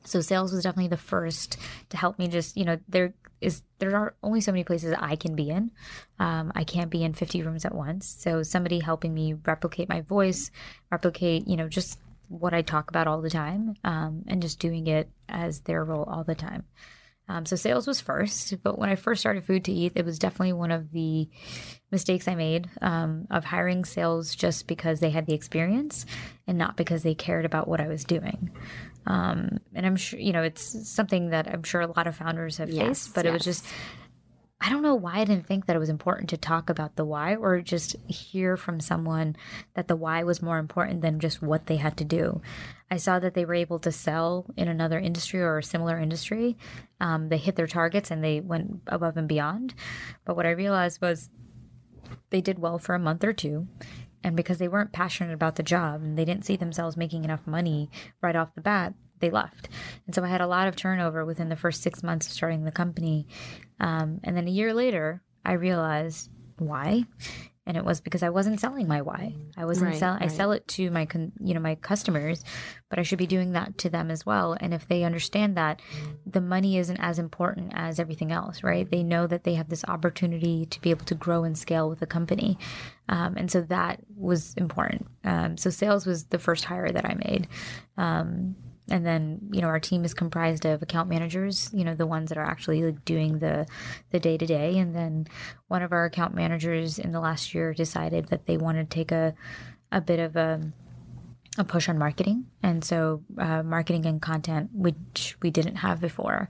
so 0.04 0.22
sales 0.22 0.52
was 0.52 0.64
definitely 0.64 0.90
the 0.90 0.98
first 0.98 1.58
to 1.90 1.98
help 1.98 2.20
me. 2.20 2.28
Just 2.28 2.58
you 2.58 2.66
know, 2.66 2.78
there 2.88 3.14
is 3.42 3.62
there 3.80 3.96
are 3.96 4.16
only 4.24 4.42
so 4.42 4.52
many 4.52 4.64
places 4.64 4.96
I 4.98 5.16
can 5.16 5.36
be 5.36 5.50
in. 5.50 5.72
Um, 6.20 6.52
I 6.56 6.64
can't 6.64 6.90
be 6.90 7.04
in 7.04 7.14
50 7.14 7.44
rooms 7.44 7.66
at 7.66 7.74
once. 7.74 8.08
So 8.08 8.44
somebody 8.44 8.80
helping 8.80 9.14
me 9.14 9.36
replicate 9.46 9.90
my 9.90 10.02
voice, 10.02 10.52
replicate, 10.92 11.48
you 11.48 11.56
know, 11.56 11.68
just 11.68 12.00
what 12.30 12.54
I 12.54 12.62
talk 12.62 12.90
about 12.90 13.08
all 13.08 13.22
the 13.22 13.30
time 13.30 13.76
um, 13.84 14.24
and 14.28 14.42
just 14.42 14.60
doing 14.60 14.88
it 14.88 15.10
as 15.28 15.62
their 15.62 15.84
role 15.84 16.04
all 16.04 16.24
the 16.24 16.36
time. 16.36 16.64
Um, 17.28 17.46
so 17.46 17.56
sales 17.56 17.86
was 17.86 18.02
first, 18.02 18.56
but 18.64 18.80
when 18.80 18.90
I 18.90 18.96
first 18.96 19.20
started 19.20 19.44
Food 19.44 19.66
to 19.66 19.72
Eat, 19.72 19.94
it 19.96 20.04
was 20.04 20.18
definitely 20.18 20.54
one 20.54 20.72
of 20.72 20.92
the 20.92 21.30
mistakes 21.92 22.28
I 22.28 22.34
made 22.34 22.68
um, 22.82 23.28
of 23.30 23.44
hiring 23.44 23.86
sales 23.86 24.34
just 24.36 24.68
because 24.68 25.00
they 25.00 25.12
had 25.12 25.28
the 25.28 25.36
experience 25.36 26.08
and 26.48 26.58
not 26.58 26.76
because 26.76 27.04
they 27.04 27.14
cared 27.14 27.46
about 27.46 27.68
what 27.68 27.82
I 27.82 27.88
was 27.88 28.04
doing. 28.04 28.50
Um, 29.06 29.60
and 29.76 29.86
I'm 29.86 29.96
sure, 29.96 30.20
you 30.20 30.34
know, 30.34 30.42
it's 30.42 30.90
something 30.90 31.30
that 31.30 31.48
I'm 31.48 31.62
sure 31.62 31.82
a 31.82 31.88
lot 31.88 32.08
of 32.08 32.16
founders 32.16 32.58
have 32.58 32.72
yes, 32.72 32.88
faced, 32.88 33.16
but 33.16 33.26
yes. 33.26 33.30
it 33.30 33.34
was 33.34 33.44
just 33.44 33.66
I 34.62 34.70
don't 34.70 34.82
know 34.82 34.96
why 34.96 35.20
I 35.20 35.24
didn't 35.24 35.48
think 35.48 35.66
that 35.66 35.76
it 35.76 35.80
was 35.80 35.90
important 35.90 36.30
to 36.30 36.38
talk 36.38 36.70
about 36.70 36.98
the 36.98 37.06
why 37.06 37.36
or 37.36 37.62
just 37.62 37.96
hear 38.08 38.58
from 38.58 38.82
someone 38.82 39.38
that 39.74 39.88
the 39.88 39.96
why 39.96 40.24
was 40.24 40.42
more 40.42 40.58
important 40.58 41.02
than 41.02 41.22
just 41.22 41.42
what 41.42 41.68
they 41.68 41.78
had 41.78 41.96
to 41.98 42.04
do. 42.04 42.42
I 42.92 42.98
saw 42.98 43.20
that 43.20 43.36
they 43.36 43.46
were 43.46 43.54
able 43.54 43.80
to 43.80 43.92
sell 43.92 44.48
in 44.58 44.68
another 44.68 45.00
industry 45.00 45.42
or 45.42 45.60
a 45.60 45.64
similar 45.64 45.98
industry. 45.98 46.58
Um, 47.00 47.30
they 47.30 47.38
hit 47.38 47.56
their 47.56 47.68
targets 47.68 48.12
and 48.12 48.22
they 48.22 48.42
went 48.42 48.82
above 48.88 49.16
and 49.16 49.30
beyond. 49.30 49.76
But 50.26 50.36
what 50.36 50.46
I 50.46 50.52
realized 50.52 51.02
was 51.02 51.30
they 52.30 52.42
did 52.42 52.60
well 52.60 52.80
for 52.80 52.96
a 52.96 53.00
month 53.00 53.24
or 53.24 53.32
two. 53.32 53.68
And 54.24 54.36
because 54.36 54.58
they 54.58 54.68
weren't 54.68 54.92
passionate 54.92 55.34
about 55.34 55.56
the 55.56 55.64
job 55.64 56.02
and 56.02 56.18
they 56.18 56.26
didn't 56.26 56.46
see 56.46 56.58
themselves 56.58 56.98
making 56.98 57.24
enough 57.24 57.48
money 57.48 57.90
right 58.22 58.36
off 58.36 58.56
the 58.56 58.62
bat, 58.62 58.94
they 59.20 59.30
left. 59.30 59.70
And 60.06 60.14
so 60.14 60.24
I 60.24 60.28
had 60.28 60.42
a 60.42 60.48
lot 60.48 60.68
of 60.68 60.76
turnover 60.76 61.24
within 61.24 61.50
the 61.50 61.56
first 61.56 61.82
six 61.82 62.04
months 62.04 62.28
of 62.28 62.34
starting 62.34 62.64
the 62.64 62.72
company. 62.72 63.28
Um, 63.80 64.20
and 64.24 64.36
then 64.36 64.48
a 64.48 64.52
year 64.52 64.74
later, 64.74 65.22
I 65.46 65.54
realized 65.54 66.30
why. 66.58 67.06
And 67.66 67.78
it 67.78 67.86
was 67.86 68.02
because 68.02 68.24
I 68.24 68.30
wasn't 68.30 68.60
selling 68.60 68.88
my 68.88 69.04
why. 69.04 69.36
I 69.56 69.66
wasn't 69.66 69.92
right, 69.92 70.00
selling. 70.00 70.22
Right. 70.22 70.32
I 70.32 70.34
sell 70.34 70.54
it 70.54 70.68
to 70.70 70.90
my, 70.90 71.06
con- 71.06 71.34
you 71.40 71.54
know, 71.54 71.60
my 71.60 71.76
customers, 71.76 72.44
but 72.90 72.98
I 72.98 73.04
should 73.04 73.20
be 73.20 73.28
doing 73.28 73.52
that 73.52 73.78
to 73.80 73.92
them 73.92 74.10
as 74.10 74.26
well. 74.26 74.58
And 74.60 74.74
if 74.74 74.88
they 74.88 75.04
understand 75.04 75.56
that, 75.56 75.80
the 76.26 76.42
money 76.42 76.80
isn't 76.80 76.98
as 76.98 77.20
important 77.20 77.74
as 77.76 78.00
everything 78.00 78.32
else, 78.32 78.64
right? 78.64 78.90
They 78.90 79.04
know 79.04 79.28
that 79.28 79.44
they 79.44 79.54
have 79.54 79.70
this 79.70 79.86
opportunity 79.86 80.66
to 80.66 80.82
be 80.82 80.90
able 80.90 81.06
to 81.06 81.14
grow 81.14 81.44
and 81.44 81.56
scale 81.56 81.88
with 81.90 82.02
a 82.02 82.08
company, 82.08 82.58
um, 83.08 83.36
and 83.38 83.52
so 83.52 83.62
that 83.62 84.00
was 84.16 84.56
important. 84.56 85.06
Um, 85.24 85.56
so 85.56 85.70
sales 85.70 86.08
was 86.08 86.26
the 86.26 86.40
first 86.40 86.66
hire 86.66 86.90
that 86.90 87.06
I 87.06 87.14
made. 87.14 87.48
Um, 87.98 88.56
and 88.90 89.06
then 89.06 89.40
you 89.52 89.62
know 89.62 89.68
our 89.68 89.80
team 89.80 90.04
is 90.04 90.14
comprised 90.14 90.66
of 90.66 90.82
account 90.82 91.10
managers 91.10 91.70
you 91.74 91.84
know 91.84 91.96
the 91.96 92.08
ones 92.08 92.30
that 92.30 92.38
are 92.38 92.46
actually 92.46 92.84
like 92.84 93.06
doing 93.06 93.40
the 93.40 93.66
the 94.12 94.20
day 94.20 94.38
to 94.38 94.46
day 94.46 94.78
and 94.78 94.96
then 94.96 95.28
one 95.68 95.82
of 95.82 95.92
our 95.92 96.06
account 96.06 96.34
managers 96.34 97.00
in 97.00 97.12
the 97.12 97.20
last 97.20 97.54
year 97.54 97.74
decided 97.74 98.26
that 98.28 98.46
they 98.46 98.58
wanted 98.58 98.90
to 98.90 98.96
take 98.96 99.12
a 99.12 99.34
a 99.92 100.02
bit 100.02 100.20
of 100.20 100.36
a 100.36 100.62
a 101.58 101.64
push 101.64 101.90
on 101.90 101.98
marketing. 101.98 102.46
And 102.64 102.84
so 102.84 103.24
uh, 103.38 103.64
marketing 103.64 104.06
and 104.06 104.22
content 104.22 104.70
which 104.74 105.36
we 105.42 105.52
didn't 105.52 105.78
have 105.78 106.00
before. 106.00 106.50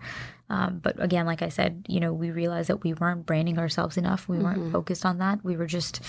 Um, 0.51 0.79
but 0.81 0.99
again 0.99 1.27
like 1.27 1.43
i 1.43 1.49
said 1.49 1.85
you 1.87 1.99
know 1.99 2.11
we 2.11 2.31
realized 2.31 2.69
that 2.69 2.83
we 2.83 2.95
weren't 2.95 3.27
branding 3.27 3.59
ourselves 3.59 3.97
enough. 3.97 4.27
We 4.27 4.39
weren't 4.39 4.59
mm-hmm. 4.59 4.71
focused 4.71 5.05
on 5.05 5.19
that. 5.19 5.43
We 5.43 5.55
were 5.55 5.67
just 5.67 6.01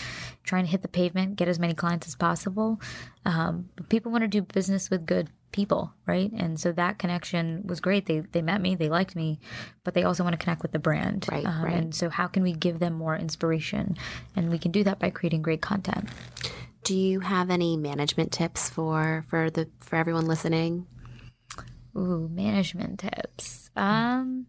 trying 0.44 0.64
to 0.64 0.70
hit 0.70 0.82
the 0.82 0.88
pavement 0.88 1.36
get 1.36 1.48
as 1.48 1.58
many 1.58 1.74
clients 1.74 2.06
as 2.06 2.14
possible. 2.14 2.80
Um, 3.26 3.68
people 3.88 4.10
want 4.12 4.22
to 4.22 4.28
do 4.28 4.42
business 4.42 4.88
with 4.90 5.06
good 5.06 5.28
people, 5.52 5.92
right? 6.06 6.30
And 6.32 6.58
so 6.58 6.72
that 6.72 6.98
connection 6.98 7.62
was 7.64 7.80
great. 7.80 8.06
They 8.06 8.20
they 8.20 8.42
met 8.42 8.60
me, 8.60 8.74
they 8.74 8.88
liked 8.88 9.16
me, 9.16 9.40
but 9.84 9.94
they 9.94 10.04
also 10.04 10.22
want 10.22 10.34
to 10.34 10.38
connect 10.38 10.62
with 10.62 10.72
the 10.72 10.78
brand. 10.78 11.26
Right, 11.30 11.46
um, 11.46 11.64
right. 11.64 11.74
And 11.74 11.94
so 11.94 12.08
how 12.08 12.26
can 12.26 12.42
we 12.42 12.52
give 12.52 12.78
them 12.78 12.94
more 12.94 13.16
inspiration? 13.16 13.96
And 14.36 14.50
we 14.50 14.58
can 14.58 14.70
do 14.70 14.84
that 14.84 14.98
by 14.98 15.10
creating 15.10 15.42
great 15.42 15.62
content. 15.62 16.08
Do 16.84 16.96
you 16.96 17.20
have 17.20 17.50
any 17.50 17.76
management 17.76 18.32
tips 18.32 18.70
for 18.70 19.24
for 19.28 19.50
the 19.50 19.68
for 19.80 19.96
everyone 19.96 20.26
listening? 20.26 20.86
Ooh, 21.96 22.28
management 22.32 23.00
tips. 23.00 23.70
Um 23.76 24.46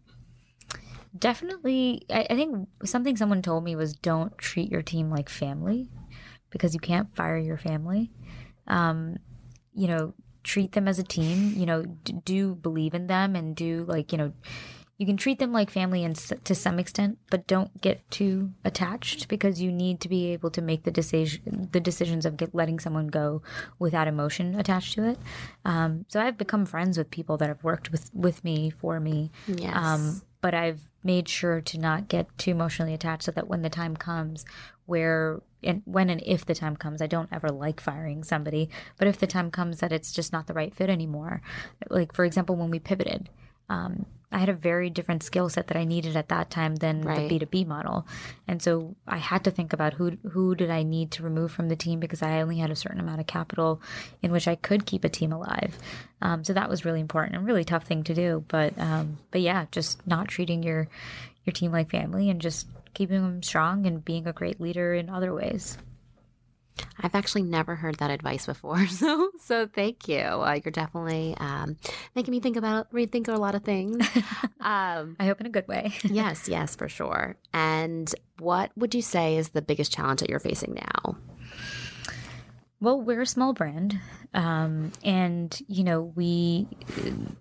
definitely 1.18 2.06
I, 2.10 2.26
I 2.30 2.34
think 2.34 2.68
something 2.84 3.16
someone 3.16 3.42
told 3.42 3.64
me 3.64 3.76
was 3.76 3.92
don't 3.92 4.36
treat 4.38 4.70
your 4.70 4.82
team 4.82 5.10
like 5.10 5.28
family 5.28 5.90
because 6.52 6.74
you 6.74 6.80
can't 6.80 7.14
fire 7.16 7.38
your 7.38 7.56
family. 7.56 8.12
Um, 8.68 9.16
you 9.74 9.88
know, 9.88 10.14
treat 10.42 10.72
them 10.72 10.88
as 10.88 10.98
a 10.98 11.04
team 11.04 11.52
you 11.56 11.66
know 11.66 11.82
do 12.24 12.54
believe 12.54 12.94
in 12.94 13.06
them 13.06 13.36
and 13.36 13.56
do 13.56 13.84
like 13.88 14.12
you 14.12 14.18
know 14.18 14.32
you 14.98 15.06
can 15.06 15.16
treat 15.16 15.40
them 15.40 15.52
like 15.52 15.68
family 15.68 16.04
and 16.04 16.14
to 16.44 16.54
some 16.54 16.78
extent 16.78 17.18
but 17.28 17.46
don't 17.48 17.80
get 17.80 18.08
too 18.10 18.52
attached 18.64 19.26
because 19.26 19.60
you 19.60 19.72
need 19.72 20.00
to 20.00 20.08
be 20.08 20.32
able 20.32 20.50
to 20.50 20.62
make 20.62 20.84
the 20.84 20.92
decision 20.92 21.68
the 21.72 21.80
decisions 21.80 22.24
of 22.24 22.36
get, 22.36 22.54
letting 22.54 22.78
someone 22.78 23.08
go 23.08 23.42
without 23.80 24.06
emotion 24.06 24.54
attached 24.54 24.94
to 24.94 25.04
it 25.04 25.18
um, 25.64 26.04
so 26.08 26.20
i've 26.20 26.38
become 26.38 26.64
friends 26.64 26.96
with 26.96 27.10
people 27.10 27.36
that 27.36 27.48
have 27.48 27.64
worked 27.64 27.90
with 27.90 28.10
with 28.14 28.44
me 28.44 28.70
for 28.70 29.00
me 29.00 29.30
yes. 29.48 29.74
Um, 29.74 30.22
but 30.40 30.54
i've 30.54 30.82
made 31.02 31.28
sure 31.28 31.60
to 31.60 31.78
not 31.78 32.06
get 32.06 32.26
too 32.38 32.52
emotionally 32.52 32.94
attached 32.94 33.24
so 33.24 33.32
that 33.32 33.48
when 33.48 33.62
the 33.62 33.70
time 33.70 33.96
comes 33.96 34.44
where 34.86 35.40
and 35.62 35.82
when 35.84 36.10
and 36.10 36.22
if 36.24 36.44
the 36.46 36.54
time 36.54 36.76
comes 36.76 37.00
i 37.02 37.06
don't 37.06 37.28
ever 37.32 37.48
like 37.48 37.80
firing 37.80 38.22
somebody 38.24 38.68
but 38.98 39.08
if 39.08 39.18
the 39.18 39.26
time 39.26 39.50
comes 39.50 39.80
that 39.80 39.92
it's 39.92 40.12
just 40.12 40.32
not 40.32 40.46
the 40.46 40.54
right 40.54 40.74
fit 40.74 40.90
anymore 40.90 41.40
like 41.90 42.12
for 42.12 42.24
example 42.24 42.56
when 42.56 42.70
we 42.70 42.78
pivoted 42.78 43.28
um, 43.68 44.04
I 44.30 44.38
had 44.38 44.48
a 44.48 44.54
very 44.54 44.90
different 44.90 45.22
skill 45.22 45.48
set 45.48 45.68
that 45.68 45.76
I 45.76 45.84
needed 45.84 46.16
at 46.16 46.28
that 46.28 46.50
time 46.50 46.76
than 46.76 47.02
Right. 47.02 47.28
the 47.28 47.38
B2B 47.40 47.66
model. 47.66 48.06
And 48.48 48.62
so 48.62 48.96
I 49.06 49.18
had 49.18 49.44
to 49.44 49.50
think 49.50 49.72
about 49.72 49.94
who 49.94 50.18
who 50.30 50.54
did 50.54 50.70
I 50.70 50.82
need 50.82 51.10
to 51.12 51.22
remove 51.22 51.52
from 51.52 51.68
the 51.68 51.76
team 51.76 52.00
because 52.00 52.22
I 52.22 52.40
only 52.40 52.58
had 52.58 52.70
a 52.70 52.76
certain 52.76 53.00
amount 53.00 53.20
of 53.20 53.26
capital 53.26 53.80
in 54.22 54.32
which 54.32 54.48
I 54.48 54.54
could 54.56 54.84
keep 54.86 55.04
a 55.04 55.08
team 55.08 55.32
alive. 55.32 55.78
Um, 56.20 56.44
so 56.44 56.52
that 56.54 56.68
was 56.68 56.84
really 56.84 57.00
important 57.00 57.36
and 57.36 57.46
really 57.46 57.64
tough 57.64 57.84
thing 57.84 58.04
to 58.04 58.14
do. 58.14 58.44
But 58.48 58.78
um, 58.78 59.18
but 59.30 59.40
yeah, 59.42 59.66
just 59.70 60.06
not 60.06 60.28
treating 60.28 60.62
your 60.62 60.88
your 61.44 61.52
team 61.52 61.72
like 61.72 61.90
family 61.90 62.28
and 62.30 62.40
just 62.40 62.66
keeping 62.94 63.22
them 63.22 63.42
strong 63.42 63.86
and 63.86 64.04
being 64.04 64.26
a 64.26 64.32
great 64.32 64.60
leader 64.60 64.94
in 64.94 65.08
other 65.08 65.34
ways. 65.34 65.78
I've 66.98 67.14
actually 67.14 67.42
never 67.42 67.76
heard 67.76 67.96
that 67.96 68.10
advice 68.10 68.46
before, 68.46 68.86
so 68.88 69.30
so 69.40 69.66
thank 69.66 70.08
you. 70.08 70.20
Uh, 70.20 70.58
you're 70.64 70.72
definitely 70.72 71.36
um, 71.38 71.76
making 72.14 72.32
me 72.32 72.40
think 72.40 72.56
about 72.56 72.90
rethink 72.92 73.28
a 73.28 73.32
lot 73.32 73.54
of 73.54 73.62
things. 73.62 74.06
um, 74.60 75.16
I 75.18 75.26
hope 75.26 75.40
in 75.40 75.46
a 75.46 75.50
good 75.50 75.68
way. 75.68 75.92
yes, 76.04 76.48
yes, 76.48 76.76
for 76.76 76.88
sure. 76.88 77.36
And 77.52 78.12
what 78.38 78.70
would 78.76 78.94
you 78.94 79.02
say 79.02 79.36
is 79.36 79.50
the 79.50 79.62
biggest 79.62 79.92
challenge 79.92 80.20
that 80.20 80.30
you're 80.30 80.40
facing 80.40 80.74
now? 80.74 81.16
Well, 82.80 83.00
we're 83.00 83.22
a 83.22 83.26
small 83.26 83.52
brand, 83.52 84.00
um, 84.34 84.92
and 85.04 85.56
you 85.68 85.84
know 85.84 86.02
we 86.02 86.68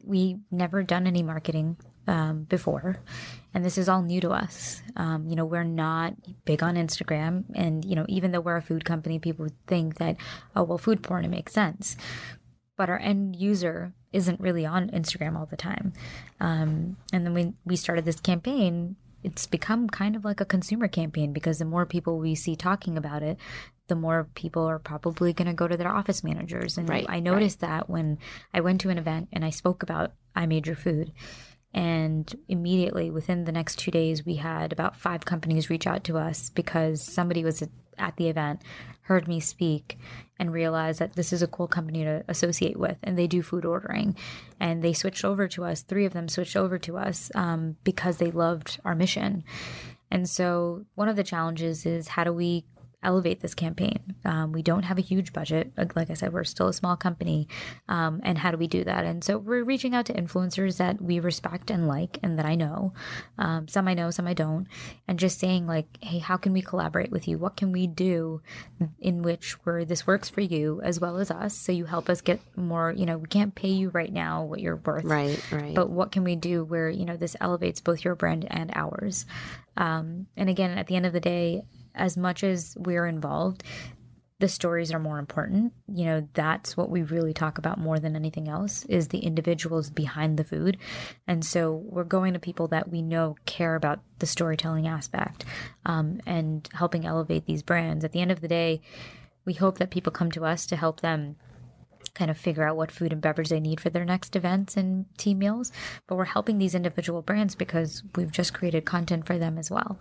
we 0.04 0.38
never 0.52 0.84
done 0.84 1.08
any 1.08 1.24
marketing 1.24 1.78
um, 2.08 2.44
before, 2.44 3.00
and 3.54 3.64
this 3.64 3.78
is 3.78 3.90
all 3.90 4.02
new 4.02 4.22
to 4.22 4.32
us. 4.32 4.82
Um, 4.96 5.28
you 5.28 5.36
know, 5.36 5.46
we're 5.46 5.64
not 5.64 6.14
big 6.46 6.64
on 6.64 6.76
Instagram, 6.76 7.46
and 7.56 7.86
you 7.86 7.96
know, 7.96 8.06
even 8.08 8.32
though 8.32 8.42
we're 8.42 8.58
a 8.58 8.62
food 8.62 8.86
company, 8.86 9.20
people 9.20 9.44
would 9.44 9.68
think 9.68 9.98
that 9.98 10.18
oh 10.56 10.64
well, 10.64 10.78
food 10.78 11.04
porn 11.04 11.26
it 11.26 11.30
makes 11.30 11.54
sense, 11.54 11.98
but 12.78 12.90
our 12.90 13.00
end 13.00 13.36
user 13.36 13.94
isn't 14.14 14.40
really 14.40 14.66
on 14.66 14.90
Instagram 14.90 15.38
all 15.38 15.46
the 15.46 15.58
time. 15.58 15.94
Um, 16.40 16.98
and 17.14 17.26
then 17.26 17.34
when 17.34 17.56
we 17.66 17.76
started 17.76 18.06
this 18.06 18.20
campaign, 18.20 18.98
it's 19.24 19.46
become 19.46 19.88
kind 19.88 20.16
of 20.16 20.26
like 20.26 20.42
a 20.42 20.46
consumer 20.46 20.88
campaign 20.88 21.32
because 21.32 21.60
the 21.60 21.66
more 21.66 21.86
people 21.86 22.18
we 22.18 22.36
see 22.36 22.56
talking 22.56 22.98
about 22.98 23.24
it, 23.24 23.38
the 23.88 23.96
more 23.96 24.28
people 24.36 24.64
are 24.64 24.80
probably 24.80 25.34
going 25.34 25.48
to 25.48 25.54
go 25.54 25.68
to 25.68 25.78
their 25.78 25.94
office 25.94 26.24
managers. 26.24 26.78
And 26.78 26.90
Right, 26.90 27.06
I 27.08 27.20
noticed 27.20 27.60
that 27.60 27.90
when 27.90 28.18
I 28.54 28.62
went 28.62 28.82
to 28.82 28.90
an 28.90 28.98
event 28.98 29.30
and 29.32 29.44
I 29.46 29.50
spoke 29.50 29.84
about 29.84 30.14
I 30.36 30.46
Made 30.46 30.66
Your 30.66 30.76
Food. 30.76 31.12
And 31.74 32.34
immediately 32.50 33.10
within 33.10 33.46
the 33.46 33.52
next 33.52 33.80
two 33.80 33.92
days, 33.92 34.26
we 34.26 34.36
had 34.36 34.74
about 34.74 34.96
five 34.96 35.26
companies 35.26 35.70
reach 35.70 35.88
out 35.88 36.04
to 36.06 36.18
us 36.18 36.50
because 36.50 37.02
somebody 37.02 37.44
was 37.44 37.64
at 37.98 38.18
the 38.18 38.28
event, 38.28 38.62
heard 39.04 39.28
me 39.28 39.40
speak, 39.40 39.98
and 40.38 40.52
realized 40.52 41.00
that 41.00 41.16
this 41.16 41.32
is 41.32 41.42
a 41.42 41.48
cool 41.48 41.68
company 41.68 42.04
to 42.04 42.24
associate 42.28 42.78
with. 42.78 42.98
And 43.04 43.18
they 43.18 43.28
do 43.28 43.42
food 43.42 43.64
ordering. 43.64 44.16
And 44.60 44.82
they 44.82 44.94
switched 44.94 45.24
over 45.24 45.48
to 45.50 45.64
us. 45.64 45.82
Three 45.82 46.06
of 46.06 46.14
them 46.14 46.28
switched 46.28 46.58
over 46.58 46.78
to 46.80 46.98
us 46.98 47.32
um, 47.36 47.78
because 47.84 48.18
they 48.18 48.32
loved 48.32 48.80
our 48.84 48.96
mission. 48.96 49.44
And 50.10 50.30
so 50.30 50.86
one 50.96 51.08
of 51.08 51.16
the 51.16 51.24
challenges 51.24 51.86
is 51.86 52.10
how 52.10 52.26
do 52.26 52.34
we 52.34 52.66
elevate 53.04 53.42
this 53.42 53.56
campaign? 53.56 54.16
Um, 54.26 54.52
we 54.52 54.62
don't 54.62 54.84
have 54.84 54.98
a 54.98 55.02
huge 55.02 55.34
budget. 55.34 55.72
Like, 55.96 56.10
I 56.10 56.14
said, 56.14 56.34
we're 56.34 56.44
still 56.44 56.68
a 56.68 56.74
small 56.74 56.96
company. 56.96 57.48
Um, 57.88 58.22
and 58.24 58.38
how 58.38 58.52
do 58.52 58.58
we 58.58 58.68
do 58.68 58.84
that? 58.84 59.06
And 59.06 59.24
so 59.24 59.38
we're 59.38 59.64
reaching 59.64 59.96
out 59.96 60.06
to 60.08 60.14
influencers 60.14 60.78
that 60.78 61.02
we 61.02 61.20
respect 61.20 61.72
and 61.72 61.88
like 61.88 62.20
and 62.22 62.38
that 62.38 62.46
I 62.46 62.56
know. 62.56 62.94
Um, 63.38 63.68
some 63.68 63.88
I 63.88 63.94
know, 63.94 64.12
some 64.12 64.28
I 64.28 64.34
don't. 64.34 64.68
And 65.08 65.20
just 65.20 65.40
saying, 65.40 65.68
like, 65.68 65.88
hey, 66.02 66.20
how 66.20 66.38
can 66.38 66.54
we 66.54 66.62
collaborate 66.62 67.12
with 67.12 67.28
you? 67.28 67.38
What 67.38 67.58
can 67.58 67.72
we 67.72 67.88
do 67.88 68.42
in 69.00 69.22
which 69.22 69.54
where 69.66 69.86
this 69.86 70.06
works 70.06 70.30
for 70.30 70.42
you 70.42 70.82
as 70.84 71.00
well 71.00 71.18
as 71.18 71.32
us? 71.32 71.58
So 71.58 71.72
you 71.72 71.86
help 71.86 72.10
us 72.10 72.22
get 72.22 72.40
more, 72.56 72.92
you 72.92 73.06
know, 73.06 73.18
we 73.18 73.28
can't 73.28 73.56
pay 73.56 73.70
you 73.70 73.90
right 73.90 74.12
now 74.12 74.44
what 74.44 74.60
you're 74.60 74.78
worth. 74.78 75.04
Right, 75.04 75.44
right. 75.52 75.76
But 75.76 75.90
what 75.90 76.12
can 76.12 76.24
we 76.24 76.36
do 76.36 76.64
where, 76.64 76.90
you 76.90 77.06
know, 77.06 77.18
this 77.18 77.36
elevates 77.42 77.82
both 77.82 78.04
your 78.04 78.16
brand 78.16 78.48
and 78.50 78.72
ours? 78.76 79.26
Um, 79.78 80.28
and 80.36 80.50
again, 80.50 80.78
at 80.78 80.88
the 80.88 80.96
end 80.96 81.06
of 81.06 81.14
the 81.14 81.20
day, 81.20 81.64
as 81.96 82.18
much 82.18 82.44
as 82.44 82.76
we're 82.80 83.08
involved, 83.08 83.64
the 84.42 84.48
stories 84.48 84.92
are 84.92 85.00
more 85.00 85.20
important. 85.20 85.72
You 85.88 86.06
know, 86.06 86.28
that's 86.34 86.76
what 86.76 86.90
we 86.90 87.04
really 87.04 87.34
talk 87.34 87.60
about 87.60 87.78
more 87.78 88.00
than 88.00 88.16
anything 88.16 88.50
else 88.50 88.84
is 88.86 89.08
the 89.08 89.20
individuals 89.20 89.90
behind 89.92 90.38
the 90.38 90.44
food. 90.44 90.78
And 91.28 91.46
so 91.46 91.74
we're 91.86 92.04
going 92.04 92.34
to 92.34 92.40
people 92.40 92.68
that 92.70 92.90
we 92.90 93.04
know 93.04 93.36
care 93.46 93.76
about 93.76 94.02
the 94.18 94.26
storytelling 94.26 94.88
aspect 94.88 95.46
um, 95.86 96.20
and 96.26 96.68
helping 96.74 97.06
elevate 97.06 97.46
these 97.46 97.62
brands. 97.62 98.04
At 98.04 98.14
the 98.14 98.22
end 98.22 98.32
of 98.32 98.42
the 98.42 98.48
day, 98.48 98.82
we 99.46 99.54
hope 99.54 99.78
that 99.78 99.92
people 99.92 100.12
come 100.12 100.32
to 100.32 100.46
us 100.46 100.66
to 100.68 100.76
help 100.76 101.02
them 101.02 101.36
kind 102.14 102.30
of 102.30 102.38
figure 102.38 102.68
out 102.68 102.76
what 102.76 102.92
food 102.92 103.14
and 103.14 103.22
beverage 103.22 103.50
they 103.50 103.60
need 103.60 103.80
for 103.80 103.90
their 103.90 104.06
next 104.06 104.36
events 104.36 104.76
and 104.78 105.06
team 105.18 105.40
meals. 105.40 105.72
But 106.08 106.16
we're 106.16 106.26
helping 106.26 106.58
these 106.58 106.76
individual 106.76 107.22
brands 107.22 107.56
because 107.56 108.04
we've 108.16 108.32
just 108.32 108.54
created 108.54 108.86
content 108.86 109.26
for 109.26 109.38
them 109.38 109.58
as 109.58 109.72
well. 109.72 110.00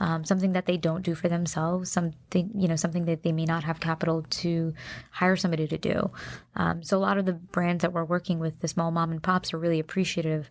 Um, 0.00 0.24
something 0.24 0.52
that 0.52 0.66
they 0.66 0.76
don't 0.76 1.02
do 1.02 1.14
for 1.14 1.28
themselves, 1.28 1.90
something, 1.90 2.50
you 2.54 2.68
know, 2.68 2.76
something 2.76 3.04
that 3.06 3.22
they 3.22 3.32
may 3.32 3.44
not 3.44 3.64
have 3.64 3.80
capital 3.80 4.24
to 4.28 4.74
hire 5.10 5.36
somebody 5.36 5.68
to 5.68 5.78
do. 5.78 6.10
Um, 6.56 6.82
so 6.82 6.96
a 6.96 7.00
lot 7.00 7.18
of 7.18 7.26
the 7.26 7.32
brands 7.32 7.82
that 7.82 7.92
we're 7.92 8.04
working 8.04 8.38
with, 8.38 8.60
the 8.60 8.68
small 8.68 8.90
mom 8.90 9.10
and 9.10 9.22
pops, 9.22 9.54
are 9.54 9.58
really 9.58 9.78
appreciative 9.78 10.50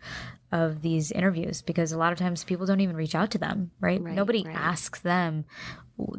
of 0.52 0.82
these 0.82 1.12
interviews 1.12 1.62
because 1.62 1.92
a 1.92 1.98
lot 1.98 2.12
of 2.12 2.20
times 2.20 2.44
people 2.44 2.66
don't 2.66 2.82
even 2.82 2.96
reach 2.96 3.16
out 3.16 3.32
to 3.32 3.38
them, 3.38 3.72
right? 3.80 4.02
Right, 4.02 4.14
Nobody 4.16 4.44
right. 4.44 4.56
asks 4.56 5.00
them 5.02 5.46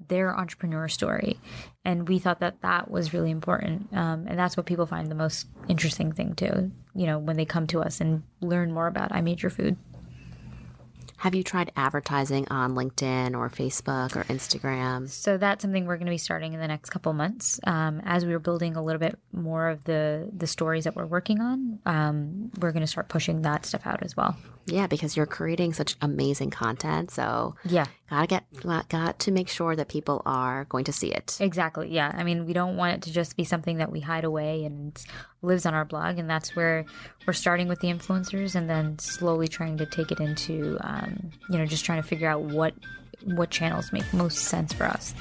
their 0.09 0.37
entrepreneur 0.37 0.89
story 0.89 1.41
and 1.85 2.09
we 2.09 2.19
thought 2.19 2.41
that 2.41 2.61
that 2.63 2.91
was 2.91 3.13
really 3.13 3.31
important 3.31 3.89
um, 3.93 4.27
and 4.29 4.39
that's 4.39 4.57
what 4.57 4.67
people 4.67 4.87
find 4.87 5.09
the 5.09 5.15
most 5.15 5.47
interesting 5.69 6.13
thing 6.13 6.35
too 6.35 6.71
you 6.95 7.07
know 7.07 7.19
when 7.19 7.37
they 7.37 7.45
come 7.45 7.67
to 7.67 7.81
us 7.81 8.01
and 8.01 8.23
learn 8.41 8.73
more 8.73 8.87
about 8.87 9.11
i 9.13 9.21
made 9.21 9.43
your 9.43 9.51
food 9.51 9.77
Have 11.23 11.37
you 11.37 11.45
tried 11.45 11.71
advertising 11.77 12.49
on 12.51 12.73
LinkedIn 12.73 13.39
or 13.39 13.49
Facebook 13.49 14.17
or 14.17 14.25
Instagram? 14.25 15.09
so 15.09 15.39
that's 15.39 15.63
something 15.63 15.87
we're 15.87 15.97
going 15.97 16.07
to 16.07 16.11
be 16.11 16.19
starting 16.19 16.53
in 16.53 16.59
the 16.59 16.67
next 16.67 16.91
couple 16.91 17.13
months 17.13 17.61
um, 17.65 18.03
as 18.05 18.27
we 18.27 18.35
are 18.35 18.41
building 18.41 18.75
a 18.75 18.83
little 18.83 18.99
bit 18.99 19.17
more 19.33 19.69
of 19.69 19.85
the 19.85 20.29
the 20.37 20.49
stories 20.49 20.83
that 20.83 20.97
we're 20.97 21.07
working 21.07 21.41
on 21.41 21.79
um, 21.87 22.51
we're 22.59 22.73
going 22.73 22.83
to 22.83 22.89
start 22.89 23.09
pushing 23.09 23.43
that 23.43 23.65
stuff 23.65 23.87
out 23.87 24.03
as 24.03 24.17
well 24.17 24.37
Yeah, 24.67 24.87
because 24.87 25.17
you're 25.17 25.27
creating 25.27 25.73
such 25.73 25.97
amazing 26.01 26.51
content. 26.51 27.11
So 27.11 27.57
yeah 27.65 27.87
gotta 28.13 28.27
get 28.27 28.89
got 28.89 29.19
to 29.19 29.31
make 29.31 29.49
sure 29.49 29.75
that 29.75 29.89
people 29.89 30.23
are 30.27 30.65
going 30.67 30.85
to 30.85 30.93
see 30.93 31.11
it. 31.11 31.39
Exactly. 31.41 31.89
Yeah. 31.89 32.13
I 32.15 32.25
mean, 32.25 32.47
we 32.47 32.53
don't 32.53 32.77
want 32.77 32.95
it 32.95 33.03
to 33.03 33.13
just 33.13 33.37
be 33.37 33.45
something 33.45 33.79
that 33.79 33.91
we 33.91 34.01
hide 34.01 34.25
away 34.25 34.65
and 34.65 34.99
lives 35.41 35.65
on 35.65 35.73
our 35.75 35.85
blog. 35.85 36.19
And 36.19 36.29
that's 36.29 36.55
where 36.55 36.85
we're 37.27 37.33
starting 37.33 37.69
with 37.69 37.81
the 37.81 37.89
influencers 37.89 38.55
and 38.55 38.69
then 38.69 38.99
slowly 38.99 39.49
trying 39.49 39.79
to 39.79 39.87
take 39.87 40.13
it 40.13 40.21
into, 40.21 40.77
um, 40.83 41.31
you 41.49 41.59
know, 41.59 41.65
just 41.65 41.85
trying 41.85 42.03
to 42.03 42.09
figure 42.09 42.29
out 42.29 42.43
what 42.43 42.75
what 43.25 43.51
channels 43.51 43.93
make 43.93 44.13
most 44.13 44.39
sense 44.39 44.73
for 44.73 44.85
us. 44.85 45.15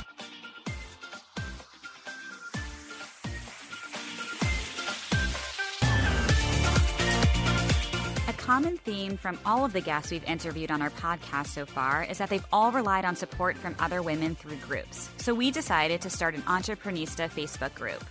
Common 8.52 8.76
theme 8.80 9.16
from 9.16 9.40
all 9.46 9.64
of 9.64 9.72
the 9.72 9.80
guests 9.80 10.12
we've 10.12 10.26
interviewed 10.26 10.72
on 10.72 10.82
our 10.82 10.90
podcast 10.90 11.48
so 11.48 11.66
far 11.66 12.04
is 12.04 12.18
that 12.18 12.30
they've 12.30 12.46
all 12.52 12.70
relied 12.70 13.06
on 13.06 13.16
support 13.16 13.58
from 13.58 13.74
other 13.80 14.02
women 14.02 14.36
through 14.36 14.58
groups. 14.58 15.10
So 15.16 15.34
we 15.34 15.52
decided 15.52 16.02
to 16.02 16.10
start 16.10 16.36
an 16.36 16.42
Entreprenista 16.42 17.32
Facebook 17.32 17.74
group. 17.76 18.04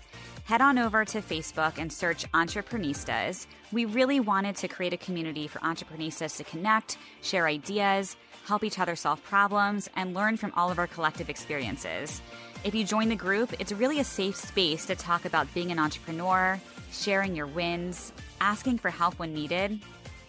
Head 0.44 0.62
on 0.62 0.79
over 0.79 1.05
to 1.05 1.20
Facebook 1.20 1.76
and 1.76 1.92
search 1.92 2.24
Entreprenistas. 2.33 3.48
We 3.70 3.85
really 3.85 4.18
wanted 4.18 4.57
to 4.57 4.68
create 4.68 4.94
a 4.94 4.96
community 4.96 5.46
for 5.46 5.59
entreprenistas 5.59 6.38
to 6.38 6.44
connect, 6.44 6.96
share 7.20 7.46
ideas, 7.46 8.16
help 8.46 8.64
each 8.64 8.79
other 8.79 8.96
solve 8.96 9.22
problems, 9.22 9.90
and 9.94 10.14
learn 10.14 10.38
from 10.38 10.55
all 10.57 10.70
of 10.70 10.79
our 10.79 10.87
collective 10.87 11.29
experiences. 11.29 12.22
If 12.64 12.74
you 12.74 12.87
join 12.87 13.11
the 13.11 13.14
group, 13.14 13.53
it's 13.61 13.72
really 13.72 14.00
a 14.00 14.05
safe 14.05 14.37
space 14.37 14.87
to 14.87 14.94
talk 14.94 15.26
about 15.26 15.53
being 15.53 15.70
an 15.70 15.79
entrepreneur, 15.79 16.59
sharing 16.92 17.37
your 17.37 17.46
wins, 17.46 18.14
asking 18.40 18.79
for 18.79 18.88
help 18.88 19.18
when 19.18 19.35
needed. 19.35 19.79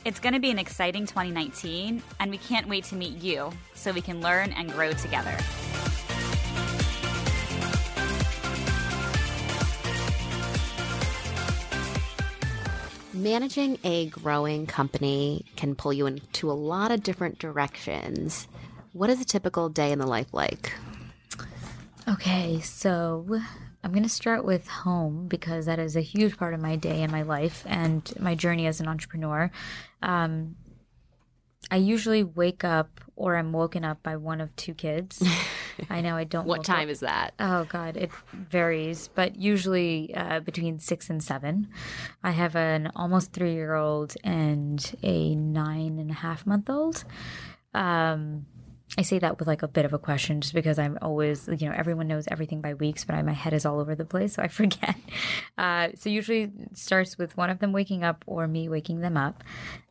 It's 0.04 0.20
going 0.20 0.34
to 0.34 0.40
be 0.40 0.50
an 0.50 0.58
exciting 0.58 1.06
2019, 1.06 2.02
and 2.20 2.32
we 2.32 2.40
can't 2.40 2.68
wait 2.68 2.86
to 2.86 2.96
meet 2.96 3.22
you 3.22 3.52
so 3.76 3.92
we 3.92 4.02
can 4.02 4.20
learn 4.20 4.52
and 4.54 4.72
grow 4.72 4.94
together. 4.94 5.38
Managing 13.14 13.78
a 13.84 14.08
growing 14.08 14.66
company 14.66 15.46
can 15.56 15.76
pull 15.76 15.94
you 15.94 16.08
into 16.08 16.50
a 16.50 16.54
lot 16.54 16.90
of 16.90 17.04
different 17.04 17.38
directions. 17.38 18.48
What 18.94 19.12
is 19.12 19.22
a 19.22 19.26
typical 19.26 19.70
day 19.70 19.92
in 19.92 20.00
the 20.00 20.08
life 20.08 20.34
like? 20.34 20.74
Okay. 22.08 22.60
So 22.62 23.40
I'm 23.84 23.92
going 23.92 24.04
to 24.04 24.10
start 24.10 24.46
with 24.46 24.68
home 24.68 25.28
because 25.28 25.66
that 25.68 25.80
is 25.80 25.96
a 25.96 26.02
huge 26.02 26.38
part 26.38 26.54
of 26.54 26.60
my 26.60 26.76
day 26.76 27.04
and 27.04 27.12
my 27.12 27.22
life 27.22 27.64
and 27.68 28.12
my 28.20 28.34
journey 28.34 28.66
as 28.66 28.80
an 28.80 28.88
entrepreneur. 28.88 29.52
Um, 30.02 30.56
I 31.70 31.78
usually 31.78 32.24
wake 32.24 32.64
up 32.64 33.00
or 33.16 33.36
I'm 33.38 33.54
woken 33.54 33.86
up 33.86 34.02
by 34.02 34.18
one 34.18 34.42
of 34.42 34.56
two 34.56 34.74
kids. 34.74 35.24
I 35.90 36.02
know 36.02 36.16
I 36.16 36.24
don't. 36.24 36.46
What 36.52 36.64
time 36.64 36.88
up- 36.88 36.92
is 36.92 37.00
that? 37.02 37.34
Oh 37.40 37.66
God, 37.66 37.98
it 37.98 38.12
varies, 38.34 39.10
but 39.14 39.36
usually 39.36 40.14
uh, 40.16 40.40
between 40.40 40.80
six 40.80 41.10
and 41.10 41.24
seven. 41.24 41.70
I 42.24 42.32
have 42.32 42.56
an 42.56 42.92
almost 42.96 43.32
three-year-old 43.32 44.16
and 44.24 44.96
a 45.04 45.36
nine 45.36 46.00
and 46.00 46.12
a 46.12 46.16
half 46.16 46.46
month 46.46 46.70
old. 46.70 47.04
Um, 47.74 48.48
I 48.98 49.04
say 49.04 49.20
that 49.20 49.40
with 49.40 49.48
like 49.48 49.64
a 49.64 49.70
bit 49.70 49.86
of 49.86 49.94
a 49.94 50.00
question, 50.00 50.42
just 50.42 50.54
because 50.54 50.78
I'm 50.78 50.98
always, 51.02 51.48
you 51.48 51.70
know, 51.70 51.74
everyone 51.74 52.08
knows 52.08 52.28
everything 52.30 52.60
by 52.60 52.74
weeks, 52.74 53.06
but 53.06 53.16
I, 53.16 53.22
my 53.22 53.32
head 53.32 53.54
is 53.54 53.66
all 53.66 53.80
over 53.80 53.96
the 53.96 54.04
place, 54.04 54.34
so 54.34 54.44
I 54.44 54.48
forget. 54.50 54.96
Uh, 55.58 55.90
so 55.96 56.10
usually 56.10 56.52
starts 56.74 57.18
with 57.18 57.38
one 57.38 57.50
of 57.50 57.60
them 57.60 57.72
waking 57.72 58.04
up 58.04 58.24
or 58.28 58.48
me 58.48 58.68
waking 58.68 59.00
them 59.00 59.16
up. 59.16 59.44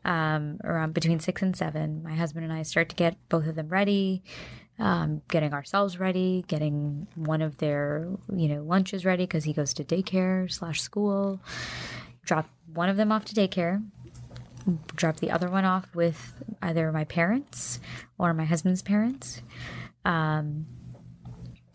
Um, 0.04 0.58
around 0.64 0.94
between 0.94 1.20
six 1.20 1.42
and 1.42 1.56
seven, 1.56 2.02
my 2.02 2.14
husband 2.14 2.44
and 2.44 2.52
I 2.52 2.62
start 2.62 2.88
to 2.90 2.96
get 2.96 3.16
both 3.28 3.46
of 3.46 3.54
them 3.54 3.68
ready 3.68 4.22
um, 4.80 5.20
getting 5.28 5.52
ourselves 5.52 6.00
ready, 6.00 6.42
getting 6.48 7.06
one 7.14 7.42
of 7.42 7.58
their 7.58 8.08
you 8.34 8.48
know 8.48 8.62
lunches 8.62 9.04
ready 9.04 9.24
because 9.24 9.44
he 9.44 9.52
goes 9.52 9.74
to 9.74 9.84
daycare 9.84 10.50
slash 10.50 10.80
school. 10.80 11.40
Drop 12.24 12.48
one 12.72 12.88
of 12.88 12.96
them 12.96 13.12
off 13.12 13.24
to 13.26 13.34
daycare. 13.34 13.84
Drop 14.94 15.16
the 15.16 15.30
other 15.30 15.48
one 15.48 15.64
off 15.64 15.94
with 15.94 16.34
either 16.62 16.92
my 16.92 17.04
parents 17.04 17.80
or 18.18 18.34
my 18.34 18.44
husband's 18.44 18.82
parents. 18.82 19.42
Um, 20.04 20.66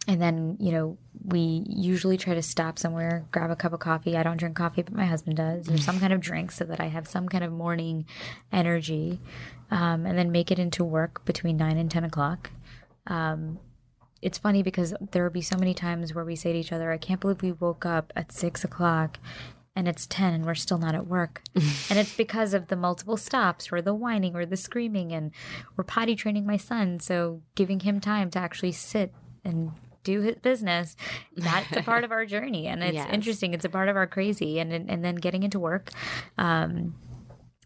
and 0.08 0.22
then 0.22 0.58
you 0.60 0.72
know 0.72 0.98
we 1.24 1.64
usually 1.68 2.18
try 2.18 2.36
to 2.36 2.42
stop 2.44 2.78
somewhere, 2.78 3.26
grab 3.32 3.50
a 3.50 3.56
cup 3.56 3.74
of 3.74 3.80
coffee. 3.80 4.16
I 4.16 4.24
don't 4.24 4.38
drink 4.38 4.56
coffee, 4.56 4.84
but 4.84 4.94
my 4.94 5.06
husband 5.06 5.38
does, 5.38 5.70
or 5.70 5.78
some 5.78 6.00
kind 6.00 6.14
of 6.14 6.22
drink, 6.22 6.52
so 6.52 6.66
that 6.66 6.80
I 6.80 6.88
have 6.88 7.08
some 7.08 7.28
kind 7.28 7.44
of 7.44 7.52
morning 7.52 8.06
energy, 8.52 9.20
um, 9.72 10.06
and 10.06 10.18
then 10.18 10.32
make 10.32 10.52
it 10.52 10.60
into 10.60 10.84
work 10.84 11.26
between 11.26 11.58
nine 11.58 11.78
and 11.78 11.90
ten 11.90 12.04
o'clock 12.04 12.52
um, 13.08 13.60
it's 14.22 14.38
funny 14.38 14.64
because 14.64 14.94
there 15.12 15.24
will 15.24 15.32
be 15.32 15.42
so 15.42 15.58
many 15.58 15.74
times 15.74 16.14
where 16.14 16.26
we 16.26 16.36
say 16.36 16.54
to 16.54 16.60
each 16.60 16.72
other, 16.72 16.92
I 16.92 16.98
can't 16.98 17.20
believe 17.20 17.42
we 17.42 17.52
woke 17.52 17.86
up 17.86 18.12
at 18.16 18.32
six 18.32 18.64
o'clock 18.64 19.20
and 19.76 19.88
it's 19.88 20.08
10 20.08 20.34
and 20.34 20.46
we're 20.46 20.56
still 20.56 20.78
not 20.78 20.96
at 20.96 21.08
work. 21.08 21.42
and 21.56 22.00
it's 22.00 22.16
because 22.16 22.54
of 22.54 22.68
the 22.68 22.76
multiple 22.76 23.18
stops 23.18 23.72
or 23.72 23.82
the 23.82 23.94
whining 23.94 24.36
or 24.36 24.46
the 24.46 24.58
screaming. 24.58 25.12
And 25.12 25.32
we're 25.76 25.84
potty 25.84 26.16
training 26.16 26.46
my 26.46 26.58
son. 26.58 27.00
So 27.00 27.42
giving 27.56 27.82
him 27.82 28.00
time 28.00 28.30
to 28.32 28.40
actually 28.40 28.72
sit 28.72 29.14
and 29.44 29.72
do 30.04 30.22
his 30.22 30.36
business 30.36 30.96
that's 31.36 31.76
a 31.76 31.82
part 31.82 32.04
of 32.04 32.12
our 32.12 32.28
journey 32.28 32.68
and 32.68 32.84
it's 32.84 32.94
Yes. 32.94 33.10
interesting 33.12 33.56
it's 33.56 33.66
a 33.66 33.70
part 33.70 33.90
of 33.90 33.96
our 33.96 34.06
crazy 34.06 34.60
and 34.60 34.72
and 34.72 35.04
then 35.04 35.16
getting 35.16 35.42
into 35.42 35.60
work 35.60 35.90
um 36.38 36.94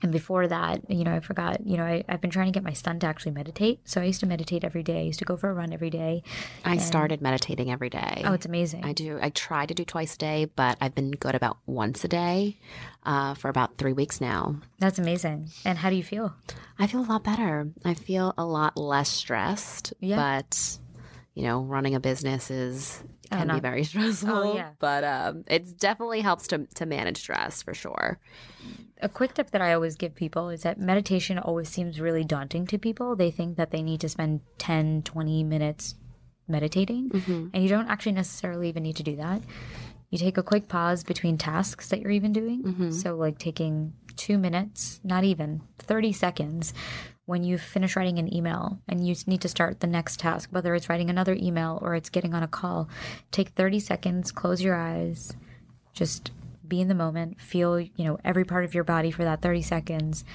and 0.01 0.11
before 0.11 0.47
that, 0.47 0.89
you 0.89 1.03
know, 1.03 1.13
I 1.13 1.19
forgot, 1.19 1.65
you 1.65 1.75
know, 1.77 1.83
I, 1.83 2.03
I've 2.07 2.21
been 2.21 2.29
trying 2.29 2.47
to 2.47 2.51
get 2.51 2.63
my 2.63 2.73
son 2.73 2.99
to 2.99 3.07
actually 3.07 3.31
meditate. 3.31 3.81
So 3.83 4.01
I 4.01 4.05
used 4.05 4.21
to 4.21 4.25
meditate 4.25 4.63
every 4.63 4.83
day. 4.83 4.99
I 4.99 5.03
used 5.03 5.19
to 5.19 5.25
go 5.25 5.35
for 5.35 5.49
a 5.49 5.53
run 5.53 5.73
every 5.73 5.89
day. 5.89 6.23
I 6.63 6.77
started 6.77 7.21
meditating 7.21 7.69
every 7.69 7.89
day. 7.89 8.21
Oh, 8.25 8.33
it's 8.33 8.45
amazing. 8.45 8.85
I 8.85 8.93
do. 8.93 9.19
I 9.21 9.29
try 9.29 9.65
to 9.65 9.73
do 9.73 9.83
twice 9.83 10.15
a 10.15 10.17
day, 10.17 10.45
but 10.55 10.77
I've 10.79 10.95
been 10.95 11.11
good 11.11 11.35
about 11.35 11.57
once 11.65 12.03
a 12.03 12.07
day 12.07 12.57
uh, 13.03 13.33
for 13.33 13.49
about 13.49 13.77
three 13.77 13.93
weeks 13.93 14.21
now. 14.21 14.55
That's 14.79 14.99
amazing. 14.99 15.49
And 15.65 15.77
how 15.77 15.89
do 15.89 15.95
you 15.95 16.03
feel? 16.03 16.33
I 16.77 16.87
feel 16.87 17.01
a 17.01 17.09
lot 17.09 17.23
better. 17.23 17.69
I 17.83 17.93
feel 17.93 18.33
a 18.37 18.45
lot 18.45 18.77
less 18.77 19.09
stressed. 19.09 19.93
Yeah. 19.99 20.15
But 20.15 20.79
you 21.33 21.43
know, 21.43 21.61
running 21.61 21.95
a 21.95 21.99
business 21.99 22.51
is 22.51 23.03
can 23.31 23.47
be 23.47 23.53
um, 23.53 23.61
very 23.61 23.81
oh, 23.81 23.83
stressful. 23.83 24.29
Oh, 24.29 24.55
yeah. 24.55 24.71
But 24.79 25.03
um, 25.03 25.43
it 25.47 25.77
definitely 25.79 26.21
helps 26.21 26.47
to 26.47 26.65
to 26.75 26.85
manage 26.85 27.17
stress 27.17 27.61
for 27.61 27.73
sure. 27.73 28.19
A 29.01 29.09
quick 29.09 29.33
tip 29.33 29.51
that 29.51 29.61
I 29.61 29.73
always 29.73 29.95
give 29.95 30.13
people 30.13 30.49
is 30.49 30.63
that 30.63 30.79
meditation 30.79 31.39
always 31.39 31.69
seems 31.69 32.01
really 32.01 32.25
daunting 32.25 32.67
to 32.67 32.77
people. 32.77 33.15
They 33.15 33.31
think 33.31 33.55
that 33.55 33.71
they 33.71 33.81
need 33.81 34.01
to 34.01 34.09
spend 34.09 34.41
10, 34.57 35.03
20 35.03 35.43
minutes 35.45 35.95
meditating, 36.49 37.09
mm-hmm. 37.09 37.47
and 37.53 37.63
you 37.63 37.69
don't 37.69 37.87
actually 37.87 38.11
necessarily 38.11 38.67
even 38.67 38.83
need 38.83 38.97
to 38.97 39.03
do 39.03 39.15
that. 39.15 39.41
You 40.09 40.17
take 40.17 40.37
a 40.37 40.43
quick 40.43 40.67
pause 40.67 41.03
between 41.03 41.37
tasks 41.37 41.89
that 41.89 42.01
you're 42.01 42.11
even 42.11 42.33
doing. 42.33 42.63
Mm-hmm. 42.63 42.91
So, 42.91 43.15
like 43.15 43.37
taking 43.37 43.93
two 44.15 44.37
minutes, 44.37 44.99
not 45.03 45.23
even 45.23 45.61
30 45.77 46.11
seconds, 46.11 46.73
when 47.29 47.43
you 47.43 47.59
finish 47.59 47.95
writing 47.95 48.17
an 48.17 48.33
email 48.33 48.79
and 48.87 49.07
you 49.07 49.15
need 49.27 49.39
to 49.39 49.47
start 49.47 49.81
the 49.81 49.85
next 49.85 50.19
task, 50.19 50.49
whether 50.51 50.73
it's 50.73 50.89
writing 50.89 51.11
another 51.11 51.35
email 51.35 51.77
or 51.83 51.93
it's 51.93 52.09
getting 52.09 52.33
on 52.33 52.41
a 52.41 52.47
call, 52.47 52.89
take 53.29 53.49
30 53.49 53.79
seconds, 53.79 54.31
close 54.31 54.63
your 54.63 54.75
eyes, 54.75 55.35
just 55.93 56.31
be 56.67 56.81
in 56.81 56.87
the 56.87 56.95
moment, 56.95 57.39
feel, 57.39 57.79
you 57.79 57.91
know, 57.97 58.17
every 58.25 58.45
part 58.45 58.65
of 58.65 58.73
your 58.73 58.83
body 58.83 59.11
for 59.11 59.23
that 59.25 59.43
30 59.43 59.61
seconds 59.61 60.25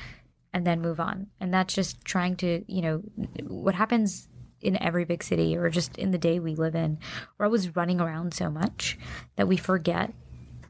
and 0.52 0.64
then 0.64 0.80
move 0.80 1.00
on. 1.00 1.26
And 1.40 1.52
that's 1.52 1.74
just 1.74 2.04
trying 2.04 2.36
to, 2.36 2.64
you 2.68 2.80
know, 2.80 3.02
what 3.48 3.74
happens 3.74 4.28
in 4.60 4.80
every 4.80 5.04
big 5.04 5.24
city 5.24 5.56
or 5.56 5.70
just 5.70 5.98
in 5.98 6.12
the 6.12 6.18
day 6.18 6.38
we 6.38 6.54
live 6.54 6.76
in. 6.76 7.00
We're 7.36 7.46
always 7.46 7.74
running 7.74 8.00
around 8.00 8.34
so 8.34 8.50
much 8.50 8.96
that 9.34 9.48
we 9.48 9.56
forget 9.56 10.14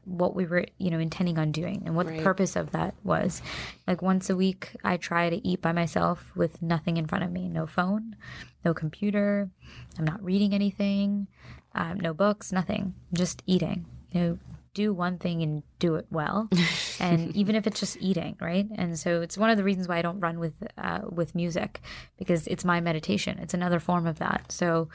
what 0.05 0.35
we 0.35 0.45
were, 0.45 0.65
you 0.77 0.89
know, 0.91 0.99
intending 0.99 1.37
on 1.37 1.51
doing 1.51 1.83
and 1.85 1.95
what 1.95 2.05
Right. 2.05 2.17
the 2.17 2.23
purpose 2.23 2.55
of 2.55 2.71
that 2.71 2.95
was. 3.03 3.41
Like 3.87 4.01
once 4.01 4.29
a 4.29 4.35
week, 4.35 4.75
I 4.83 4.97
try 4.97 5.29
to 5.29 5.45
eat 5.47 5.61
by 5.61 5.71
myself 5.71 6.31
with 6.35 6.61
nothing 6.61 6.97
in 6.97 7.05
front 7.07 7.23
of 7.23 7.31
me 7.31 7.49
no 7.49 7.65
phone, 7.67 8.15
no 8.63 8.73
computer. 8.73 9.49
I'm 9.97 10.05
not 10.05 10.23
reading 10.23 10.53
anything, 10.53 11.27
um, 11.73 11.99
no 11.99 12.13
books, 12.13 12.51
nothing, 12.51 12.93
just 13.13 13.41
eating. 13.45 13.85
You 14.11 14.19
know, 14.21 14.39
do 14.75 14.93
one 14.93 15.17
thing 15.17 15.41
and 15.41 15.63
do 15.79 15.95
it 15.95 16.05
well, 16.11 16.47
and 16.99 17.35
even 17.35 17.55
if 17.55 17.65
it's 17.65 17.79
just 17.79 17.97
eating, 17.99 18.35
right? 18.39 18.67
And 18.75 18.99
so 18.99 19.21
it's 19.21 19.37
one 19.37 19.49
of 19.49 19.57
the 19.57 19.63
reasons 19.63 19.87
why 19.87 19.97
I 19.97 20.01
don't 20.03 20.19
run 20.19 20.37
with 20.39 20.53
uh, 20.77 21.01
with 21.09 21.33
music 21.33 21.81
because 22.17 22.45
it's 22.45 22.63
my 22.63 22.79
meditation. 22.81 23.39
It's 23.39 23.55
another 23.55 23.79
form 23.79 24.05
of 24.05 24.19
that. 24.19 24.51
So 24.51 24.89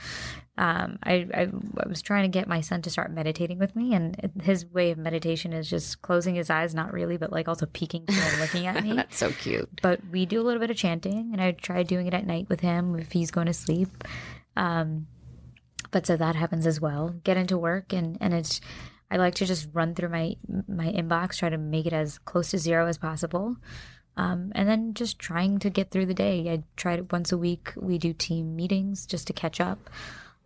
um, 0.58 0.98
I, 1.02 1.26
I 1.34 1.48
I 1.84 1.88
was 1.88 2.02
trying 2.02 2.22
to 2.22 2.28
get 2.28 2.46
my 2.46 2.60
son 2.60 2.82
to 2.82 2.90
start 2.90 3.10
meditating 3.10 3.58
with 3.58 3.74
me, 3.74 3.94
and 3.94 4.30
his 4.42 4.64
way 4.66 4.92
of 4.92 4.98
meditation 4.98 5.52
is 5.52 5.68
just 5.68 6.02
closing 6.02 6.36
his 6.36 6.50
eyes, 6.50 6.74
not 6.74 6.92
really, 6.92 7.16
but 7.16 7.32
like 7.32 7.48
also 7.48 7.66
peeking 7.66 8.04
and 8.08 8.40
looking 8.40 8.66
at 8.66 8.84
me 8.84 8.94
That's 8.94 9.16
so 9.16 9.30
cute. 9.32 9.68
but 9.82 10.00
we 10.12 10.26
do 10.26 10.40
a 10.40 10.44
little 10.44 10.60
bit 10.60 10.70
of 10.70 10.76
chanting 10.76 11.30
and 11.32 11.40
i 11.40 11.52
try 11.52 11.82
doing 11.82 12.06
it 12.06 12.14
at 12.14 12.26
night 12.26 12.46
with 12.48 12.60
him 12.60 12.98
if 12.98 13.12
he's 13.12 13.30
going 13.30 13.46
to 13.46 13.52
sleep 13.54 14.04
um, 14.56 15.06
but 15.90 16.06
so 16.06 16.16
that 16.16 16.34
happens 16.36 16.66
as 16.66 16.80
well 16.80 17.14
get 17.24 17.36
into 17.36 17.56
work 17.58 17.92
and 17.92 18.18
and 18.20 18.34
it's 18.34 18.60
i 19.10 19.16
like 19.16 19.34
to 19.34 19.46
just 19.46 19.68
run 19.72 19.94
through 19.94 20.08
my 20.08 20.36
my 20.68 20.86
inbox 20.92 21.36
try 21.36 21.48
to 21.48 21.58
make 21.58 21.86
it 21.86 21.92
as 21.92 22.18
close 22.18 22.50
to 22.50 22.58
zero 22.58 22.86
as 22.86 22.98
possible. 22.98 23.56
Um, 24.16 24.52
and 24.54 24.68
then 24.68 24.92
just 24.92 25.18
trying 25.18 25.60
to 25.60 25.70
get 25.70 25.90
through 25.90 26.06
the 26.06 26.14
day. 26.14 26.50
I 26.50 26.62
try 26.76 26.96
to 26.96 27.06
once 27.10 27.32
a 27.32 27.38
week 27.38 27.72
we 27.76 27.96
do 27.96 28.12
team 28.12 28.54
meetings 28.56 29.06
just 29.06 29.26
to 29.28 29.32
catch 29.32 29.60
up. 29.60 29.88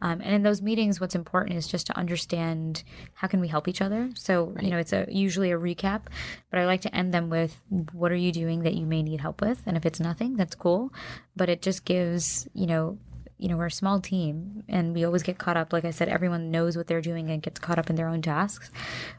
Um, 0.02 0.20
and 0.20 0.34
in 0.34 0.42
those 0.42 0.60
meetings, 0.60 1.00
what's 1.00 1.14
important 1.14 1.56
is 1.56 1.66
just 1.66 1.86
to 1.86 1.96
understand 1.96 2.84
how 3.14 3.26
can 3.26 3.40
we 3.40 3.48
help 3.48 3.66
each 3.66 3.80
other. 3.80 4.10
So 4.14 4.54
you 4.60 4.70
know, 4.70 4.78
it's 4.78 4.92
a 4.92 5.06
usually 5.08 5.50
a 5.50 5.58
recap, 5.58 6.02
but 6.50 6.60
I 6.60 6.66
like 6.66 6.82
to 6.82 6.94
end 6.94 7.14
them 7.14 7.30
with 7.30 7.58
what 7.92 8.12
are 8.12 8.16
you 8.16 8.30
doing 8.30 8.64
that 8.64 8.74
you 8.74 8.86
may 8.86 9.02
need 9.02 9.20
help 9.20 9.40
with, 9.40 9.62
and 9.66 9.76
if 9.76 9.86
it's 9.86 10.00
nothing, 10.00 10.36
that's 10.36 10.54
cool. 10.54 10.92
But 11.34 11.48
it 11.48 11.62
just 11.62 11.84
gives 11.84 12.46
you 12.52 12.66
know, 12.66 12.98
you 13.38 13.48
know, 13.48 13.56
we're 13.56 13.66
a 13.66 13.70
small 13.70 14.00
team, 14.00 14.62
and 14.68 14.94
we 14.94 15.04
always 15.04 15.22
get 15.22 15.38
caught 15.38 15.56
up. 15.56 15.72
Like 15.72 15.84
I 15.84 15.90
said, 15.90 16.08
everyone 16.08 16.50
knows 16.50 16.76
what 16.76 16.86
they're 16.86 17.00
doing 17.00 17.30
and 17.30 17.42
gets 17.42 17.58
caught 17.60 17.78
up 17.78 17.90
in 17.90 17.96
their 17.96 18.08
own 18.08 18.22
tasks. 18.22 18.70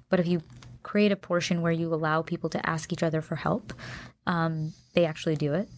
But 0.10 0.20
if 0.20 0.28
you 0.28 0.42
create 0.84 1.12
a 1.12 1.16
portion 1.16 1.62
where 1.62 1.72
you 1.72 1.94
allow 1.94 2.22
people 2.22 2.50
to 2.52 2.70
ask 2.70 2.94
each 2.94 3.04
other 3.04 3.22
for 3.22 3.36
help, 3.36 3.74
um, 4.28 4.74
they 4.94 5.06
actually 5.06 5.36
do 5.36 5.54
it. 5.54 5.70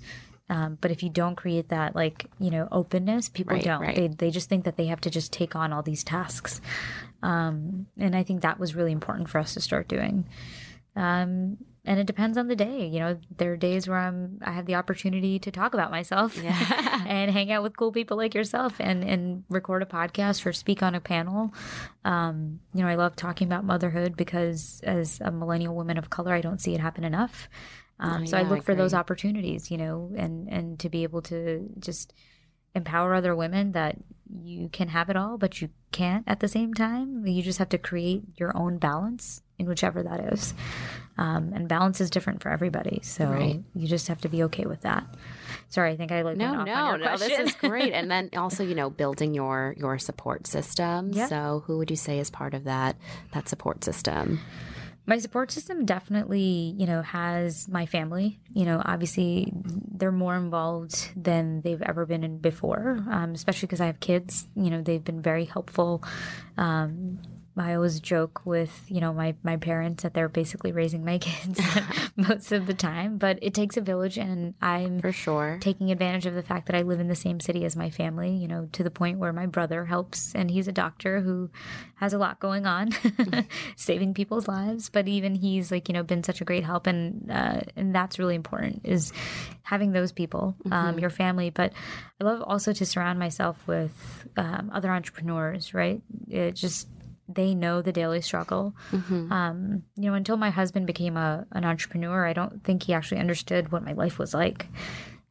Um, 0.49 0.77
but 0.79 0.91
if 0.91 1.03
you 1.03 1.09
don't 1.09 1.35
create 1.35 1.69
that, 1.69 1.95
like 1.95 2.27
you 2.39 2.49
know, 2.51 2.67
openness, 2.71 3.27
people 3.27 3.55
Right, 3.55 3.63
don't. 3.65 3.81
right. 3.81 3.95
They 3.95 4.07
they 4.07 4.31
just 4.31 4.47
think 4.49 4.63
that 4.65 4.77
they 4.77 4.85
have 4.85 5.01
to 5.01 5.09
just 5.09 5.33
take 5.33 5.55
on 5.55 5.73
all 5.73 5.81
these 5.83 6.03
tasks, 6.05 6.61
um, 7.21 7.87
and 7.97 8.15
I 8.15 8.23
think 8.23 8.41
that 8.43 8.59
was 8.59 8.73
really 8.75 8.91
important 8.93 9.29
for 9.29 9.39
us 9.39 9.55
to 9.55 9.61
start 9.61 9.87
doing. 9.89 10.25
Um, 10.95 11.57
and 11.87 11.99
it 11.99 12.05
depends 12.05 12.37
on 12.37 12.47
the 12.49 12.55
day. 12.55 12.85
You 12.85 12.99
know, 12.99 13.17
there 13.37 13.53
are 13.53 13.57
days 13.57 13.87
where 13.87 13.97
I'm 13.97 14.39
I 14.43 14.51
have 14.51 14.65
the 14.65 14.75
opportunity 14.75 15.39
to 15.39 15.49
talk 15.49 15.73
about 15.73 15.89
myself 15.89 16.37
and 16.43 17.31
hang 17.31 17.51
out 17.51 17.63
with 17.63 17.77
cool 17.77 17.91
people 17.91 18.17
like 18.17 18.35
yourself 18.35 18.75
and 18.79 19.03
and 19.03 19.45
record 19.49 19.81
a 19.81 19.85
podcast 19.85 20.45
or 20.45 20.53
speak 20.53 20.83
on 20.83 20.93
a 20.93 20.99
panel. 20.99 21.53
Um, 22.03 22.59
you 22.73 22.83
know, 22.83 22.89
I 22.89 22.95
love 22.95 23.15
talking 23.15 23.47
about 23.47 23.63
motherhood 23.63 24.17
because 24.17 24.81
as 24.83 25.19
a 25.21 25.31
millennial 25.31 25.75
woman 25.75 25.97
of 25.97 26.09
color, 26.09 26.33
I 26.33 26.41
don't 26.41 26.59
see 26.59 26.75
it 26.75 26.81
happen 26.81 27.05
enough. 27.05 27.49
Um, 27.99 28.27
so 28.27 28.37
I 28.37 28.41
yeah, 28.41 28.47
I 28.47 28.49
look 28.49 28.63
for 28.63 28.75
those 28.75 28.93
opportunities, 28.93 29.71
you 29.71 29.77
know, 29.77 30.11
and 30.15 30.47
and 30.49 30.77
to 30.79 30.89
be 30.89 31.03
able 31.03 31.21
to 31.23 31.69
just 31.79 32.13
empower 32.75 33.15
other 33.15 33.33
women 33.33 33.71
that 33.71 33.97
you 34.43 34.69
can 34.69 34.89
have 34.89 35.09
it 35.09 35.15
all, 35.15 35.37
but 35.37 35.61
you 35.61 35.69
can't 35.91 36.25
at 36.27 36.41
the 36.41 36.49
same 36.49 36.73
time. 36.73 37.25
You 37.25 37.41
just 37.41 37.59
have 37.59 37.69
to 37.69 37.77
create 37.77 38.23
your 38.35 38.55
own 38.55 38.77
balance 38.77 39.41
in 39.57 39.67
whichever 39.67 40.03
that 40.03 40.33
is. 40.33 40.53
Um, 41.17 41.51
and 41.53 41.67
balance 41.67 41.99
is 41.99 42.09
different 42.09 42.41
for 42.43 42.49
everybody. 42.49 42.99
So 43.03 43.25
Right. 43.25 43.63
you 43.75 43.87
just 43.87 44.07
have 44.07 44.21
to 44.21 44.29
be 44.29 44.43
okay 44.43 44.65
with 44.65 44.81
that. 44.81 45.05
Sorry, 45.69 45.91
I 45.91 45.97
think 45.97 46.11
I 46.11 46.21
like 46.21 46.37
No, 46.37 46.63
no, 46.63 46.95
no. 46.95 47.17
This 47.17 47.39
is 47.39 47.55
great. 47.55 47.93
And 47.97 48.11
then 48.11 48.29
also, 48.35 48.63
you 48.63 48.75
know, 48.75 48.89
building 48.89 49.33
your 49.33 49.73
your 49.77 49.97
support 49.97 50.45
system. 50.47 51.11
Yeah. 51.13 51.27
So, 51.27 51.63
who 51.65 51.77
would 51.79 51.89
you 51.89 51.95
say 51.97 52.19
is 52.19 52.29
part 52.29 52.53
of 52.53 52.65
that 52.65 52.95
that 53.33 53.49
support 53.49 53.83
system? 53.83 54.39
my 55.09 55.17
support 55.17 55.51
system 55.51 55.85
definitely, 55.85 56.75
you 56.77 56.85
know, 56.85 57.01
has 57.01 57.69
my 57.69 57.85
family. 57.85 58.39
You 58.53 58.65
know, 58.65 58.81
obviously 58.83 59.53
they're 59.95 60.11
more 60.11 60.35
involved 60.35 61.09
than 61.15 61.61
they've 61.61 61.81
ever 61.81 62.05
been 62.05 62.25
in 62.25 62.39
before, 62.39 63.01
um, 63.09 63.31
especially 63.31 63.67
because 63.67 63.79
I 63.79 63.85
have 63.85 64.01
kids. 64.01 64.47
You 64.55 64.69
know, 64.69 64.81
they've 64.81 65.03
been 65.03 65.21
very 65.21 65.45
helpful. 65.45 66.03
Um, 66.57 67.19
I 67.57 67.75
always 67.75 67.99
joke 67.99 68.41
with 68.45 68.85
you 68.87 69.01
know 69.01 69.13
my 69.13 69.35
my 69.43 69.57
parents 69.57 70.03
that 70.03 70.13
they're 70.13 70.29
basically 70.29 70.71
raising 70.71 71.03
my 71.03 71.17
kids 71.27 71.59
most 72.15 72.51
of 72.51 72.67
the 72.67 72.73
time, 72.73 73.17
but 73.17 73.39
it 73.41 73.53
takes 73.53 73.77
a 73.77 73.81
village, 73.81 74.17
and 74.17 74.53
I'm 74.61 74.99
For 74.99 75.11
sure. 75.11 75.57
taking 75.61 75.91
advantage 75.91 76.25
of 76.25 76.35
the 76.35 76.43
fact 76.43 76.67
that 76.67 76.75
I 76.75 76.81
live 76.81 76.99
in 76.99 77.07
the 77.07 77.15
same 77.15 77.39
city 77.39 77.65
as 77.65 77.75
my 77.75 77.89
family. 77.89 78.31
You 78.35 78.47
know, 78.47 78.69
to 78.73 78.83
the 78.83 78.91
point 78.91 79.19
where 79.19 79.33
my 79.33 79.45
brother 79.45 79.85
helps, 79.85 80.33
and 80.35 80.51
he's 80.51 80.67
a 80.67 80.71
doctor 80.71 81.21
who 81.21 81.49
has 81.95 82.13
a 82.13 82.17
lot 82.17 82.39
going 82.39 82.65
on, 82.65 82.89
saving 83.75 84.13
people's 84.13 84.47
lives. 84.47 84.89
But 84.89 85.07
even 85.07 85.35
he's 85.35 85.71
like 85.71 85.89
you 85.89 85.93
know 85.93 86.03
been 86.03 86.23
such 86.23 86.41
a 86.41 86.45
great 86.45 86.63
help, 86.63 86.87
and 86.87 87.31
uh, 87.31 87.61
and 87.75 87.93
that's 87.93 88.19
really 88.19 88.35
important 88.35 88.81
is 88.83 89.11
having 89.63 89.91
those 89.91 90.11
people, 90.11 90.55
um, 90.71 90.99
your 90.99 91.09
family. 91.09 91.49
But 91.49 91.73
I 92.21 92.23
love 92.23 92.41
also 92.41 92.73
to 92.73 92.85
surround 92.85 93.19
myself 93.19 93.57
with 93.67 94.27
um, 94.37 94.71
other 94.73 94.91
entrepreneurs. 94.91 95.73
Right, 95.73 96.01
it 96.29 96.53
just 96.53 96.87
they 97.27 97.53
know 97.53 97.81
the 97.81 97.91
daily 97.91 98.21
struggle. 98.21 98.73
Um, 99.31 99.83
you 99.95 100.09
know, 100.09 100.13
until 100.13 100.37
my 100.37 100.49
husband 100.49 100.87
became 100.87 101.17
a 101.17 101.45
an 101.51 101.65
entrepreneur, 101.65 102.25
I 102.25 102.33
don't 102.33 102.63
think 102.63 102.83
he 102.83 102.93
actually 102.93 103.19
understood 103.19 103.71
what 103.71 103.83
my 103.83 103.93
life 103.93 104.17
was 104.19 104.33
like. 104.33 104.67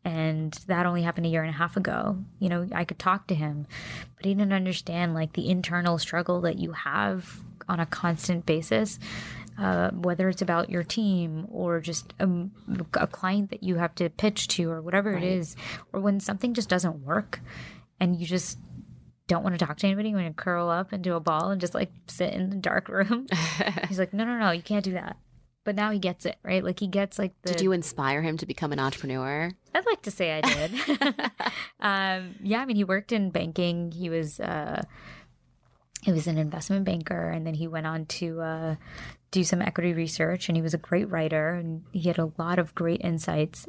And 0.05 0.53
that 0.69 0.87
only 0.87 1.03
happened 1.03 1.27
a 1.27 1.29
year 1.31 1.43
and 1.43 1.51
a 1.51 1.59
half 1.59 1.77
ago. 1.77 2.19
You 2.39 2.49
know, 2.49 2.69
I 2.73 2.85
could 2.85 2.99
talk 2.99 3.27
to 3.27 3.35
him, 3.35 3.67
but 4.17 4.25
he 4.25 4.35
didn't 4.35 4.53
understand 4.53 5.15
like 5.15 5.33
the 5.33 5.49
internal 5.49 5.99
struggle 5.99 6.41
that 6.43 6.59
you 6.59 6.73
have 6.73 7.41
on 7.69 7.81
a 7.81 7.87
constant 7.87 8.47
basis. 8.47 8.99
Uh, 9.59 9.91
whether 9.93 10.29
it's 10.29 10.43
about 10.43 10.69
your 10.69 10.83
team 10.83 11.47
or 11.51 11.81
just 11.81 12.13
a, 12.21 12.29
a 12.93 13.07
client 13.07 13.49
that 13.49 13.63
you 13.63 13.77
have 13.77 13.95
to 13.95 14.11
pitch 14.11 14.49
to 14.49 14.71
or 14.71 14.83
whatever 14.83 15.17
it 15.17 15.25
is, 15.25 15.57
or 15.95 16.01
when 16.01 16.21
something 16.21 16.53
just 16.53 16.69
doesn't 16.69 17.03
work 17.03 17.41
and 17.99 18.21
you 18.21 18.27
just 18.27 18.59
don't 19.29 19.43
want 19.43 19.59
to 19.59 19.65
talk 19.65 19.77
to 19.79 19.87
anybody, 19.87 20.11
you 20.11 20.17
want 20.17 20.29
to 20.29 20.43
curl 20.43 20.69
up 20.69 20.93
into 20.93 21.15
a 21.15 21.21
ball 21.21 21.51
and 21.51 21.61
just 21.61 21.75
like 21.75 21.91
sit 22.07 22.33
in 22.33 22.51
the 22.51 22.57
dark 22.57 22.89
room. 22.89 23.27
He's 23.89 23.99
like, 23.99 24.13
no, 24.13 24.25
no, 24.25 24.39
no, 24.39 24.51
you 24.51 24.63
can't 24.63 24.85
do 24.85 24.93
that. 24.93 25.17
But 25.65 25.75
now 25.75 25.91
he 25.91 25.99
gets 25.99 26.27
it, 26.27 26.37
right? 26.45 26.63
Like 26.63 26.79
he 26.79 26.87
gets 26.87 27.19
like 27.19 27.33
the. 27.43 27.53
Did 27.53 27.61
you 27.61 27.73
inspire 27.73 28.23
him 28.23 28.37
to 28.37 28.47
become 28.47 28.73
an 28.73 28.79
entrepreneur? 28.79 29.51
I'd 29.75 29.87
like 29.87 30.03
to 30.03 30.13
say 30.13 30.39
I 30.39 30.41
did. 30.41 30.73
um, 31.81 32.37
yeah, 32.41 32.61
I 32.61 32.67
mean, 32.67 32.77
he 32.77 32.85
worked 32.85 33.11
in 33.11 33.31
banking. 33.31 33.91
He 33.91 34.09
was 34.09 34.39
uh, 34.39 34.85
he 36.03 36.13
was 36.13 36.29
an 36.29 36.39
investment 36.39 36.85
banker, 36.85 37.31
and 37.31 37.45
then 37.45 37.55
he 37.55 37.67
went 37.67 37.85
on 37.85 38.07
to 38.07 38.41
uh, 38.41 38.75
do 39.33 39.43
some 39.43 39.61
equity 39.61 39.93
research. 39.93 40.49
And 40.49 40.57
he 40.57 40.63
was 40.63 40.73
a 40.73 40.79
great 40.79 41.11
writer, 41.11 41.55
and 41.55 41.83
he 41.91 42.03
had 42.03 42.19
a 42.19 42.31
lot 42.39 42.61
of 42.61 42.73
great 42.77 43.01
insights. 43.01 43.67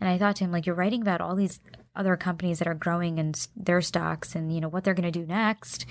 And 0.00 0.08
I 0.08 0.16
thought 0.16 0.36
to 0.36 0.44
him, 0.44 0.52
like, 0.52 0.64
you're 0.64 0.74
writing 0.74 1.02
about 1.02 1.20
all 1.20 1.36
these 1.36 1.60
other 1.96 2.16
companies 2.16 2.58
that 2.58 2.68
are 2.68 2.74
growing 2.74 3.18
and 3.18 3.48
their 3.56 3.80
stocks, 3.80 4.34
and 4.34 4.52
you 4.54 4.60
know 4.60 4.68
what 4.68 4.84
they're 4.84 4.94
going 4.94 5.10
to 5.10 5.18
do 5.18 5.26
next. 5.26 5.86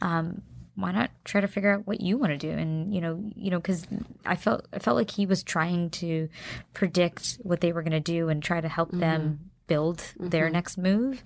Um, 0.00 0.42
why 0.76 0.92
not 0.92 1.10
try 1.24 1.40
to 1.40 1.48
figure 1.48 1.72
out 1.72 1.86
what 1.86 2.00
you 2.00 2.18
want 2.18 2.32
to 2.32 2.38
do? 2.38 2.50
And 2.50 2.94
you 2.94 3.00
know 3.00 3.22
you 3.34 3.50
know 3.50 3.58
because 3.58 3.86
i 4.24 4.36
felt 4.36 4.66
i 4.72 4.78
felt 4.78 4.96
like 4.96 5.10
he 5.10 5.26
was 5.26 5.42
trying 5.42 5.90
to 5.90 6.28
predict 6.74 7.38
what 7.42 7.60
they 7.60 7.72
were 7.72 7.82
going 7.82 7.92
to 7.92 8.00
do 8.00 8.28
and 8.28 8.42
try 8.42 8.60
to 8.60 8.68
help 8.68 8.92
them 8.92 9.50
build 9.66 10.04
their 10.18 10.48
next 10.50 10.78
move. 10.78 11.24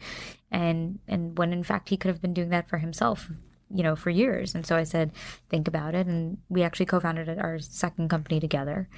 And 0.51 1.01
and 1.07 1.37
when 1.37 1.53
in 1.53 1.64
fact 1.64 1.89
he 1.89 1.97
could 1.97 2.09
have 2.09 2.22
been 2.22 2.35
doing 2.35 2.51
that 2.51 2.68
for 2.68 2.78
himself 2.78 3.31
you 3.72 3.83
know 3.83 3.97
for 3.97 4.11
years. 4.11 4.55
And 4.55 4.64
so 4.64 4.76
i 4.76 4.85
said 4.85 5.11
think 5.49 5.68
about 5.68 5.95
it. 5.95 6.07
And 6.07 6.39
we 6.49 6.62
actually 6.62 6.87
co-founded 6.87 7.28
our 7.39 7.59
second 7.59 8.09
company 8.09 8.41
together 8.41 8.89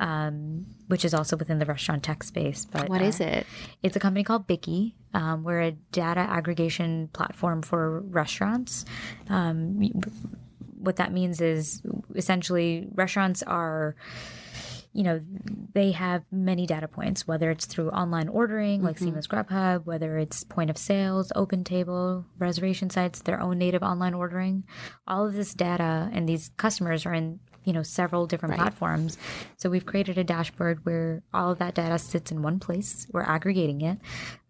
um, 0.00 0.66
which 0.88 1.04
is 1.04 1.14
also 1.14 1.36
within 1.36 1.60
the 1.60 1.66
restaurant 1.66 2.02
tech 2.02 2.24
space 2.24 2.64
but 2.64 2.88
What 2.88 3.02
uh, 3.02 3.04
is 3.04 3.20
it? 3.20 3.46
it's 3.82 3.94
a 3.94 4.00
company 4.00 4.24
called 4.24 4.48
Bikky. 4.48 4.94
Um, 5.14 5.44
we're 5.44 5.60
a 5.60 5.72
data 5.92 6.20
aggregation 6.20 7.08
platform 7.12 7.62
for 7.62 8.00
restaurants. 8.00 8.84
Um, 9.28 9.92
what 10.78 10.96
that 10.96 11.12
means 11.12 11.40
is 11.40 11.82
essentially 12.14 12.88
restaurants 12.94 13.42
are 13.42 13.94
you 14.92 15.04
know 15.04 15.20
they 15.72 15.92
have 15.92 16.24
many 16.32 16.66
data 16.66 16.88
points 16.88 17.26
whether 17.28 17.50
it's 17.50 17.66
through 17.66 17.90
online 17.90 18.28
ordering 18.28 18.82
like 18.82 18.98
seamless 18.98 19.28
grubhub 19.28 19.84
whether 19.86 20.18
it's 20.18 20.42
point 20.42 20.68
of 20.68 20.76
sales 20.76 21.30
open 21.36 21.62
table 21.62 22.24
reservation 22.38 22.90
sites 22.90 23.20
their 23.20 23.40
own 23.40 23.58
native 23.58 23.82
online 23.82 24.14
ordering 24.14 24.64
all 25.06 25.26
of 25.26 25.34
this 25.34 25.54
data 25.54 26.10
and 26.12 26.28
these 26.28 26.50
customers 26.56 27.06
are 27.06 27.14
in 27.14 27.38
you 27.64 27.72
know 27.72 27.82
several 27.82 28.26
different 28.26 28.54
platforms. 28.56 29.18
So 29.56 29.70
we've 29.70 29.86
created 29.86 30.18
a 30.18 30.24
dashboard 30.24 30.84
where 30.84 31.22
all 31.32 31.50
of 31.50 31.58
that 31.58 31.74
data 31.74 31.98
sits 31.98 32.32
in 32.32 32.42
one 32.42 32.58
place. 32.58 33.06
We're 33.12 33.22
aggregating 33.22 33.80
it 33.80 33.98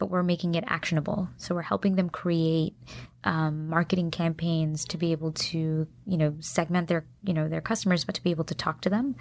but 0.01 0.11
we're 0.11 0.25
making 0.25 0.57
it 0.57 0.65
actionable. 0.67 1.29
So 1.37 1.55
we're 1.55 1.63
helping 1.63 1.95
them 1.95 2.09
create 2.09 2.75
um, 3.23 3.69
marketing 3.69 4.11
campaigns 4.11 4.87
to 4.87 4.97
be 4.97 5.13
able 5.13 5.33
to 5.33 5.87
you 6.07 6.17
know 6.17 6.35
segment 6.41 6.89
their 6.89 7.05
you 7.23 7.35
know 7.35 7.49
their 7.49 7.61
customers 7.61 8.03
but 8.03 8.15
to 8.15 8.23
be 8.23 8.31
able 8.31 8.45
to 8.45 8.55
talk 8.55 8.81
to 8.81 8.91
them. 8.91 9.15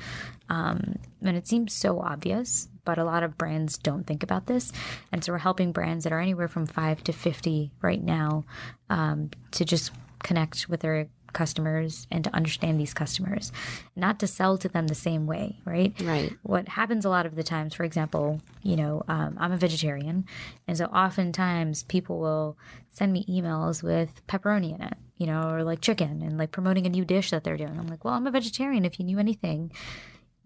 Um, 0.50 0.96
and 1.22 1.38
it 1.38 1.48
seems 1.48 1.74
so 1.74 2.00
obvious 2.00 2.70
but 2.86 2.98
a 2.98 3.04
lot 3.04 3.22
of 3.22 3.38
brands 3.38 3.78
don't 3.78 4.08
think 4.08 4.24
about 4.24 4.48
this. 4.48 4.72
And 5.12 5.24
so 5.24 5.34
we're 5.34 5.38
helping 5.38 5.74
brands 5.74 6.06
that 6.06 6.14
are 6.14 6.20
anywhere 6.20 6.48
from 6.48 6.66
5 6.66 7.04
to 7.04 7.14
50 7.14 7.72
right 7.82 8.02
now 8.02 8.46
um, 8.90 9.30
to 9.52 9.64
just 9.64 9.92
connect 10.24 10.70
with 10.70 10.80
their 10.80 11.08
customers 11.34 12.08
and 12.12 12.24
to 12.24 12.36
understand 12.36 12.80
these 12.80 12.94
customers 12.94 13.52
not 13.96 14.20
to 14.20 14.28
sell 14.28 14.58
to 14.58 14.68
them 14.70 14.88
the 14.88 14.96
same 14.96 15.26
way 15.28 15.58
right? 15.66 15.94
Right. 16.02 16.34
what 16.44 16.68
happens 16.68 17.06
a 17.06 17.10
lot 17.10 17.26
of 17.26 17.36
the 17.36 17.44
times 17.44 17.74
for 17.74 17.84
example 17.84 18.42
you 18.64 18.76
know 18.76 19.04
um, 19.08 19.38
i'm 19.40 19.52
a 19.52 19.58
vegetarian 19.58 20.26
and 20.68 20.78
so 20.78 20.86
oftentimes 20.86 21.84
people 21.84 22.20
will 22.20 22.58
send 22.92 23.14
me 23.14 23.26
emails 23.30 23.84
with 23.84 24.26
pepperoni 24.28 24.76
in 24.76 24.82
it 24.82 24.98
you 25.18 25.28
know 25.28 25.50
or 25.50 25.64
like 25.64 25.82
chicken 25.82 26.22
and 26.22 26.38
like 26.38 26.52
promoting 26.52 26.86
a 26.86 26.90
new 26.90 27.06
dish 27.06 27.30
that 27.32 27.44
they're 27.44 27.58
doing. 27.58 27.78
I'm 27.78 27.88
like 27.88 28.04
well 28.04 28.14
i'm 28.14 28.28
a 28.28 28.32
vegetarian 28.32 28.86
if 28.86 29.00
you 29.00 29.06
knew 29.06 29.20
anything 29.20 29.72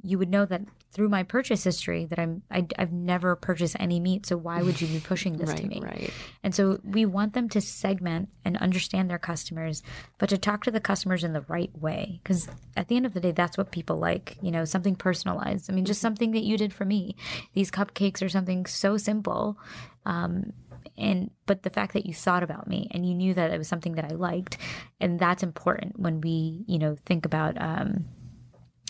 you 0.04 0.20
would 0.20 0.30
know 0.30 0.46
that 0.46 0.62
through 0.92 1.10
my 1.10 1.24
purchase 1.24 1.64
history 1.64 2.06
that 2.06 2.20
I'm 2.20 2.44
I, 2.52 2.68
I've 2.78 2.92
never 2.92 3.36
purchased 3.36 3.76
any 3.80 4.00
meat. 4.00 4.26
So 4.26 4.38
why 4.38 4.62
would 4.62 4.80
you 4.80 4.88
be 4.88 5.00
pushing 5.00 5.38
this 5.38 5.54
to 5.54 5.66
me? 5.66 5.82
right. 5.82 6.12
And 6.44 6.54
so 6.54 6.80
we 6.84 7.06
want 7.06 7.34
them 7.34 7.50
to 7.50 7.62
segment 7.62 8.30
and 8.44 8.58
understand 8.58 9.10
their 9.10 9.18
customers, 9.18 9.82
but 10.20 10.30
to 10.30 10.38
talk 10.38 10.64
to 10.66 10.72
the 10.72 10.82
customers 10.82 11.24
in 11.24 11.34
the 11.34 11.46
right 11.48 11.72
way. 11.80 12.20
Because 12.22 12.48
at 12.76 12.90
the 12.90 12.98
end 12.98 13.06
of 13.06 13.14
the 13.14 13.22
day, 13.22 13.32
that's 13.32 13.58
what 13.58 13.72
people 13.72 13.98
like. 13.98 14.38
You 14.42 14.52
know, 14.52 14.66
something 14.66 14.96
personalized. 14.96 15.72
I 15.72 15.74
mean, 15.74 15.86
just 15.86 16.02
something 16.02 16.32
that 16.32 16.44
you 16.44 16.58
did 16.58 16.74
for 16.74 16.86
me. 16.86 17.16
These 17.54 17.72
cupcakes 17.72 18.22
are 18.22 18.30
something 18.30 18.66
so 18.66 18.98
simple. 18.98 19.58
Um, 20.06 20.52
and 20.98 21.32
but 21.46 21.64
the 21.64 21.70
fact 21.70 21.94
that 21.94 22.06
you 22.06 22.14
thought 22.14 22.44
about 22.44 22.68
me 22.68 22.88
and 22.92 23.06
you 23.08 23.16
knew 23.16 23.34
that 23.34 23.52
it 23.52 23.58
was 23.58 23.68
something 23.68 23.96
that 23.96 24.06
I 24.06 24.14
liked, 24.16 24.58
and 25.00 25.18
that's 25.18 25.44
important 25.44 25.98
when 25.98 26.22
we, 26.22 26.66
you 26.68 26.78
know, 26.78 26.98
think 27.06 27.26
about 27.26 27.60
um, 27.60 28.06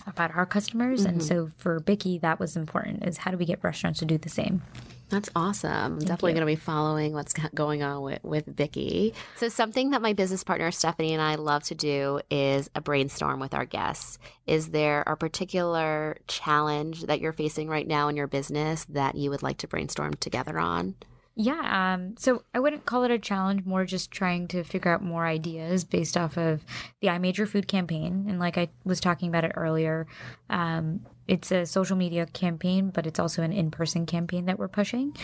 about 0.06 0.34
our 0.34 0.46
customers. 0.46 1.04
And 1.04 1.18
mm-hmm. 1.18 1.26
so 1.26 1.50
for 1.58 1.80
Bikky, 1.80 2.20
that 2.20 2.38
was 2.38 2.56
important. 2.56 3.06
Is 3.06 3.18
how 3.18 3.30
do 3.30 3.36
we 3.36 3.44
get 3.44 3.62
restaurants 3.62 4.00
to 4.00 4.04
do 4.04 4.18
the 4.18 4.28
same? 4.28 4.62
That's 5.10 5.28
awesome. 5.36 5.70
I'm 5.70 5.98
definitely 5.98 6.32
going 6.32 6.40
to 6.40 6.46
be 6.46 6.56
following 6.56 7.12
what's 7.12 7.34
going 7.54 7.82
on 7.82 8.02
with, 8.02 8.24
with 8.24 8.56
Bikky. 8.56 9.14
So, 9.36 9.48
something 9.48 9.90
that 9.90 10.02
my 10.02 10.12
business 10.12 10.42
partner 10.42 10.70
Stephanie 10.70 11.12
and 11.12 11.22
I 11.22 11.34
love 11.36 11.62
to 11.64 11.74
do 11.74 12.20
is 12.30 12.70
a 12.74 12.80
brainstorm 12.80 13.38
with 13.38 13.54
our 13.54 13.66
guests. 13.66 14.18
Is 14.46 14.70
there 14.70 15.02
a 15.06 15.16
particular 15.16 16.16
challenge 16.26 17.02
that 17.02 17.20
you're 17.20 17.32
facing 17.32 17.68
right 17.68 17.86
now 17.86 18.08
in 18.08 18.16
your 18.16 18.26
business 18.26 18.86
that 18.86 19.14
you 19.14 19.30
would 19.30 19.42
like 19.42 19.58
to 19.58 19.68
brainstorm 19.68 20.14
together 20.14 20.58
on? 20.58 20.94
Yeah. 21.36 21.94
Um, 21.94 22.14
so 22.16 22.44
I 22.54 22.60
wouldn't 22.60 22.86
call 22.86 23.02
it 23.02 23.10
a 23.10 23.18
challenge, 23.18 23.64
more 23.66 23.84
just 23.84 24.10
trying 24.12 24.46
to 24.48 24.62
figure 24.62 24.92
out 24.92 25.02
more 25.02 25.26
ideas 25.26 25.82
based 25.82 26.16
off 26.16 26.38
of 26.38 26.64
the 27.00 27.10
I 27.10 27.18
Made 27.18 27.38
Your 27.38 27.48
Food 27.48 27.66
campaign. 27.66 28.26
And 28.28 28.38
like 28.38 28.56
I 28.56 28.68
was 28.84 29.00
talking 29.00 29.28
about 29.28 29.44
it 29.44 29.52
earlier, 29.56 30.06
um, 30.48 31.04
it's 31.26 31.50
a 31.50 31.66
social 31.66 31.96
media 31.96 32.26
campaign, 32.26 32.90
but 32.90 33.06
it's 33.06 33.18
also 33.18 33.42
an 33.42 33.52
in 33.52 33.70
person 33.70 34.06
campaign 34.06 34.46
that 34.46 34.58
we're 34.58 34.68
pushing. 34.68 35.16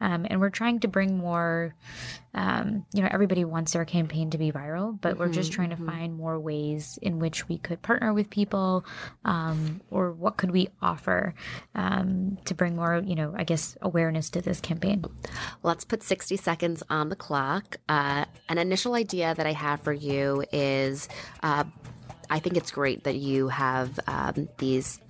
Um, 0.00 0.26
and 0.28 0.40
we're 0.40 0.50
trying 0.50 0.80
to 0.80 0.88
bring 0.88 1.18
more, 1.18 1.74
um, 2.34 2.84
you 2.92 3.02
know, 3.02 3.08
everybody 3.10 3.44
wants 3.44 3.72
their 3.72 3.84
campaign 3.84 4.30
to 4.30 4.38
be 4.38 4.52
viral, 4.52 5.00
but 5.00 5.18
we're 5.18 5.28
just 5.28 5.52
trying 5.52 5.70
to 5.70 5.76
find 5.76 6.16
more 6.16 6.38
ways 6.38 6.98
in 7.02 7.18
which 7.18 7.48
we 7.48 7.58
could 7.58 7.82
partner 7.82 8.12
with 8.12 8.30
people 8.30 8.84
um, 9.24 9.80
or 9.90 10.12
what 10.12 10.36
could 10.36 10.50
we 10.50 10.68
offer 10.80 11.34
um, 11.74 12.38
to 12.44 12.54
bring 12.54 12.76
more, 12.76 13.02
you 13.04 13.14
know, 13.14 13.34
I 13.36 13.44
guess, 13.44 13.76
awareness 13.82 14.30
to 14.30 14.40
this 14.40 14.60
campaign. 14.60 15.04
Let's 15.62 15.84
put 15.84 16.02
60 16.02 16.36
seconds 16.36 16.82
on 16.88 17.08
the 17.08 17.16
clock. 17.16 17.78
Uh, 17.88 18.24
an 18.48 18.58
initial 18.58 18.94
idea 18.94 19.34
that 19.34 19.46
I 19.46 19.52
have 19.52 19.80
for 19.80 19.92
you 19.92 20.44
is 20.52 21.08
uh, 21.42 21.64
I 22.30 22.38
think 22.38 22.56
it's 22.56 22.70
great 22.70 23.04
that 23.04 23.16
you 23.16 23.48
have 23.48 23.98
um, 24.06 24.48
these 24.58 25.00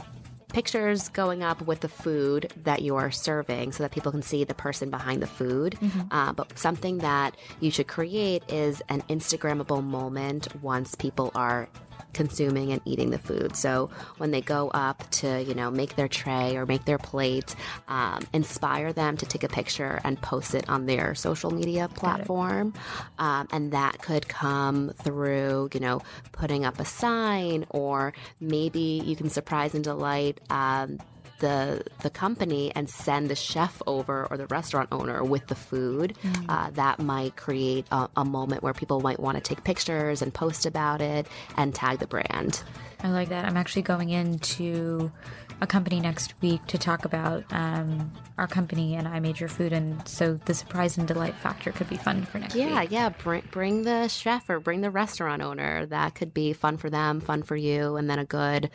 pictures 0.49 1.09
going 1.11 1.43
up 1.43 1.61
with 1.63 1.81
the 1.81 1.89
food 1.89 2.53
that 2.65 2.83
you 2.83 2.97
are 2.97 3.11
serving 3.11 3.73
so 3.73 3.83
that 3.83 3.93
people 3.93 4.11
can 4.11 4.23
see 4.23 4.45
the 4.45 4.55
person 4.55 4.91
behind 4.91 5.23
the 5.23 5.27
food. 5.27 5.77
Uh, 6.11 6.33
but 6.33 6.59
something 6.59 6.99
that 6.99 7.37
you 7.61 7.71
should 7.71 7.87
create 7.89 8.43
is 8.51 8.83
an 8.89 9.03
Instagrammable 9.09 9.85
moment 9.85 10.49
once 10.63 10.95
people 10.95 11.31
are 11.35 11.69
consuming 12.13 12.73
and 12.73 12.81
eating 12.85 13.11
the 13.11 13.19
food. 13.19 13.57
So 13.57 13.91
when 14.17 14.31
they 14.31 14.41
go 14.41 14.71
up 14.71 15.09
to, 15.11 15.43
you 15.43 15.55
know, 15.55 15.71
make 15.71 15.97
their 15.97 16.09
tray 16.09 16.57
or 16.57 16.67
make 16.67 16.85
their 16.85 16.99
plate, 16.99 17.55
um, 17.89 18.27
inspire 18.33 18.93
them 18.93 19.17
to 19.17 19.27
take 19.27 19.45
a 19.45 19.49
picture 19.49 20.01
and 20.05 20.21
post 20.21 20.55
it 20.55 20.69
on 20.69 20.87
their 20.87 21.15
social 21.15 21.51
media 21.51 21.89
platform. 21.89 22.75
Um, 23.19 23.49
and 23.53 23.73
that 23.73 24.01
could 24.01 24.29
come 24.29 24.91
through, 25.03 25.71
you 25.73 25.81
know, 25.81 26.03
putting 26.33 26.65
up 26.65 26.79
a 26.81 26.85
sign 26.85 27.67
or 27.71 28.13
maybe 28.41 29.03
you 29.05 29.17
can 29.17 29.31
surprise 29.31 29.75
and 29.75 29.85
delight. 29.85 30.41
Um, 30.51 30.99
the 31.39 31.83
the 32.03 32.11
company 32.11 32.73
and 32.75 32.89
send 32.89 33.31
the 33.31 33.35
chef 33.35 33.81
over 33.87 34.27
or 34.31 34.37
the 34.37 34.47
restaurant 34.47 34.89
owner 34.93 35.23
with 35.25 35.47
the 35.47 35.55
food. 35.55 36.17
Mm. 36.23 36.45
Uh, 36.49 36.71
that 36.71 36.99
might 36.99 37.37
create 37.37 37.87
a, 37.91 38.09
a 38.17 38.25
moment 38.25 38.63
where 38.63 38.73
people 38.73 39.01
might 39.01 39.21
want 39.21 39.37
to 39.37 39.43
take 39.43 39.65
pictures 39.65 40.23
and 40.23 40.33
post 40.33 40.67
about 40.67 41.01
it 41.01 41.27
and 41.57 41.75
tag 41.75 41.99
the 41.99 42.07
brand. 42.07 42.63
I 43.01 43.11
like 43.11 43.29
that. 43.29 43.45
I'm 43.45 43.57
actually 43.57 43.83
going 43.83 44.11
into 44.11 45.13
a 45.61 45.67
company 45.67 46.01
next 46.01 46.35
week 46.41 46.65
to 46.67 46.79
talk 46.79 47.05
about 47.05 47.45
um, 47.51 48.13
our 48.37 48.47
company 48.47 48.95
and 48.95 49.09
I 49.09 49.19
Made 49.21 49.41
Your 49.41 49.49
Food, 49.49 49.73
and 49.73 50.07
so 50.07 50.39
the 50.45 50.55
surprise 50.55 50.99
and 50.99 51.07
delight 51.07 51.35
factor 51.37 51.73
could 51.73 51.89
be 51.89 51.97
fun 51.97 52.25
for 52.25 52.39
next 52.39 52.55
yeah, 52.55 52.81
week. 52.81 52.91
Yeah, 52.91 53.01
yeah. 53.01 53.09
Bring, 53.11 53.43
bring 53.51 53.83
the 53.83 54.09
chef 54.09 54.49
or 54.49 54.61
bring 54.61 54.81
the 54.81 54.91
restaurant 54.91 55.43
owner. 55.43 55.87
That 55.87 56.15
could 56.15 56.33
be 56.33 56.53
fun 56.53 56.77
for 56.77 56.91
them, 56.91 57.21
fun 57.21 57.43
for 57.43 57.57
you, 57.57 57.97
and 57.97 58.09
then 58.09 58.19
a 58.19 58.25
good 58.25 58.71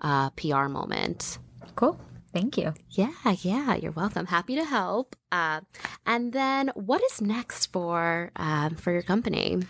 uh, 0.00 0.30
PR 0.30 0.66
moment. 0.66 1.38
Cool. 1.78 1.96
Thank 2.32 2.58
you. 2.58 2.74
Yeah, 2.90 3.12
yeah, 3.42 3.76
you're 3.76 3.92
welcome. 3.92 4.26
Happy 4.26 4.56
to 4.56 4.64
help. 4.64 5.14
Uh, 5.30 5.60
and 6.04 6.32
then, 6.32 6.72
what 6.74 7.00
is 7.04 7.22
next 7.22 7.66
for 7.66 8.32
um, 8.34 8.74
for 8.74 8.90
your 8.90 9.02
company? 9.02 9.60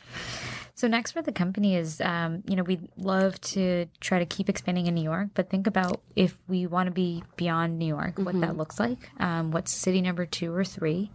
So 0.75 0.89
next 0.89 1.13
for 1.13 1.21
the 1.21 1.33
company 1.33 1.77
is, 1.77 2.01
um, 2.01 2.45
you 2.49 2.57
know, 2.57 2.63
we'd 2.63 2.89
love 2.97 3.39
to 3.53 3.87
try 4.01 4.21
to 4.21 4.25
keep 4.25 4.49
expanding 4.49 4.87
in 4.87 4.95
New 4.95 5.03
York, 5.03 5.29
but 5.35 5.51
think 5.51 5.67
about 5.67 6.01
if 6.17 6.35
we 6.49 6.67
want 6.67 6.87
to 6.87 6.93
be 6.93 7.25
beyond 7.37 7.79
New 7.79 7.85
York, 7.85 8.17
what 8.17 8.29
mm-hmm. 8.29 8.41
that 8.41 8.57
looks 8.57 8.81
like. 8.81 9.11
Um, 9.21 9.51
what's 9.51 9.71
city 9.71 10.01
number 10.01 10.25
two 10.25 10.55
or 10.55 10.65
three? 10.65 11.11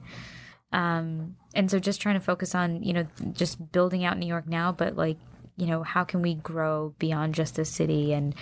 Um, 0.73 1.37
and 1.55 1.71
so 1.71 1.79
just 1.79 2.01
trying 2.01 2.15
to 2.15 2.21
focus 2.21 2.53
on, 2.53 2.83
you 2.83 2.93
know, 2.93 3.07
just 3.31 3.71
building 3.71 4.05
out 4.05 4.19
New 4.19 4.27
York 4.27 4.47
now, 4.47 4.71
but 4.71 4.95
like 4.95 5.17
you 5.55 5.65
know 5.65 5.83
how 5.83 6.03
can 6.03 6.21
we 6.21 6.35
grow 6.35 6.93
beyond 6.99 7.35
just 7.35 7.55
the 7.55 7.65
city 7.65 8.13
and 8.13 8.35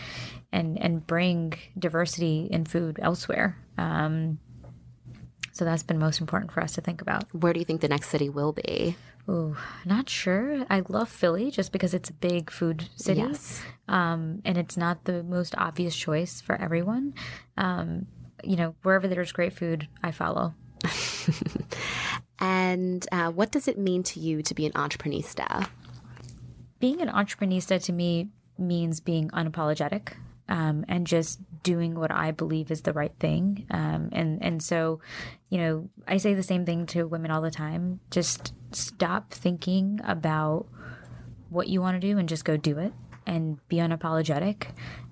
and 0.52 0.82
and 0.82 1.06
bring 1.06 1.54
diversity 1.78 2.48
in 2.52 2.66
food 2.66 3.00
elsewhere 3.02 3.58
um, 3.78 4.40
so 5.52 5.66
that's 5.66 5.84
been 5.84 6.00
most 6.00 6.22
important 6.22 6.52
for 6.52 6.62
us 6.62 6.74
to 6.74 6.82
think 6.82 7.02
about 7.02 7.24
where 7.34 7.54
do 7.54 7.60
you 7.60 7.66
think 7.66 7.82
the 7.82 7.88
next 7.88 8.10
city 8.10 8.30
will 8.30 8.54
be 8.54 8.96
Oh, 9.28 9.56
not 9.86 10.10
sure. 10.10 10.66
I 10.70 10.82
love 10.90 11.08
Philly 11.08 11.52
just 11.52 11.72
because 11.72 11.94
it's 11.94 12.10
a 12.10 12.14
big 12.14 12.50
food 12.50 12.90
city, 12.96 13.22
yes. 13.22 13.62
um, 13.88 14.42
and 14.44 14.58
it's 14.58 14.78
not 14.78 15.06
the 15.06 15.24
most 15.24 15.54
obvious 15.58 15.96
choice 15.96 16.42
for 16.42 16.56
everyone. 16.56 17.14
Um, 17.56 18.08
you 18.44 18.56
know, 18.56 18.76
wherever 18.82 19.08
there's 19.08 19.32
great 19.32 19.54
food, 19.54 19.88
I 20.02 20.12
follow. 20.12 20.56
and 22.40 23.08
uh, 23.12 23.32
what 23.32 23.52
does 23.52 23.68
it 23.68 23.78
mean 23.78 24.02
to 24.04 24.20
you 24.20 24.42
to 24.42 24.56
be 24.56 24.66
an 24.66 24.72
entreprenista? 24.74 25.70
Being 26.82 27.02
an 27.02 27.08
entrepreneurista 27.08 27.82
to 27.86 27.94
me 27.94 28.28
means 28.58 29.00
being 29.00 29.30
unapologetic 29.30 30.14
um, 30.50 30.84
and 30.90 31.08
just 31.08 31.40
doing 31.64 31.98
what 31.98 32.12
I 32.12 32.32
believe 32.32 32.72
is 32.72 32.82
the 32.82 32.92
right 32.92 33.14
thing. 33.20 33.66
Um, 33.72 34.10
and 34.12 34.44
and 34.44 34.62
so, 34.62 35.00
you 35.50 35.60
know, 35.60 35.90
I 36.08 36.18
say 36.18 36.34
the 36.34 36.44
same 36.44 36.66
thing 36.66 36.86
to 36.88 37.08
women 37.08 37.32
all 37.32 37.42
the 37.42 37.52
time. 37.52 38.02
Just 38.12 38.54
stop 38.72 39.32
thinking 39.32 40.02
about 40.04 40.68
what 41.50 41.68
you 41.68 41.82
want 41.82 42.02
to 42.02 42.06
do 42.06 42.18
and 42.18 42.28
just 42.28 42.44
go 42.44 42.58
do 42.58 42.80
it 42.80 42.94
and 43.28 43.66
be 43.68 43.78
unapologetic 43.78 44.68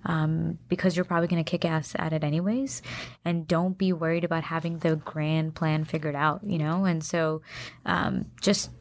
um, 0.05 0.57
because 0.67 0.95
you're 0.95 1.05
probably 1.05 1.27
going 1.27 1.43
to 1.43 1.49
kick 1.49 1.63
ass 1.63 1.95
at 1.99 2.13
it 2.13 2.23
anyways. 2.23 2.81
And 3.23 3.47
don't 3.47 3.77
be 3.77 3.93
worried 3.93 4.23
about 4.23 4.43
having 4.43 4.79
the 4.79 4.95
grand 4.95 5.55
plan 5.55 5.83
figured 5.83 6.15
out, 6.15 6.43
you 6.43 6.57
know? 6.57 6.85
And 6.85 7.03
so 7.03 7.41
um, 7.85 8.25
just 8.41 8.71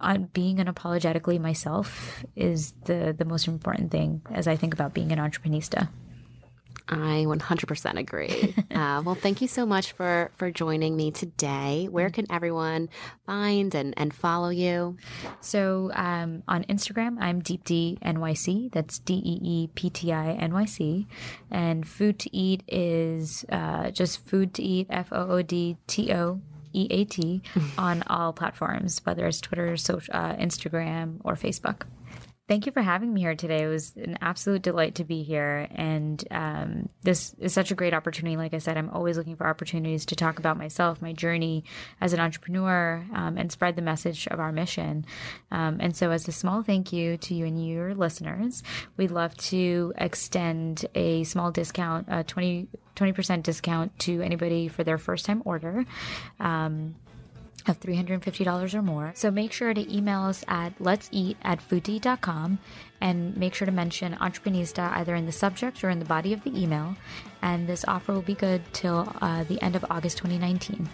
on 0.00 0.24
being 0.32 0.58
unapologetically 0.58 1.40
myself 1.40 2.24
is 2.34 2.72
the 2.84 3.14
the 3.16 3.24
most 3.24 3.48
important 3.48 3.90
thing 3.90 4.22
as 4.30 4.46
I 4.46 4.56
think 4.56 4.74
about 4.74 4.94
being 4.94 5.12
an 5.12 5.18
entrepreneurista. 5.18 5.88
I 6.88 7.24
100% 7.26 7.98
agree. 7.98 8.54
uh, 8.70 9.02
well, 9.04 9.16
thank 9.16 9.42
you 9.42 9.48
so 9.48 9.66
much 9.66 9.92
for 9.92 10.30
for 10.36 10.52
joining 10.52 10.96
me 10.96 11.10
today. 11.10 11.88
Where 11.90 12.10
can 12.10 12.30
everyone 12.30 12.90
find 13.24 13.74
and, 13.74 13.92
and 13.96 14.14
follow 14.14 14.50
you? 14.50 14.96
So 15.40 15.90
um, 15.94 16.44
on 16.46 16.62
Instagram, 16.64 17.16
I'm 17.18 17.42
Deepti 17.42 17.98
NYC. 18.00 18.70
That's 18.70 19.00
D 19.00 19.14
E 19.14 19.40
E 19.42 19.68
P 19.74 19.90
T 19.90 20.12
I 20.12 20.32
N 20.32 20.54
Y 20.54 20.64
C. 20.64 21.08
And 21.50 21.86
Food 21.86 22.20
to 22.20 22.36
Eat 22.36 22.62
is 22.68 23.44
uh, 23.50 23.90
just 23.90 24.24
Food 24.24 24.54
to 24.54 24.62
Eat 24.62 24.86
F 24.88 25.08
O 25.10 25.28
O 25.30 25.42
D 25.42 25.78
T 25.88 26.12
O 26.12 26.40
EAT 26.76 27.42
on 27.78 28.02
all 28.06 28.32
platforms, 28.32 29.00
whether 29.04 29.26
it's 29.26 29.40
Twitter, 29.40 29.76
social, 29.76 30.14
uh, 30.14 30.34
Instagram, 30.36 31.18
or 31.24 31.34
Facebook. 31.34 31.82
Thank 32.48 32.64
you 32.64 32.70
for 32.70 32.80
having 32.80 33.12
me 33.12 33.22
here 33.22 33.34
today. 33.34 33.64
It 33.64 33.68
was 33.68 33.92
an 33.96 34.18
absolute 34.20 34.62
delight 34.62 34.94
to 34.96 35.04
be 35.04 35.24
here. 35.24 35.66
And 35.72 36.22
um, 36.30 36.88
this 37.02 37.34
is 37.40 37.52
such 37.52 37.72
a 37.72 37.74
great 37.74 37.92
opportunity. 37.92 38.36
Like 38.36 38.54
I 38.54 38.58
said, 38.58 38.76
I'm 38.76 38.90
always 38.90 39.16
looking 39.16 39.34
for 39.34 39.48
opportunities 39.48 40.06
to 40.06 40.16
talk 40.16 40.38
about 40.38 40.56
myself, 40.56 41.02
my 41.02 41.12
journey 41.12 41.64
as 42.00 42.12
an 42.12 42.20
entrepreneur, 42.20 43.04
um, 43.12 43.36
and 43.36 43.50
spread 43.50 43.74
the 43.74 43.82
message 43.82 44.28
of 44.28 44.38
our 44.38 44.52
mission. 44.52 45.06
Um, 45.50 45.78
and 45.80 45.96
so, 45.96 46.12
as 46.12 46.28
a 46.28 46.32
small 46.32 46.62
thank 46.62 46.92
you 46.92 47.16
to 47.16 47.34
you 47.34 47.46
and 47.46 47.66
your 47.66 47.96
listeners, 47.96 48.62
we'd 48.96 49.10
love 49.10 49.36
to 49.38 49.92
extend 49.98 50.86
a 50.94 51.24
small 51.24 51.50
discount, 51.50 52.06
a 52.08 52.22
20, 52.22 52.68
20% 52.94 53.42
discount 53.42 53.98
to 54.00 54.20
anybody 54.22 54.68
for 54.68 54.84
their 54.84 54.98
first 54.98 55.24
time 55.24 55.42
order. 55.44 55.84
Um, 56.38 56.94
of 57.68 57.80
$350 57.80 58.74
or 58.74 58.82
more. 58.82 59.12
So 59.14 59.30
make 59.30 59.52
sure 59.52 59.74
to 59.74 59.94
email 59.94 60.22
us 60.22 60.44
at 60.48 60.72
let's 60.80 61.08
eat 61.12 61.36
at 61.42 61.60
foodtoeat.com 61.60 62.58
and 63.00 63.36
make 63.36 63.54
sure 63.54 63.66
to 63.66 63.72
mention 63.72 64.14
Entreprenista 64.14 64.90
either 64.96 65.14
in 65.14 65.26
the 65.26 65.32
subject 65.32 65.82
or 65.84 65.90
in 65.90 65.98
the 65.98 66.04
body 66.04 66.32
of 66.32 66.42
the 66.44 66.60
email. 66.60 66.96
And 67.42 67.68
this 67.68 67.84
offer 67.86 68.12
will 68.12 68.22
be 68.22 68.34
good 68.34 68.62
till 68.72 69.12
uh, 69.20 69.44
the 69.44 69.60
end 69.62 69.76
of 69.76 69.84
August 69.90 70.18
2019. 70.18 70.88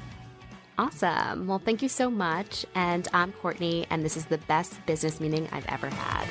Awesome. 0.79 1.47
Well, 1.47 1.59
thank 1.59 1.83
you 1.83 1.89
so 1.89 2.11
much. 2.11 2.65
And 2.75 3.07
I'm 3.13 3.33
Courtney, 3.33 3.87
and 3.91 4.05
this 4.05 4.17
is 4.17 4.27
the 4.27 4.39
best 4.39 4.85
business 4.87 5.21
meeting 5.21 5.49
I've 5.53 5.67
ever 5.67 5.89
had. 5.89 6.27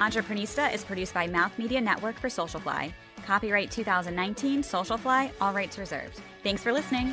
Entreprenista 0.00 0.72
is 0.72 0.84
produced 0.84 1.12
by 1.12 1.26
Mouth 1.26 1.58
Media 1.58 1.80
Network 1.80 2.18
for 2.18 2.28
Socialfly. 2.28 2.92
Copyright 3.28 3.70
2019, 3.70 4.62
Socialfly, 4.62 5.30
all 5.38 5.52
rights 5.52 5.76
reserved. 5.76 6.18
Thanks 6.42 6.62
for 6.62 6.72
listening. 6.72 7.12